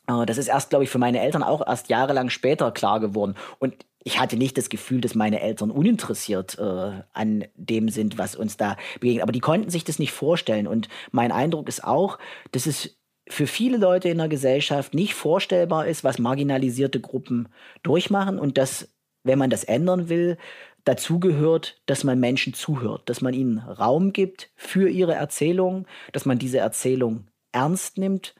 Äh, 0.09 0.27
das 0.27 0.39
ist 0.39 0.49
erst, 0.49 0.71
glaube 0.71 0.85
ich, 0.85 0.91
für 0.91 0.99
meine 0.99 1.21
Eltern 1.21 1.43
auch 1.43 1.67
erst 1.67 1.89
jahrelang 1.89 2.31
später 2.31 2.71
klar 2.73 3.01
geworden. 3.01 3.35
Und 3.59 3.75
ich 4.07 4.21
hatte 4.21 4.37
nicht 4.37 4.57
das 4.57 4.69
Gefühl, 4.69 5.01
dass 5.01 5.17
meine 5.17 5.41
Eltern 5.41 5.73
uninteressiert 5.73 6.57
äh, 6.61 7.03
an 7.13 7.45
dem 7.57 7.89
sind, 7.89 8.19
was 8.19 8.37
uns 8.37 8.57
da 8.57 8.77
begegnet. 9.01 9.25
Aber 9.25 9.33
die 9.33 9.41
konnten 9.41 9.69
sich 9.69 9.83
das 9.83 9.99
nicht 9.99 10.13
vorstellen. 10.13 10.69
Und 10.69 10.89
mein 11.11 11.33
Eindruck 11.33 11.69
ist 11.69 11.83
auch, 11.83 12.21
dass 12.53 12.67
es 12.67 12.97
für 13.29 13.49
viele 13.49 13.79
Leute 13.79 14.09
in 14.09 14.19
der 14.19 14.29
Gesellschaft 14.29 14.95
nicht 14.95 15.15
vorstellbar 15.15 15.89
ist, 15.89 16.05
was 16.05 16.21
marginalisierte 16.21 17.01
Gruppen 17.01 17.49
durchmachen 17.83 18.39
und 18.39 18.59
dass, 18.59 18.95
wenn 19.25 19.41
man 19.41 19.51
das 19.51 19.65
ändern 19.65 20.09
will, 20.09 20.39
dazu 20.85 21.19
gehört, 21.19 21.83
dass 21.87 22.05
man 22.05 22.21
Menschen 22.21 22.55
zuhört, 22.55 23.11
dass 23.11 23.23
man 23.23 23.35
ihnen 23.35 23.59
Raum 23.59 24.13
gibt 24.13 24.53
für 24.55 24.89
ihre 24.89 25.15
Erzählung, 25.15 25.85
dass 26.13 26.27
man 26.27 26.39
diese 26.39 26.59
Erzählung 26.59 27.27
ernst 27.51 27.99
nimmt 27.99 28.37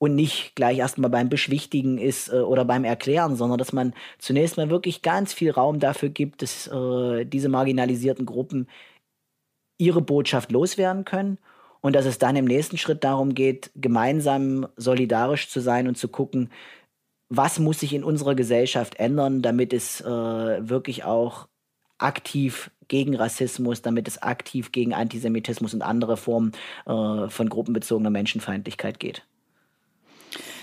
und 0.00 0.14
nicht 0.14 0.56
gleich 0.56 0.78
erstmal 0.78 1.10
beim 1.10 1.28
Beschwichtigen 1.28 1.98
ist 1.98 2.32
äh, 2.32 2.36
oder 2.36 2.64
beim 2.64 2.84
Erklären, 2.84 3.36
sondern 3.36 3.58
dass 3.58 3.74
man 3.74 3.92
zunächst 4.18 4.56
mal 4.56 4.70
wirklich 4.70 5.02
ganz 5.02 5.34
viel 5.34 5.50
Raum 5.50 5.78
dafür 5.78 6.08
gibt, 6.08 6.40
dass 6.40 6.66
äh, 6.68 7.26
diese 7.26 7.50
marginalisierten 7.50 8.24
Gruppen 8.24 8.66
ihre 9.76 10.00
Botschaft 10.00 10.52
loswerden 10.52 11.04
können 11.04 11.36
und 11.82 11.94
dass 11.94 12.06
es 12.06 12.18
dann 12.18 12.34
im 12.34 12.46
nächsten 12.46 12.78
Schritt 12.78 13.04
darum 13.04 13.34
geht, 13.34 13.70
gemeinsam 13.74 14.66
solidarisch 14.76 15.50
zu 15.50 15.60
sein 15.60 15.86
und 15.86 15.98
zu 15.98 16.08
gucken, 16.08 16.50
was 17.28 17.58
muss 17.58 17.80
sich 17.80 17.92
in 17.92 18.02
unserer 18.02 18.34
Gesellschaft 18.34 18.94
ändern, 18.96 19.42
damit 19.42 19.74
es 19.74 20.00
äh, 20.00 20.06
wirklich 20.06 21.04
auch 21.04 21.46
aktiv 21.98 22.70
gegen 22.88 23.14
Rassismus, 23.16 23.82
damit 23.82 24.08
es 24.08 24.22
aktiv 24.22 24.72
gegen 24.72 24.94
Antisemitismus 24.94 25.74
und 25.74 25.82
andere 25.82 26.16
Formen 26.16 26.52
äh, 26.86 27.28
von 27.28 27.50
gruppenbezogener 27.50 28.10
Menschenfeindlichkeit 28.10 28.98
geht. 28.98 29.26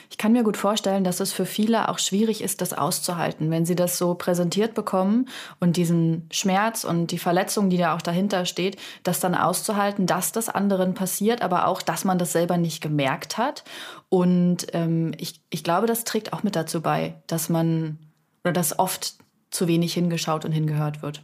Ich 0.09 0.17
kann 0.17 0.31
mir 0.31 0.43
gut 0.43 0.57
vorstellen, 0.57 1.03
dass 1.03 1.19
es 1.19 1.33
für 1.33 1.45
viele 1.45 1.89
auch 1.89 1.99
schwierig 1.99 2.41
ist, 2.41 2.61
das 2.61 2.73
auszuhalten, 2.73 3.51
wenn 3.51 3.65
sie 3.65 3.75
das 3.75 3.97
so 3.97 4.13
präsentiert 4.15 4.73
bekommen 4.73 5.27
und 5.59 5.77
diesen 5.77 6.27
Schmerz 6.31 6.83
und 6.83 7.07
die 7.07 7.17
Verletzung, 7.17 7.69
die 7.69 7.77
da 7.77 7.95
auch 7.95 8.01
dahinter 8.01 8.45
steht, 8.45 8.77
das 9.03 9.19
dann 9.19 9.35
auszuhalten, 9.35 10.05
dass 10.05 10.31
das 10.31 10.49
anderen 10.49 10.93
passiert, 10.93 11.41
aber 11.41 11.67
auch, 11.67 11.81
dass 11.81 12.05
man 12.05 12.17
das 12.17 12.31
selber 12.31 12.57
nicht 12.57 12.81
gemerkt 12.81 13.37
hat. 13.37 13.63
Und 14.09 14.67
ähm, 14.73 15.11
ich, 15.17 15.41
ich 15.49 15.63
glaube, 15.63 15.87
das 15.87 16.03
trägt 16.03 16.33
auch 16.33 16.43
mit 16.43 16.55
dazu 16.55 16.81
bei, 16.81 17.15
dass 17.27 17.49
man 17.49 17.99
oder 18.43 18.53
dass 18.53 18.79
oft 18.79 19.15
zu 19.49 19.67
wenig 19.67 19.93
hingeschaut 19.93 20.45
und 20.45 20.51
hingehört 20.51 21.01
wird. 21.01 21.21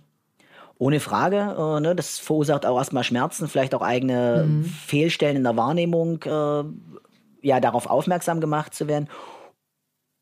Ohne 0.78 1.00
Frage, 1.00 1.56
äh, 1.58 1.80
ne, 1.80 1.96
das 1.96 2.20
verursacht 2.20 2.66
auch 2.66 2.78
erstmal 2.78 3.04
Schmerzen, 3.04 3.48
vielleicht 3.48 3.74
auch 3.76 3.82
eigene 3.82 4.46
mhm. 4.48 4.66
Fehlstellen 4.66 5.38
in 5.38 5.44
der 5.44 5.56
Wahrnehmung. 5.56 6.22
Äh, 6.24 6.64
ja, 7.44 7.60
darauf 7.60 7.88
aufmerksam 7.88 8.42
gemacht 8.42 8.74
zu 8.74 8.88
werden. 8.88 9.08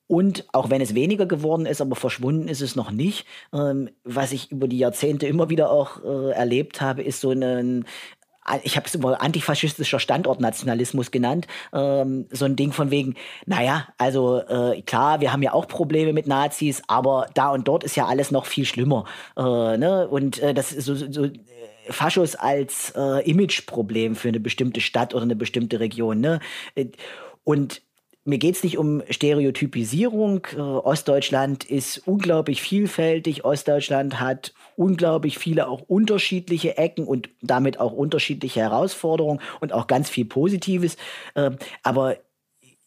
Und 0.07 0.45
auch 0.51 0.69
wenn 0.69 0.81
es 0.81 0.93
weniger 0.93 1.25
geworden 1.25 1.65
ist, 1.65 1.79
aber 1.79 1.95
verschwunden 1.95 2.49
ist 2.49 2.59
es 2.59 2.75
noch 2.75 2.91
nicht. 2.91 3.25
Ähm, 3.53 3.89
was 4.03 4.33
ich 4.33 4.51
über 4.51 4.67
die 4.67 4.77
Jahrzehnte 4.77 5.25
immer 5.25 5.49
wieder 5.49 5.71
auch 5.71 6.03
äh, 6.03 6.31
erlebt 6.31 6.81
habe, 6.81 7.01
ist 7.01 7.21
so 7.21 7.31
ein 7.31 7.85
ich 8.63 8.75
habe 8.75 8.87
es 8.87 8.95
immer 8.95 9.21
antifaschistischer 9.21 9.99
Standortnationalismus 9.99 11.11
genannt, 11.11 11.47
ähm, 11.73 12.27
so 12.31 12.45
ein 12.45 12.55
Ding 12.55 12.71
von 12.71 12.89
wegen, 12.89 13.15
naja, 13.45 13.87
also 13.97 14.39
äh, 14.39 14.81
klar, 14.81 15.21
wir 15.21 15.31
haben 15.31 15.43
ja 15.43 15.53
auch 15.53 15.67
Probleme 15.67 16.11
mit 16.11 16.27
Nazis, 16.27 16.81
aber 16.87 17.27
da 17.35 17.51
und 17.51 17.67
dort 17.67 17.83
ist 17.83 17.95
ja 17.95 18.07
alles 18.07 18.31
noch 18.31 18.45
viel 18.45 18.65
schlimmer. 18.65 19.05
Äh, 19.37 19.77
ne? 19.77 20.07
Und 20.09 20.39
äh, 20.39 20.53
das 20.53 20.73
ist 20.73 20.85
so, 20.85 20.95
so 20.95 21.29
Faschos 21.89 22.35
als 22.35 22.93
äh, 22.95 23.29
Imageproblem 23.29 24.15
für 24.15 24.29
eine 24.29 24.39
bestimmte 24.39 24.81
Stadt 24.81 25.13
oder 25.13 25.23
eine 25.23 25.35
bestimmte 25.35 25.79
Region. 25.79 26.19
Ne? 26.19 26.39
Äh, 26.75 26.87
und 27.43 27.81
mir 28.23 28.37
geht 28.37 28.55
es 28.55 28.63
nicht 28.63 28.77
um 28.77 29.01
Stereotypisierung. 29.09 30.45
Äh, 30.55 30.59
Ostdeutschland 30.59 31.63
ist 31.63 32.07
unglaublich 32.07 32.61
vielfältig. 32.61 33.45
Ostdeutschland 33.45 34.19
hat 34.19 34.53
unglaublich 34.75 35.39
viele 35.39 35.67
auch 35.67 35.81
unterschiedliche 35.81 36.77
Ecken 36.77 37.05
und 37.05 37.29
damit 37.41 37.79
auch 37.79 37.93
unterschiedliche 37.93 38.59
Herausforderungen 38.59 39.41
und 39.59 39.73
auch 39.73 39.87
ganz 39.87 40.09
viel 40.09 40.25
Positives. 40.25 40.97
Äh, 41.33 41.51
aber 41.81 42.17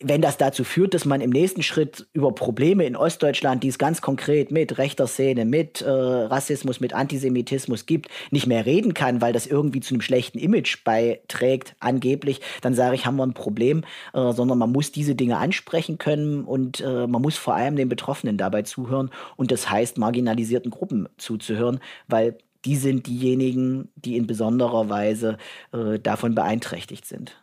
wenn 0.06 0.20
das 0.20 0.36
dazu 0.36 0.64
führt, 0.64 0.92
dass 0.92 1.06
man 1.06 1.22
im 1.22 1.30
nächsten 1.30 1.62
Schritt 1.62 2.06
über 2.12 2.32
Probleme 2.32 2.84
in 2.84 2.94
Ostdeutschland, 2.94 3.62
die 3.62 3.68
es 3.68 3.78
ganz 3.78 4.02
konkret 4.02 4.50
mit 4.50 4.76
rechter 4.76 5.06
Szene, 5.06 5.46
mit 5.46 5.80
äh, 5.80 5.88
Rassismus, 5.88 6.78
mit 6.78 6.92
Antisemitismus 6.92 7.86
gibt, 7.86 8.08
nicht 8.30 8.46
mehr 8.46 8.66
reden 8.66 8.92
kann, 8.92 9.22
weil 9.22 9.32
das 9.32 9.46
irgendwie 9.46 9.80
zu 9.80 9.94
einem 9.94 10.02
schlechten 10.02 10.38
Image 10.38 10.84
beiträgt, 10.84 11.74
angeblich, 11.80 12.42
dann 12.60 12.74
sage 12.74 12.96
ich, 12.96 13.06
haben 13.06 13.16
wir 13.16 13.26
ein 13.26 13.32
Problem, 13.32 13.82
äh, 14.12 14.32
sondern 14.32 14.58
man 14.58 14.72
muss 14.72 14.92
diese 14.92 15.14
Dinge 15.14 15.38
ansprechen 15.38 15.96
können 15.96 16.44
und 16.44 16.80
äh, 16.80 17.06
man 17.06 17.22
muss 17.22 17.38
vor 17.38 17.54
allem 17.54 17.76
den 17.76 17.88
Betroffenen 17.88 18.36
dabei 18.36 18.62
zuhören 18.62 19.10
und 19.36 19.50
das 19.50 19.70
heißt, 19.70 19.96
marginalisierten 19.96 20.70
Gruppen 20.70 21.08
zuzuhören, 21.16 21.80
weil 22.08 22.36
die 22.66 22.76
sind 22.76 23.06
diejenigen, 23.06 23.90
die 23.96 24.16
in 24.16 24.26
besonderer 24.26 24.90
Weise 24.90 25.38
äh, 25.72 25.98
davon 25.98 26.34
beeinträchtigt 26.34 27.06
sind. 27.06 27.36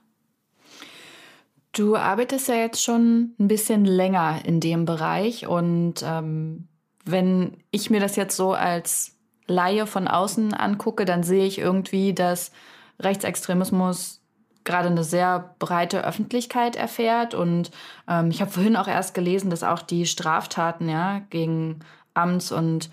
Du 1.74 1.95
arbeitest 1.95 2.49
ja 2.49 2.55
jetzt 2.55 2.84
schon 2.84 3.34
ein 3.39 3.47
bisschen 3.47 3.86
länger 3.86 4.41
in 4.45 4.59
dem 4.59 4.86
Bereich 4.86 5.47
und 5.47 6.03
ähm, 6.03 6.67
wenn 7.05 7.57
ich 7.72 7.89
mir 7.89 7.99
das 7.99 8.15
jetzt 8.15 8.36
so 8.36 8.53
als 8.53 9.17
Laie 9.47 9.88
von 9.88 10.07
außen 10.07 10.53
angucke, 10.53 11.05
dann 11.05 11.24
sehe 11.24 11.45
ich 11.45 11.59
irgendwie, 11.59 12.13
dass 12.13 12.51
Rechtsextremismus 12.99 14.22
gerade 14.63 14.89
eine 14.89 15.03
sehr 15.03 15.55
breite 15.59 16.05
Öffentlichkeit 16.05 16.76
erfährt 16.76 17.34
und 17.34 17.72
ähm, 18.07 18.30
ich 18.30 18.41
habe 18.41 18.51
vorhin 18.51 18.76
auch 18.76 18.88
erst 18.88 19.13
gelesen, 19.13 19.49
dass 19.49 19.63
auch 19.63 19.82
die 19.82 20.05
Straftaten 20.05 20.89
ja 20.89 21.22
gegen 21.30 21.80
Amts- 22.13 22.51
und 22.51 22.89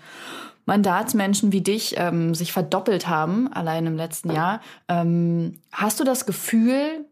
Mandatsmenschen 0.65 1.51
wie 1.51 1.61
dich 1.61 1.95
ähm, 1.97 2.33
sich 2.33 2.53
verdoppelt 2.53 3.07
haben, 3.07 3.51
allein 3.51 3.85
im 3.87 3.97
letzten 3.97 4.31
Jahr. 4.31 4.61
Ähm, 4.87 5.59
hast 5.71 5.99
du 5.99 6.03
das 6.03 6.25
Gefühl, 6.25 7.05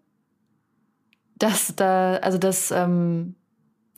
dass 1.40 1.76
da, 1.76 2.16
also 2.18 2.38
dass, 2.38 2.72
ähm, 2.72 3.36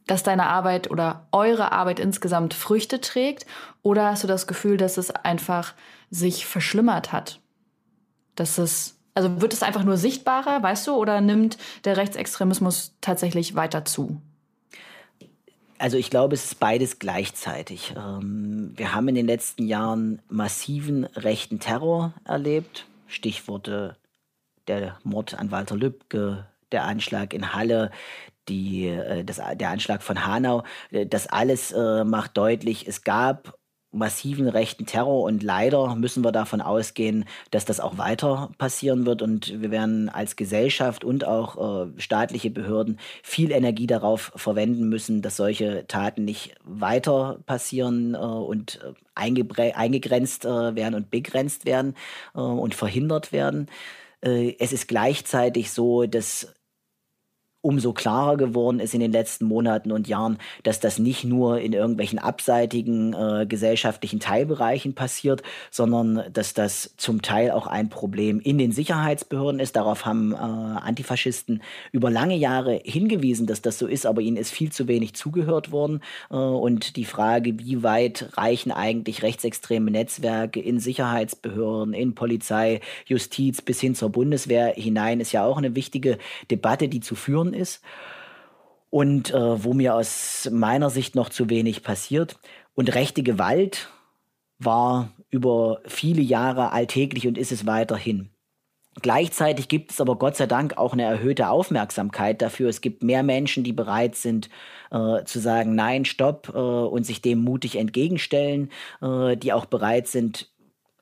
dass 0.08 0.24
deine 0.24 0.48
Arbeit 0.48 0.90
oder 0.90 1.28
eure 1.32 1.72
Arbeit 1.72 2.00
insgesamt 2.00 2.54
Früchte 2.54 3.00
trägt? 3.02 3.46
Oder 3.82 4.10
hast 4.12 4.24
du 4.24 4.28
das 4.28 4.48
Gefühl, 4.48 4.78
dass 4.78 4.98
es 4.98 5.12
einfach 5.12 5.74
sich 6.10 6.46
verschlimmert 6.46 7.12
hat? 7.12 7.40
Dass 8.36 8.58
es, 8.58 8.98
also 9.14 9.42
wird 9.42 9.54
es 9.54 9.64
einfach 9.64 9.84
nur 9.84 9.98
sichtbarer, 9.98 10.64
weißt 10.64 10.88
du, 10.88 10.96
oder 10.96 11.22
nimmt 11.22 11.58
der 11.86 11.98
Rechtsextremismus 11.98 12.96
tatsächlich 13.02 13.56
weiter 13.56 13.86
zu? 13.86 14.22
Also 15.78 15.96
ich 15.96 16.10
glaube, 16.10 16.36
es 16.36 16.44
ist 16.44 16.60
beides 16.60 17.00
gleichzeitig. 17.00 17.94
Ähm, 17.96 18.74
wir 18.76 18.94
haben 18.94 19.08
in 19.08 19.16
den 19.16 19.28
letzten 19.28 19.66
Jahren 19.66 20.22
massiven 20.28 21.06
rechten 21.06 21.60
Terror 21.60 22.14
erlebt. 22.26 22.86
Stichworte 23.08 23.96
der 24.68 24.98
Mord 25.04 25.36
an 25.36 25.52
Walter 25.52 25.78
Lübcke, 25.78 26.46
der 26.72 26.86
Anschlag 26.86 27.34
in 27.34 27.54
Halle, 27.54 27.92
die, 28.48 28.88
äh, 28.88 29.24
das, 29.24 29.42
der 29.56 29.70
Anschlag 29.70 30.04
von 30.04 30.26
Hanau, 30.26 30.64
äh, 30.92 31.06
das 31.06 31.28
alles 31.28 31.72
äh, 31.72 32.04
macht 32.04 32.38
deutlich, 32.38 32.88
es 32.88 33.04
gab 33.04 33.60
massiven 33.92 34.48
rechten 34.48 34.86
Terror 34.86 35.24
und 35.24 35.42
leider 35.42 35.96
müssen 35.96 36.24
wir 36.24 36.32
davon 36.32 36.62
ausgehen, 36.62 37.26
dass 37.50 37.66
das 37.66 37.80
auch 37.80 37.98
weiter 37.98 38.52
passieren 38.58 39.06
wird 39.06 39.22
und 39.22 39.62
wir 39.62 39.72
werden 39.72 40.10
als 40.10 40.36
Gesellschaft 40.36 41.04
und 41.04 41.26
auch 41.26 41.88
äh, 41.88 42.00
staatliche 42.00 42.52
Behörden 42.52 43.00
viel 43.24 43.52
Energie 43.52 43.88
darauf 43.88 44.32
verwenden 44.36 44.90
müssen, 44.90 45.22
dass 45.24 45.38
solche 45.38 45.88
Taten 45.88 46.24
nicht 46.24 46.56
weiter 46.64 47.40
passieren 47.48 48.14
äh, 48.14 48.18
und 48.18 48.80
äh, 48.84 48.94
eingegrenzt 49.16 50.46
werden 50.46 50.96
und 50.96 51.10
begrenzt 51.10 51.66
werden 51.66 51.94
und 52.32 52.74
verhindert 52.74 53.34
werden. 53.34 53.68
Es 54.22 54.72
ist 54.72 54.88
gleichzeitig 54.88 55.72
so, 55.72 56.06
dass 56.06 56.54
umso 57.62 57.92
klarer 57.92 58.38
geworden 58.38 58.80
ist 58.80 58.94
in 58.94 59.02
den 59.02 59.12
letzten 59.12 59.46
Monaten 59.46 59.92
und 59.92 60.08
Jahren, 60.08 60.38
dass 60.64 60.80
das 60.80 60.98
nicht 60.98 61.26
nur 61.26 61.60
in 61.60 61.74
irgendwelchen 61.74 62.18
abseitigen 62.18 63.14
äh, 63.14 63.46
gesellschaftlichen 63.46 64.22
Teilbereichen 64.22 64.96
passiert, 64.96 65.44
sondern 65.70 66.24
dass 66.32 66.54
das 66.54 66.94
zum 66.96 67.22
Teil 67.22 67.52
auch 67.52 67.68
ein 67.68 67.90
Problem 67.90 68.40
in 68.40 68.58
den 68.58 68.72
Sicherheitsbehörden 68.72 69.60
ist. 69.60 69.76
Darauf 69.76 70.06
haben 70.06 70.32
äh, 70.32 70.38
Antifaschisten 70.38 71.62
über 71.92 72.10
lange 72.10 72.36
Jahre 72.36 72.80
hingewiesen, 72.84 73.46
dass 73.46 73.62
das 73.62 73.78
so 73.78 73.88
ist, 73.88 74.06
aber 74.06 74.22
ihnen 74.22 74.38
ist 74.38 74.52
viel 74.52 74.72
zu 74.72 74.88
wenig 74.88 75.14
zugehört 75.16 75.72
worden. 75.72 76.02
Äh, 76.32 76.36
und 76.36 76.96
die 76.96 77.06
Frage, 77.06 77.60
wie 77.60 77.84
weit 77.84 78.38
reichen 78.38 78.72
eigentlich 78.72 79.22
rechtsextreme 79.22 79.92
Netzwerke 79.92 80.62
in 80.62 80.80
Sicherheitsbehörden, 80.80 81.94
in 81.94 82.16
Polizei, 82.16 82.80
Justiz 83.06 83.62
bis 83.62 83.82
hin 83.82 83.96
zur 83.96 84.10
Bundeswehr 84.10 84.74
hinein, 84.76 85.20
ist 85.20 85.34
ja 85.34 85.44
auch 85.44 85.58
eine 85.58 85.76
wichtige 85.76 86.18
Debatte, 86.50 86.88
die 86.88 87.02
zu 87.02 87.16
führen 87.16 87.49
geworden 87.50 87.54
ist 87.54 87.82
und 88.90 89.32
äh, 89.32 89.64
wo 89.64 89.74
mir 89.74 89.96
aus 89.96 90.50
meiner 90.52 90.90
Sicht 90.90 91.16
noch 91.16 91.30
zu 91.30 91.50
wenig 91.50 91.84
passiert. 91.84 92.40
Und 92.74 92.96
rechte 92.96 93.24
Gewalt 93.24 93.90
war 94.58 95.12
über 95.30 95.82
viele 95.86 96.22
Jahre 96.22 96.72
alltäglich 96.72 97.28
und 97.28 97.38
ist 97.38 97.52
es 97.52 97.66
weiterhin. 97.66 98.30
Gleichzeitig 99.02 99.68
gibt 99.68 99.92
es 99.92 100.02
aber 100.02 100.18
Gott 100.18 100.36
sei 100.36 100.48
Dank 100.48 100.78
auch 100.78 100.94
eine 100.94 101.04
erhöhte 101.04 101.50
Aufmerksamkeit 101.50 102.42
dafür. 102.42 102.70
Es 102.70 102.82
gibt 102.82 103.04
mehr 103.04 103.24
Menschen, 103.24 103.64
die 103.64 103.72
bereit 103.72 104.16
sind 104.16 104.50
äh, 104.92 105.24
zu 105.24 105.40
sagen, 105.40 105.76
nein, 105.76 106.04
stopp 106.04 106.52
äh, 106.54 106.58
und 106.58 107.06
sich 107.06 107.22
dem 107.22 107.40
mutig 107.40 107.76
entgegenstellen, 107.76 108.72
äh, 109.02 109.38
die 109.38 109.54
auch 109.54 109.66
bereit 109.66 110.08
sind, 110.08 110.50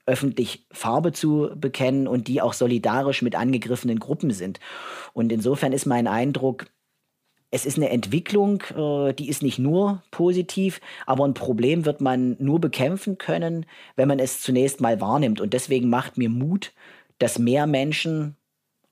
öffentlich 0.07 0.65
Farbe 0.71 1.11
zu 1.11 1.51
bekennen 1.55 2.07
und 2.07 2.27
die 2.27 2.41
auch 2.41 2.53
solidarisch 2.53 3.21
mit 3.21 3.35
angegriffenen 3.35 3.99
Gruppen 3.99 4.31
sind. 4.31 4.59
Und 5.13 5.31
insofern 5.31 5.73
ist 5.73 5.85
mein 5.85 6.07
Eindruck, 6.07 6.65
es 7.51 7.65
ist 7.65 7.77
eine 7.77 7.89
Entwicklung, 7.89 8.63
äh, 8.75 9.13
die 9.13 9.29
ist 9.29 9.43
nicht 9.43 9.59
nur 9.59 10.01
positiv, 10.11 10.81
aber 11.05 11.25
ein 11.25 11.33
Problem 11.33 11.85
wird 11.85 12.01
man 12.01 12.35
nur 12.39 12.59
bekämpfen 12.59 13.17
können, 13.17 13.65
wenn 13.95 14.07
man 14.07 14.19
es 14.19 14.41
zunächst 14.41 14.81
mal 14.81 14.99
wahrnimmt. 14.99 15.39
Und 15.39 15.53
deswegen 15.53 15.89
macht 15.89 16.17
mir 16.17 16.29
Mut, 16.29 16.73
dass 17.19 17.39
mehr 17.39 17.67
Menschen, 17.67 18.35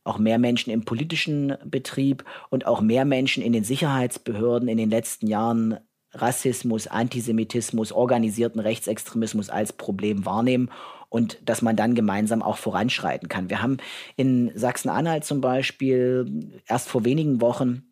auch 0.04 0.20
mehr 0.20 0.38
Menschen 0.38 0.72
im 0.72 0.86
politischen 0.86 1.56
Betrieb 1.66 2.24
und 2.50 2.66
auch 2.66 2.82
mehr 2.82 3.06
Menschen 3.06 3.44
in 3.44 3.54
den 3.54 3.64
Sicherheitsbehörden 3.64 4.70
in 4.70 4.78
den 4.78 4.90
letzten 4.90 5.28
Jahren 5.28 5.80
Rassismus, 6.14 6.88
Antisemitismus, 6.88 7.92
organisierten 7.92 8.62
Rechtsextremismus 8.62 9.50
als 9.50 9.74
Problem 9.74 10.26
wahrnehmen 10.26 10.70
und 11.16 11.38
dass 11.46 11.62
man 11.62 11.78
dann 11.78 11.96
gemeinsam 11.96 12.42
auch 12.42 12.58
voranschreiten 12.58 13.30
kann. 13.30 13.50
Wir 13.50 13.62
haben 13.62 13.78
in 14.18 14.52
Sachsen-Anhalt 14.54 15.24
zum 15.24 15.40
Beispiel 15.40 16.52
erst 16.68 16.90
vor 16.90 17.06
wenigen 17.06 17.40
Wochen 17.40 17.84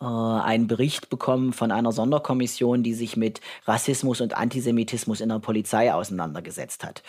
äh, 0.00 0.04
einen 0.04 0.68
Bericht 0.68 1.10
bekommen 1.10 1.52
von 1.52 1.72
einer 1.72 1.90
Sonderkommission, 1.90 2.84
die 2.84 2.94
sich 2.94 3.16
mit 3.16 3.40
Rassismus 3.64 4.20
und 4.20 4.36
Antisemitismus 4.36 5.20
in 5.20 5.30
der 5.30 5.40
Polizei 5.40 5.92
auseinandergesetzt 5.92 6.84
hat. 6.84 7.02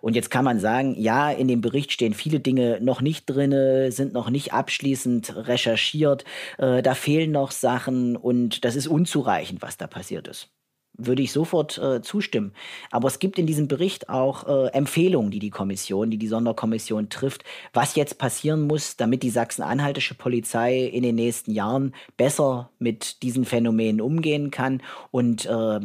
Und 0.00 0.14
jetzt 0.14 0.30
kann 0.30 0.44
man 0.44 0.60
sagen, 0.60 0.94
ja, 0.96 1.28
in 1.28 1.48
dem 1.48 1.60
Bericht 1.60 1.90
stehen 1.90 2.14
viele 2.14 2.38
Dinge 2.38 2.78
noch 2.80 3.00
nicht 3.00 3.26
drin, 3.26 3.90
sind 3.90 4.12
noch 4.12 4.30
nicht 4.30 4.52
abschließend 4.52 5.34
recherchiert, 5.48 6.24
äh, 6.58 6.82
da 6.82 6.94
fehlen 6.94 7.32
noch 7.32 7.50
Sachen 7.50 8.14
und 8.14 8.64
das 8.64 8.76
ist 8.76 8.86
unzureichend, 8.86 9.60
was 9.60 9.76
da 9.76 9.88
passiert 9.88 10.28
ist 10.28 10.50
würde 10.96 11.22
ich 11.22 11.32
sofort 11.32 11.78
äh, 11.78 12.02
zustimmen. 12.02 12.52
Aber 12.90 13.08
es 13.08 13.18
gibt 13.18 13.38
in 13.38 13.46
diesem 13.46 13.68
Bericht 13.68 14.08
auch 14.08 14.46
äh, 14.46 14.68
Empfehlungen, 14.68 15.30
die 15.30 15.38
die 15.38 15.50
Kommission, 15.50 16.10
die 16.10 16.18
die 16.18 16.28
Sonderkommission 16.28 17.08
trifft, 17.08 17.44
was 17.72 17.96
jetzt 17.96 18.18
passieren 18.18 18.66
muss, 18.66 18.96
damit 18.96 19.22
die 19.22 19.30
sachsen-anhaltische 19.30 20.14
Polizei 20.14 20.84
in 20.84 21.02
den 21.02 21.16
nächsten 21.16 21.52
Jahren 21.52 21.94
besser 22.16 22.70
mit 22.78 23.22
diesen 23.22 23.44
Phänomenen 23.44 24.00
umgehen 24.00 24.50
kann 24.50 24.82
und 25.10 25.46
äh, 25.46 25.80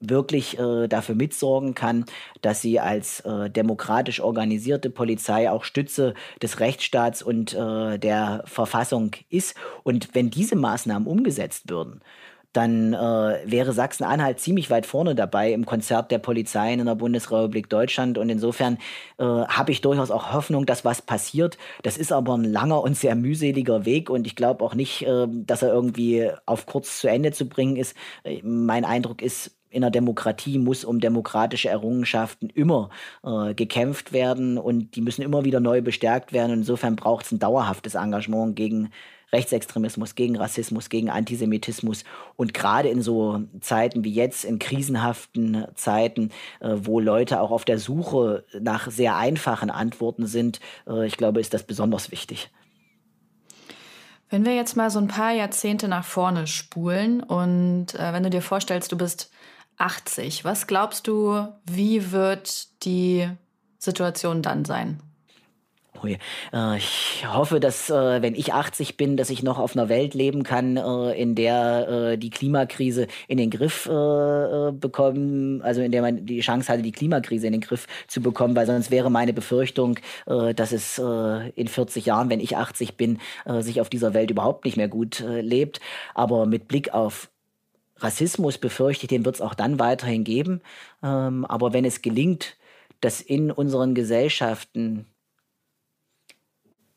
wirklich 0.00 0.58
äh, 0.58 0.88
dafür 0.88 1.14
mitsorgen 1.14 1.74
kann, 1.74 2.04
dass 2.42 2.60
sie 2.60 2.80
als 2.80 3.20
äh, 3.20 3.48
demokratisch 3.50 4.20
organisierte 4.20 4.90
Polizei 4.90 5.50
auch 5.50 5.64
Stütze 5.64 6.14
des 6.42 6.60
Rechtsstaats 6.60 7.22
und 7.22 7.54
äh, 7.54 7.98
der 7.98 8.42
Verfassung 8.46 9.12
ist. 9.30 9.54
Und 9.84 10.14
wenn 10.14 10.30
diese 10.30 10.56
Maßnahmen 10.56 11.08
umgesetzt 11.08 11.70
würden, 11.70 12.02
dann 12.56 12.94
äh, 12.94 12.96
wäre 13.44 13.72
Sachsen-Anhalt 13.72 14.40
ziemlich 14.40 14.70
weit 14.70 14.86
vorne 14.86 15.14
dabei 15.14 15.52
im 15.52 15.66
Konzert 15.66 16.10
der 16.10 16.18
Polizeien 16.18 16.80
in 16.80 16.86
der 16.86 16.94
Bundesrepublik 16.94 17.68
Deutschland. 17.68 18.18
Und 18.18 18.30
insofern 18.30 18.78
äh, 19.18 19.24
habe 19.24 19.72
ich 19.72 19.80
durchaus 19.80 20.10
auch 20.10 20.32
Hoffnung, 20.32 20.66
dass 20.66 20.84
was 20.84 21.02
passiert. 21.02 21.58
Das 21.82 21.96
ist 21.98 22.12
aber 22.12 22.36
ein 22.36 22.44
langer 22.44 22.82
und 22.82 22.96
sehr 22.96 23.14
mühseliger 23.14 23.84
Weg. 23.84 24.10
Und 24.10 24.26
ich 24.26 24.36
glaube 24.36 24.64
auch 24.64 24.74
nicht, 24.74 25.02
äh, 25.02 25.26
dass 25.28 25.62
er 25.62 25.72
irgendwie 25.72 26.30
auf 26.46 26.66
kurz 26.66 27.00
zu 27.00 27.08
Ende 27.08 27.32
zu 27.32 27.48
bringen 27.48 27.76
ist. 27.76 27.94
Äh, 28.24 28.40
mein 28.42 28.84
Eindruck 28.84 29.22
ist, 29.22 29.52
in 29.68 29.82
der 29.82 29.90
Demokratie 29.90 30.58
muss 30.58 30.84
um 30.84 31.00
demokratische 31.00 31.68
Errungenschaften 31.68 32.48
immer 32.48 32.88
äh, 33.22 33.52
gekämpft 33.52 34.12
werden 34.12 34.56
und 34.56 34.96
die 34.96 35.02
müssen 35.02 35.20
immer 35.22 35.44
wieder 35.44 35.60
neu 35.60 35.82
bestärkt 35.82 36.32
werden. 36.32 36.52
Und 36.52 36.58
insofern 36.60 36.96
braucht 36.96 37.26
es 37.26 37.32
ein 37.32 37.38
dauerhaftes 37.38 37.94
Engagement 37.94 38.56
gegen 38.56 38.90
Rechtsextremismus, 39.36 40.14
gegen 40.14 40.36
Rassismus, 40.36 40.88
gegen 40.88 41.10
Antisemitismus. 41.10 42.04
Und 42.36 42.54
gerade 42.54 42.88
in 42.88 43.02
so 43.02 43.42
Zeiten 43.60 44.02
wie 44.02 44.12
jetzt, 44.12 44.44
in 44.44 44.58
krisenhaften 44.58 45.66
Zeiten, 45.74 46.30
äh, 46.60 46.74
wo 46.76 47.00
Leute 47.00 47.40
auch 47.40 47.50
auf 47.50 47.64
der 47.64 47.78
Suche 47.78 48.44
nach 48.58 48.90
sehr 48.90 49.16
einfachen 49.16 49.70
Antworten 49.70 50.26
sind, 50.26 50.60
äh, 50.88 51.06
ich 51.06 51.16
glaube, 51.16 51.40
ist 51.40 51.52
das 51.52 51.64
besonders 51.64 52.10
wichtig. 52.10 52.50
Wenn 54.28 54.44
wir 54.44 54.56
jetzt 54.56 54.76
mal 54.76 54.90
so 54.90 54.98
ein 54.98 55.06
paar 55.06 55.32
Jahrzehnte 55.32 55.86
nach 55.86 56.04
vorne 56.04 56.46
spulen 56.46 57.22
und 57.22 57.94
äh, 57.94 58.12
wenn 58.12 58.24
du 58.24 58.30
dir 58.30 58.42
vorstellst, 58.42 58.90
du 58.90 58.96
bist 58.96 59.30
80, 59.76 60.44
was 60.44 60.66
glaubst 60.66 61.06
du, 61.06 61.46
wie 61.64 62.10
wird 62.10 62.84
die 62.84 63.28
Situation 63.78 64.42
dann 64.42 64.64
sein? 64.64 65.00
Äh, 66.04 66.76
ich 66.76 67.24
hoffe, 67.26 67.60
dass, 67.60 67.90
äh, 67.90 68.22
wenn 68.22 68.34
ich 68.34 68.52
80 68.52 68.96
bin, 68.96 69.16
dass 69.16 69.30
ich 69.30 69.42
noch 69.42 69.58
auf 69.58 69.76
einer 69.76 69.88
Welt 69.88 70.14
leben 70.14 70.42
kann, 70.42 70.76
äh, 70.76 71.12
in 71.20 71.34
der 71.34 72.16
die 72.16 72.30
Klimakrise 72.30 73.06
in 73.28 73.38
den 73.38 73.50
Griff 73.50 73.84
bekommen, 73.84 75.62
also 75.62 75.80
in 75.80 75.92
der 75.92 76.02
man 76.02 76.26
die 76.26 76.40
Chance 76.40 76.72
hatte, 76.72 76.82
die 76.82 76.92
Klimakrise 76.92 77.46
in 77.46 77.52
den 77.52 77.60
Griff 77.60 77.86
zu 78.06 78.20
bekommen, 78.20 78.54
weil 78.56 78.66
sonst 78.66 78.90
wäre 78.90 79.10
meine 79.10 79.32
Befürchtung, 79.32 79.98
dass 80.26 80.72
es 80.72 80.98
in 80.98 81.68
40 81.68 82.06
Jahren, 82.06 82.30
wenn 82.30 82.40
ich 82.40 82.56
80 82.56 82.96
bin, 82.96 83.18
sich 83.60 83.80
auf 83.80 83.88
dieser 83.88 84.14
Welt 84.14 84.30
überhaupt 84.30 84.64
nicht 84.64 84.76
mehr 84.76 84.88
gut 84.88 85.22
lebt. 85.26 85.80
Aber 86.14 86.46
mit 86.46 86.68
Blick 86.68 86.92
auf 86.92 87.28
Rassismus 87.98 88.58
befürchte 88.58 89.04
ich, 89.04 89.08
den 89.08 89.24
wird 89.24 89.36
es 89.36 89.40
auch 89.40 89.54
dann 89.54 89.78
weiterhin 89.78 90.24
geben. 90.24 90.60
Ähm, 91.02 91.44
aber 91.46 91.72
wenn 91.72 91.84
es 91.84 92.02
gelingt, 92.02 92.56
dass 93.00 93.20
in 93.20 93.50
unseren 93.50 93.94
Gesellschaften 93.94 95.06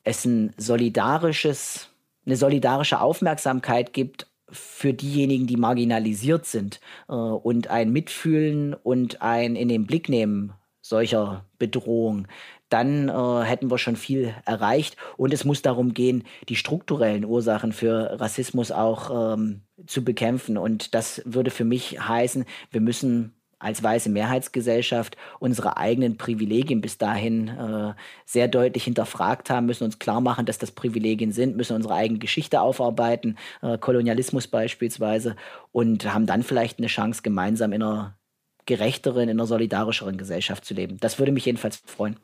es 0.10 0.26
ein 0.26 0.54
solidarisches, 0.58 1.90
eine 2.26 2.36
solidarische 2.36 3.00
Aufmerksamkeit 3.00 3.94
gibt 3.94 4.28
für 4.52 4.94
diejenigen, 4.94 5.48
die 5.48 5.58
marginalisiert 5.58 6.46
sind 6.46 6.80
äh, 7.08 7.14
und 7.14 7.68
ein 7.68 7.92
Mitfühlen 7.92 8.74
und 8.74 9.22
ein 9.22 9.56
in 9.56 9.70
den 9.70 9.86
Blick 9.86 10.10
nehmen 10.10 10.54
solcher 10.82 11.46
Bedrohung, 11.60 12.28
dann 12.70 13.10
äh, 13.10 13.44
hätten 13.44 13.70
wir 13.72 13.78
schon 13.78 13.96
viel 13.96 14.34
erreicht. 14.46 14.98
Und 15.18 15.34
es 15.34 15.46
muss 15.46 15.62
darum 15.62 15.94
gehen, 15.94 16.24
die 16.50 16.56
strukturellen 16.56 17.26
Ursachen 17.26 17.74
für 17.74 18.20
Rassismus 18.20 18.72
auch 18.72 19.34
ähm, 19.36 19.62
zu 19.86 20.04
bekämpfen. 20.04 20.58
Und 20.58 20.94
das 20.94 21.22
würde 21.26 21.52
für 21.52 21.66
mich 21.66 22.00
heißen, 22.00 22.46
wir 22.72 22.82
müssen 22.82 23.34
als 23.60 23.84
weiße 23.84 24.10
Mehrheitsgesellschaft 24.10 25.18
unsere 25.40 25.78
eigenen 25.78 26.18
Privilegien 26.18 26.82
bis 26.82 26.98
dahin 26.98 27.50
äh, 27.50 27.94
sehr 28.26 28.48
deutlich 28.48 28.86
hinterfragt 28.86 29.50
haben, 29.50 29.66
müssen 29.66 29.84
uns 29.84 30.00
klar 30.00 30.22
machen, 30.22 30.46
dass 30.46 30.58
das 30.58 30.72
Privilegien 30.72 31.32
sind, 31.32 31.58
müssen 31.58 31.76
unsere 31.76 31.94
eigene 31.94 32.20
Geschichte 32.20 32.62
aufarbeiten, 32.62 33.38
äh, 33.62 33.78
Kolonialismus 33.78 34.48
beispielsweise, 34.48 35.36
und 35.72 36.12
haben 36.12 36.26
dann 36.26 36.44
vielleicht 36.44 36.80
eine 36.80 36.88
Chance, 36.88 37.22
gemeinsam 37.22 37.74
in 37.74 37.84
einer 37.84 38.18
gerechteren, 38.66 39.24
in 39.24 39.32
einer 39.32 39.48
solidarischeren 39.48 40.18
Gesellschaft 40.18 40.64
zu 40.64 40.74
leben. 40.74 40.98
Das 41.00 41.20
würde 41.20 41.32
mich 41.32 41.46
jedenfalls 41.46 41.82
freuen. 41.86 42.18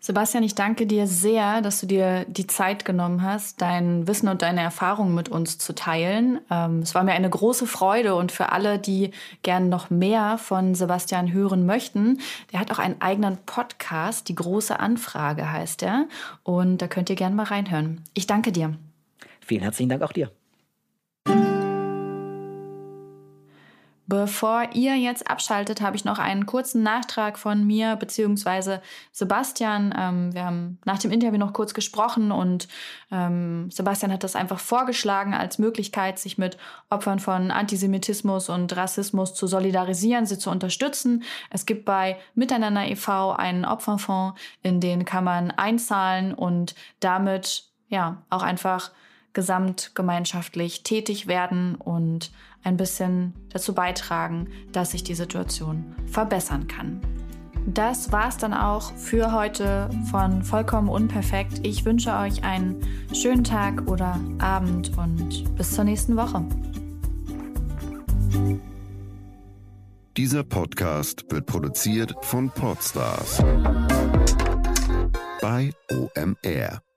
Sebastian, 0.00 0.44
ich 0.44 0.54
danke 0.54 0.86
dir 0.86 1.06
sehr, 1.06 1.60
dass 1.60 1.80
du 1.80 1.86
dir 1.86 2.24
die 2.28 2.46
Zeit 2.46 2.84
genommen 2.84 3.22
hast, 3.22 3.60
dein 3.60 4.06
Wissen 4.06 4.28
und 4.28 4.42
deine 4.42 4.60
Erfahrungen 4.60 5.14
mit 5.14 5.28
uns 5.28 5.58
zu 5.58 5.74
teilen. 5.74 6.40
Ähm, 6.50 6.80
es 6.80 6.94
war 6.94 7.02
mir 7.02 7.12
eine 7.12 7.28
große 7.28 7.66
Freude 7.66 8.14
und 8.14 8.30
für 8.30 8.52
alle, 8.52 8.78
die 8.78 9.10
gern 9.42 9.68
noch 9.68 9.90
mehr 9.90 10.38
von 10.38 10.74
Sebastian 10.76 11.32
hören 11.32 11.66
möchten, 11.66 12.20
der 12.52 12.60
hat 12.60 12.70
auch 12.70 12.78
einen 12.78 13.00
eigenen 13.00 13.38
Podcast, 13.38 14.28
die 14.28 14.36
große 14.36 14.78
Anfrage 14.78 15.50
heißt 15.50 15.82
er. 15.82 16.06
Und 16.44 16.78
da 16.78 16.86
könnt 16.86 17.10
ihr 17.10 17.16
gern 17.16 17.34
mal 17.34 17.44
reinhören. 17.44 18.02
Ich 18.14 18.26
danke 18.26 18.52
dir. 18.52 18.74
Vielen 19.40 19.62
herzlichen 19.62 19.88
Dank 19.88 20.02
auch 20.02 20.12
dir. 20.12 20.30
Bevor 24.08 24.70
ihr 24.72 24.96
jetzt 24.96 25.30
abschaltet, 25.30 25.82
habe 25.82 25.94
ich 25.94 26.06
noch 26.06 26.18
einen 26.18 26.46
kurzen 26.46 26.82
Nachtrag 26.82 27.38
von 27.38 27.66
mir 27.66 27.94
bzw. 27.96 28.78
Sebastian. 29.12 29.94
Ähm, 29.94 30.32
wir 30.32 30.46
haben 30.46 30.78
nach 30.86 30.98
dem 30.98 31.10
Interview 31.10 31.38
noch 31.38 31.52
kurz 31.52 31.74
gesprochen 31.74 32.32
und 32.32 32.68
ähm, 33.12 33.70
Sebastian 33.70 34.10
hat 34.10 34.24
das 34.24 34.34
einfach 34.34 34.60
vorgeschlagen 34.60 35.34
als 35.34 35.58
Möglichkeit, 35.58 36.18
sich 36.18 36.38
mit 36.38 36.56
Opfern 36.88 37.18
von 37.18 37.50
Antisemitismus 37.50 38.48
und 38.48 38.74
Rassismus 38.74 39.34
zu 39.34 39.46
solidarisieren, 39.46 40.24
sie 40.24 40.38
zu 40.38 40.48
unterstützen. 40.48 41.22
Es 41.50 41.66
gibt 41.66 41.84
bei 41.84 42.16
Miteinander 42.34 42.86
e.V. 42.86 43.32
einen 43.32 43.66
Opferfonds, 43.66 44.40
in 44.62 44.80
den 44.80 45.04
kann 45.04 45.24
man 45.24 45.50
einzahlen 45.50 46.32
und 46.32 46.74
damit 47.00 47.64
ja 47.90 48.22
auch 48.30 48.42
einfach 48.42 48.90
gesamtgemeinschaftlich 49.34 50.82
tätig 50.82 51.26
werden 51.26 51.74
und 51.74 52.30
ein 52.62 52.76
bisschen 52.76 53.34
dazu 53.50 53.74
beitragen, 53.74 54.48
dass 54.72 54.92
sich 54.92 55.04
die 55.04 55.14
Situation 55.14 55.94
verbessern 56.06 56.68
kann. 56.68 57.00
Das 57.66 58.12
war's 58.12 58.38
dann 58.38 58.54
auch 58.54 58.94
für 58.94 59.32
heute 59.32 59.90
von 60.10 60.42
Vollkommen 60.42 60.88
Unperfekt. 60.88 61.66
Ich 61.66 61.84
wünsche 61.84 62.14
euch 62.14 62.42
einen 62.42 62.80
schönen 63.12 63.44
Tag 63.44 63.86
oder 63.88 64.18
Abend 64.38 64.96
und 64.96 65.54
bis 65.54 65.74
zur 65.74 65.84
nächsten 65.84 66.16
Woche. 66.16 66.44
Dieser 70.16 70.44
Podcast 70.44 71.30
wird 71.30 71.46
produziert 71.46 72.14
von 72.22 72.50
Podstars 72.50 73.42
bei 75.40 75.70
OMR. 75.90 76.87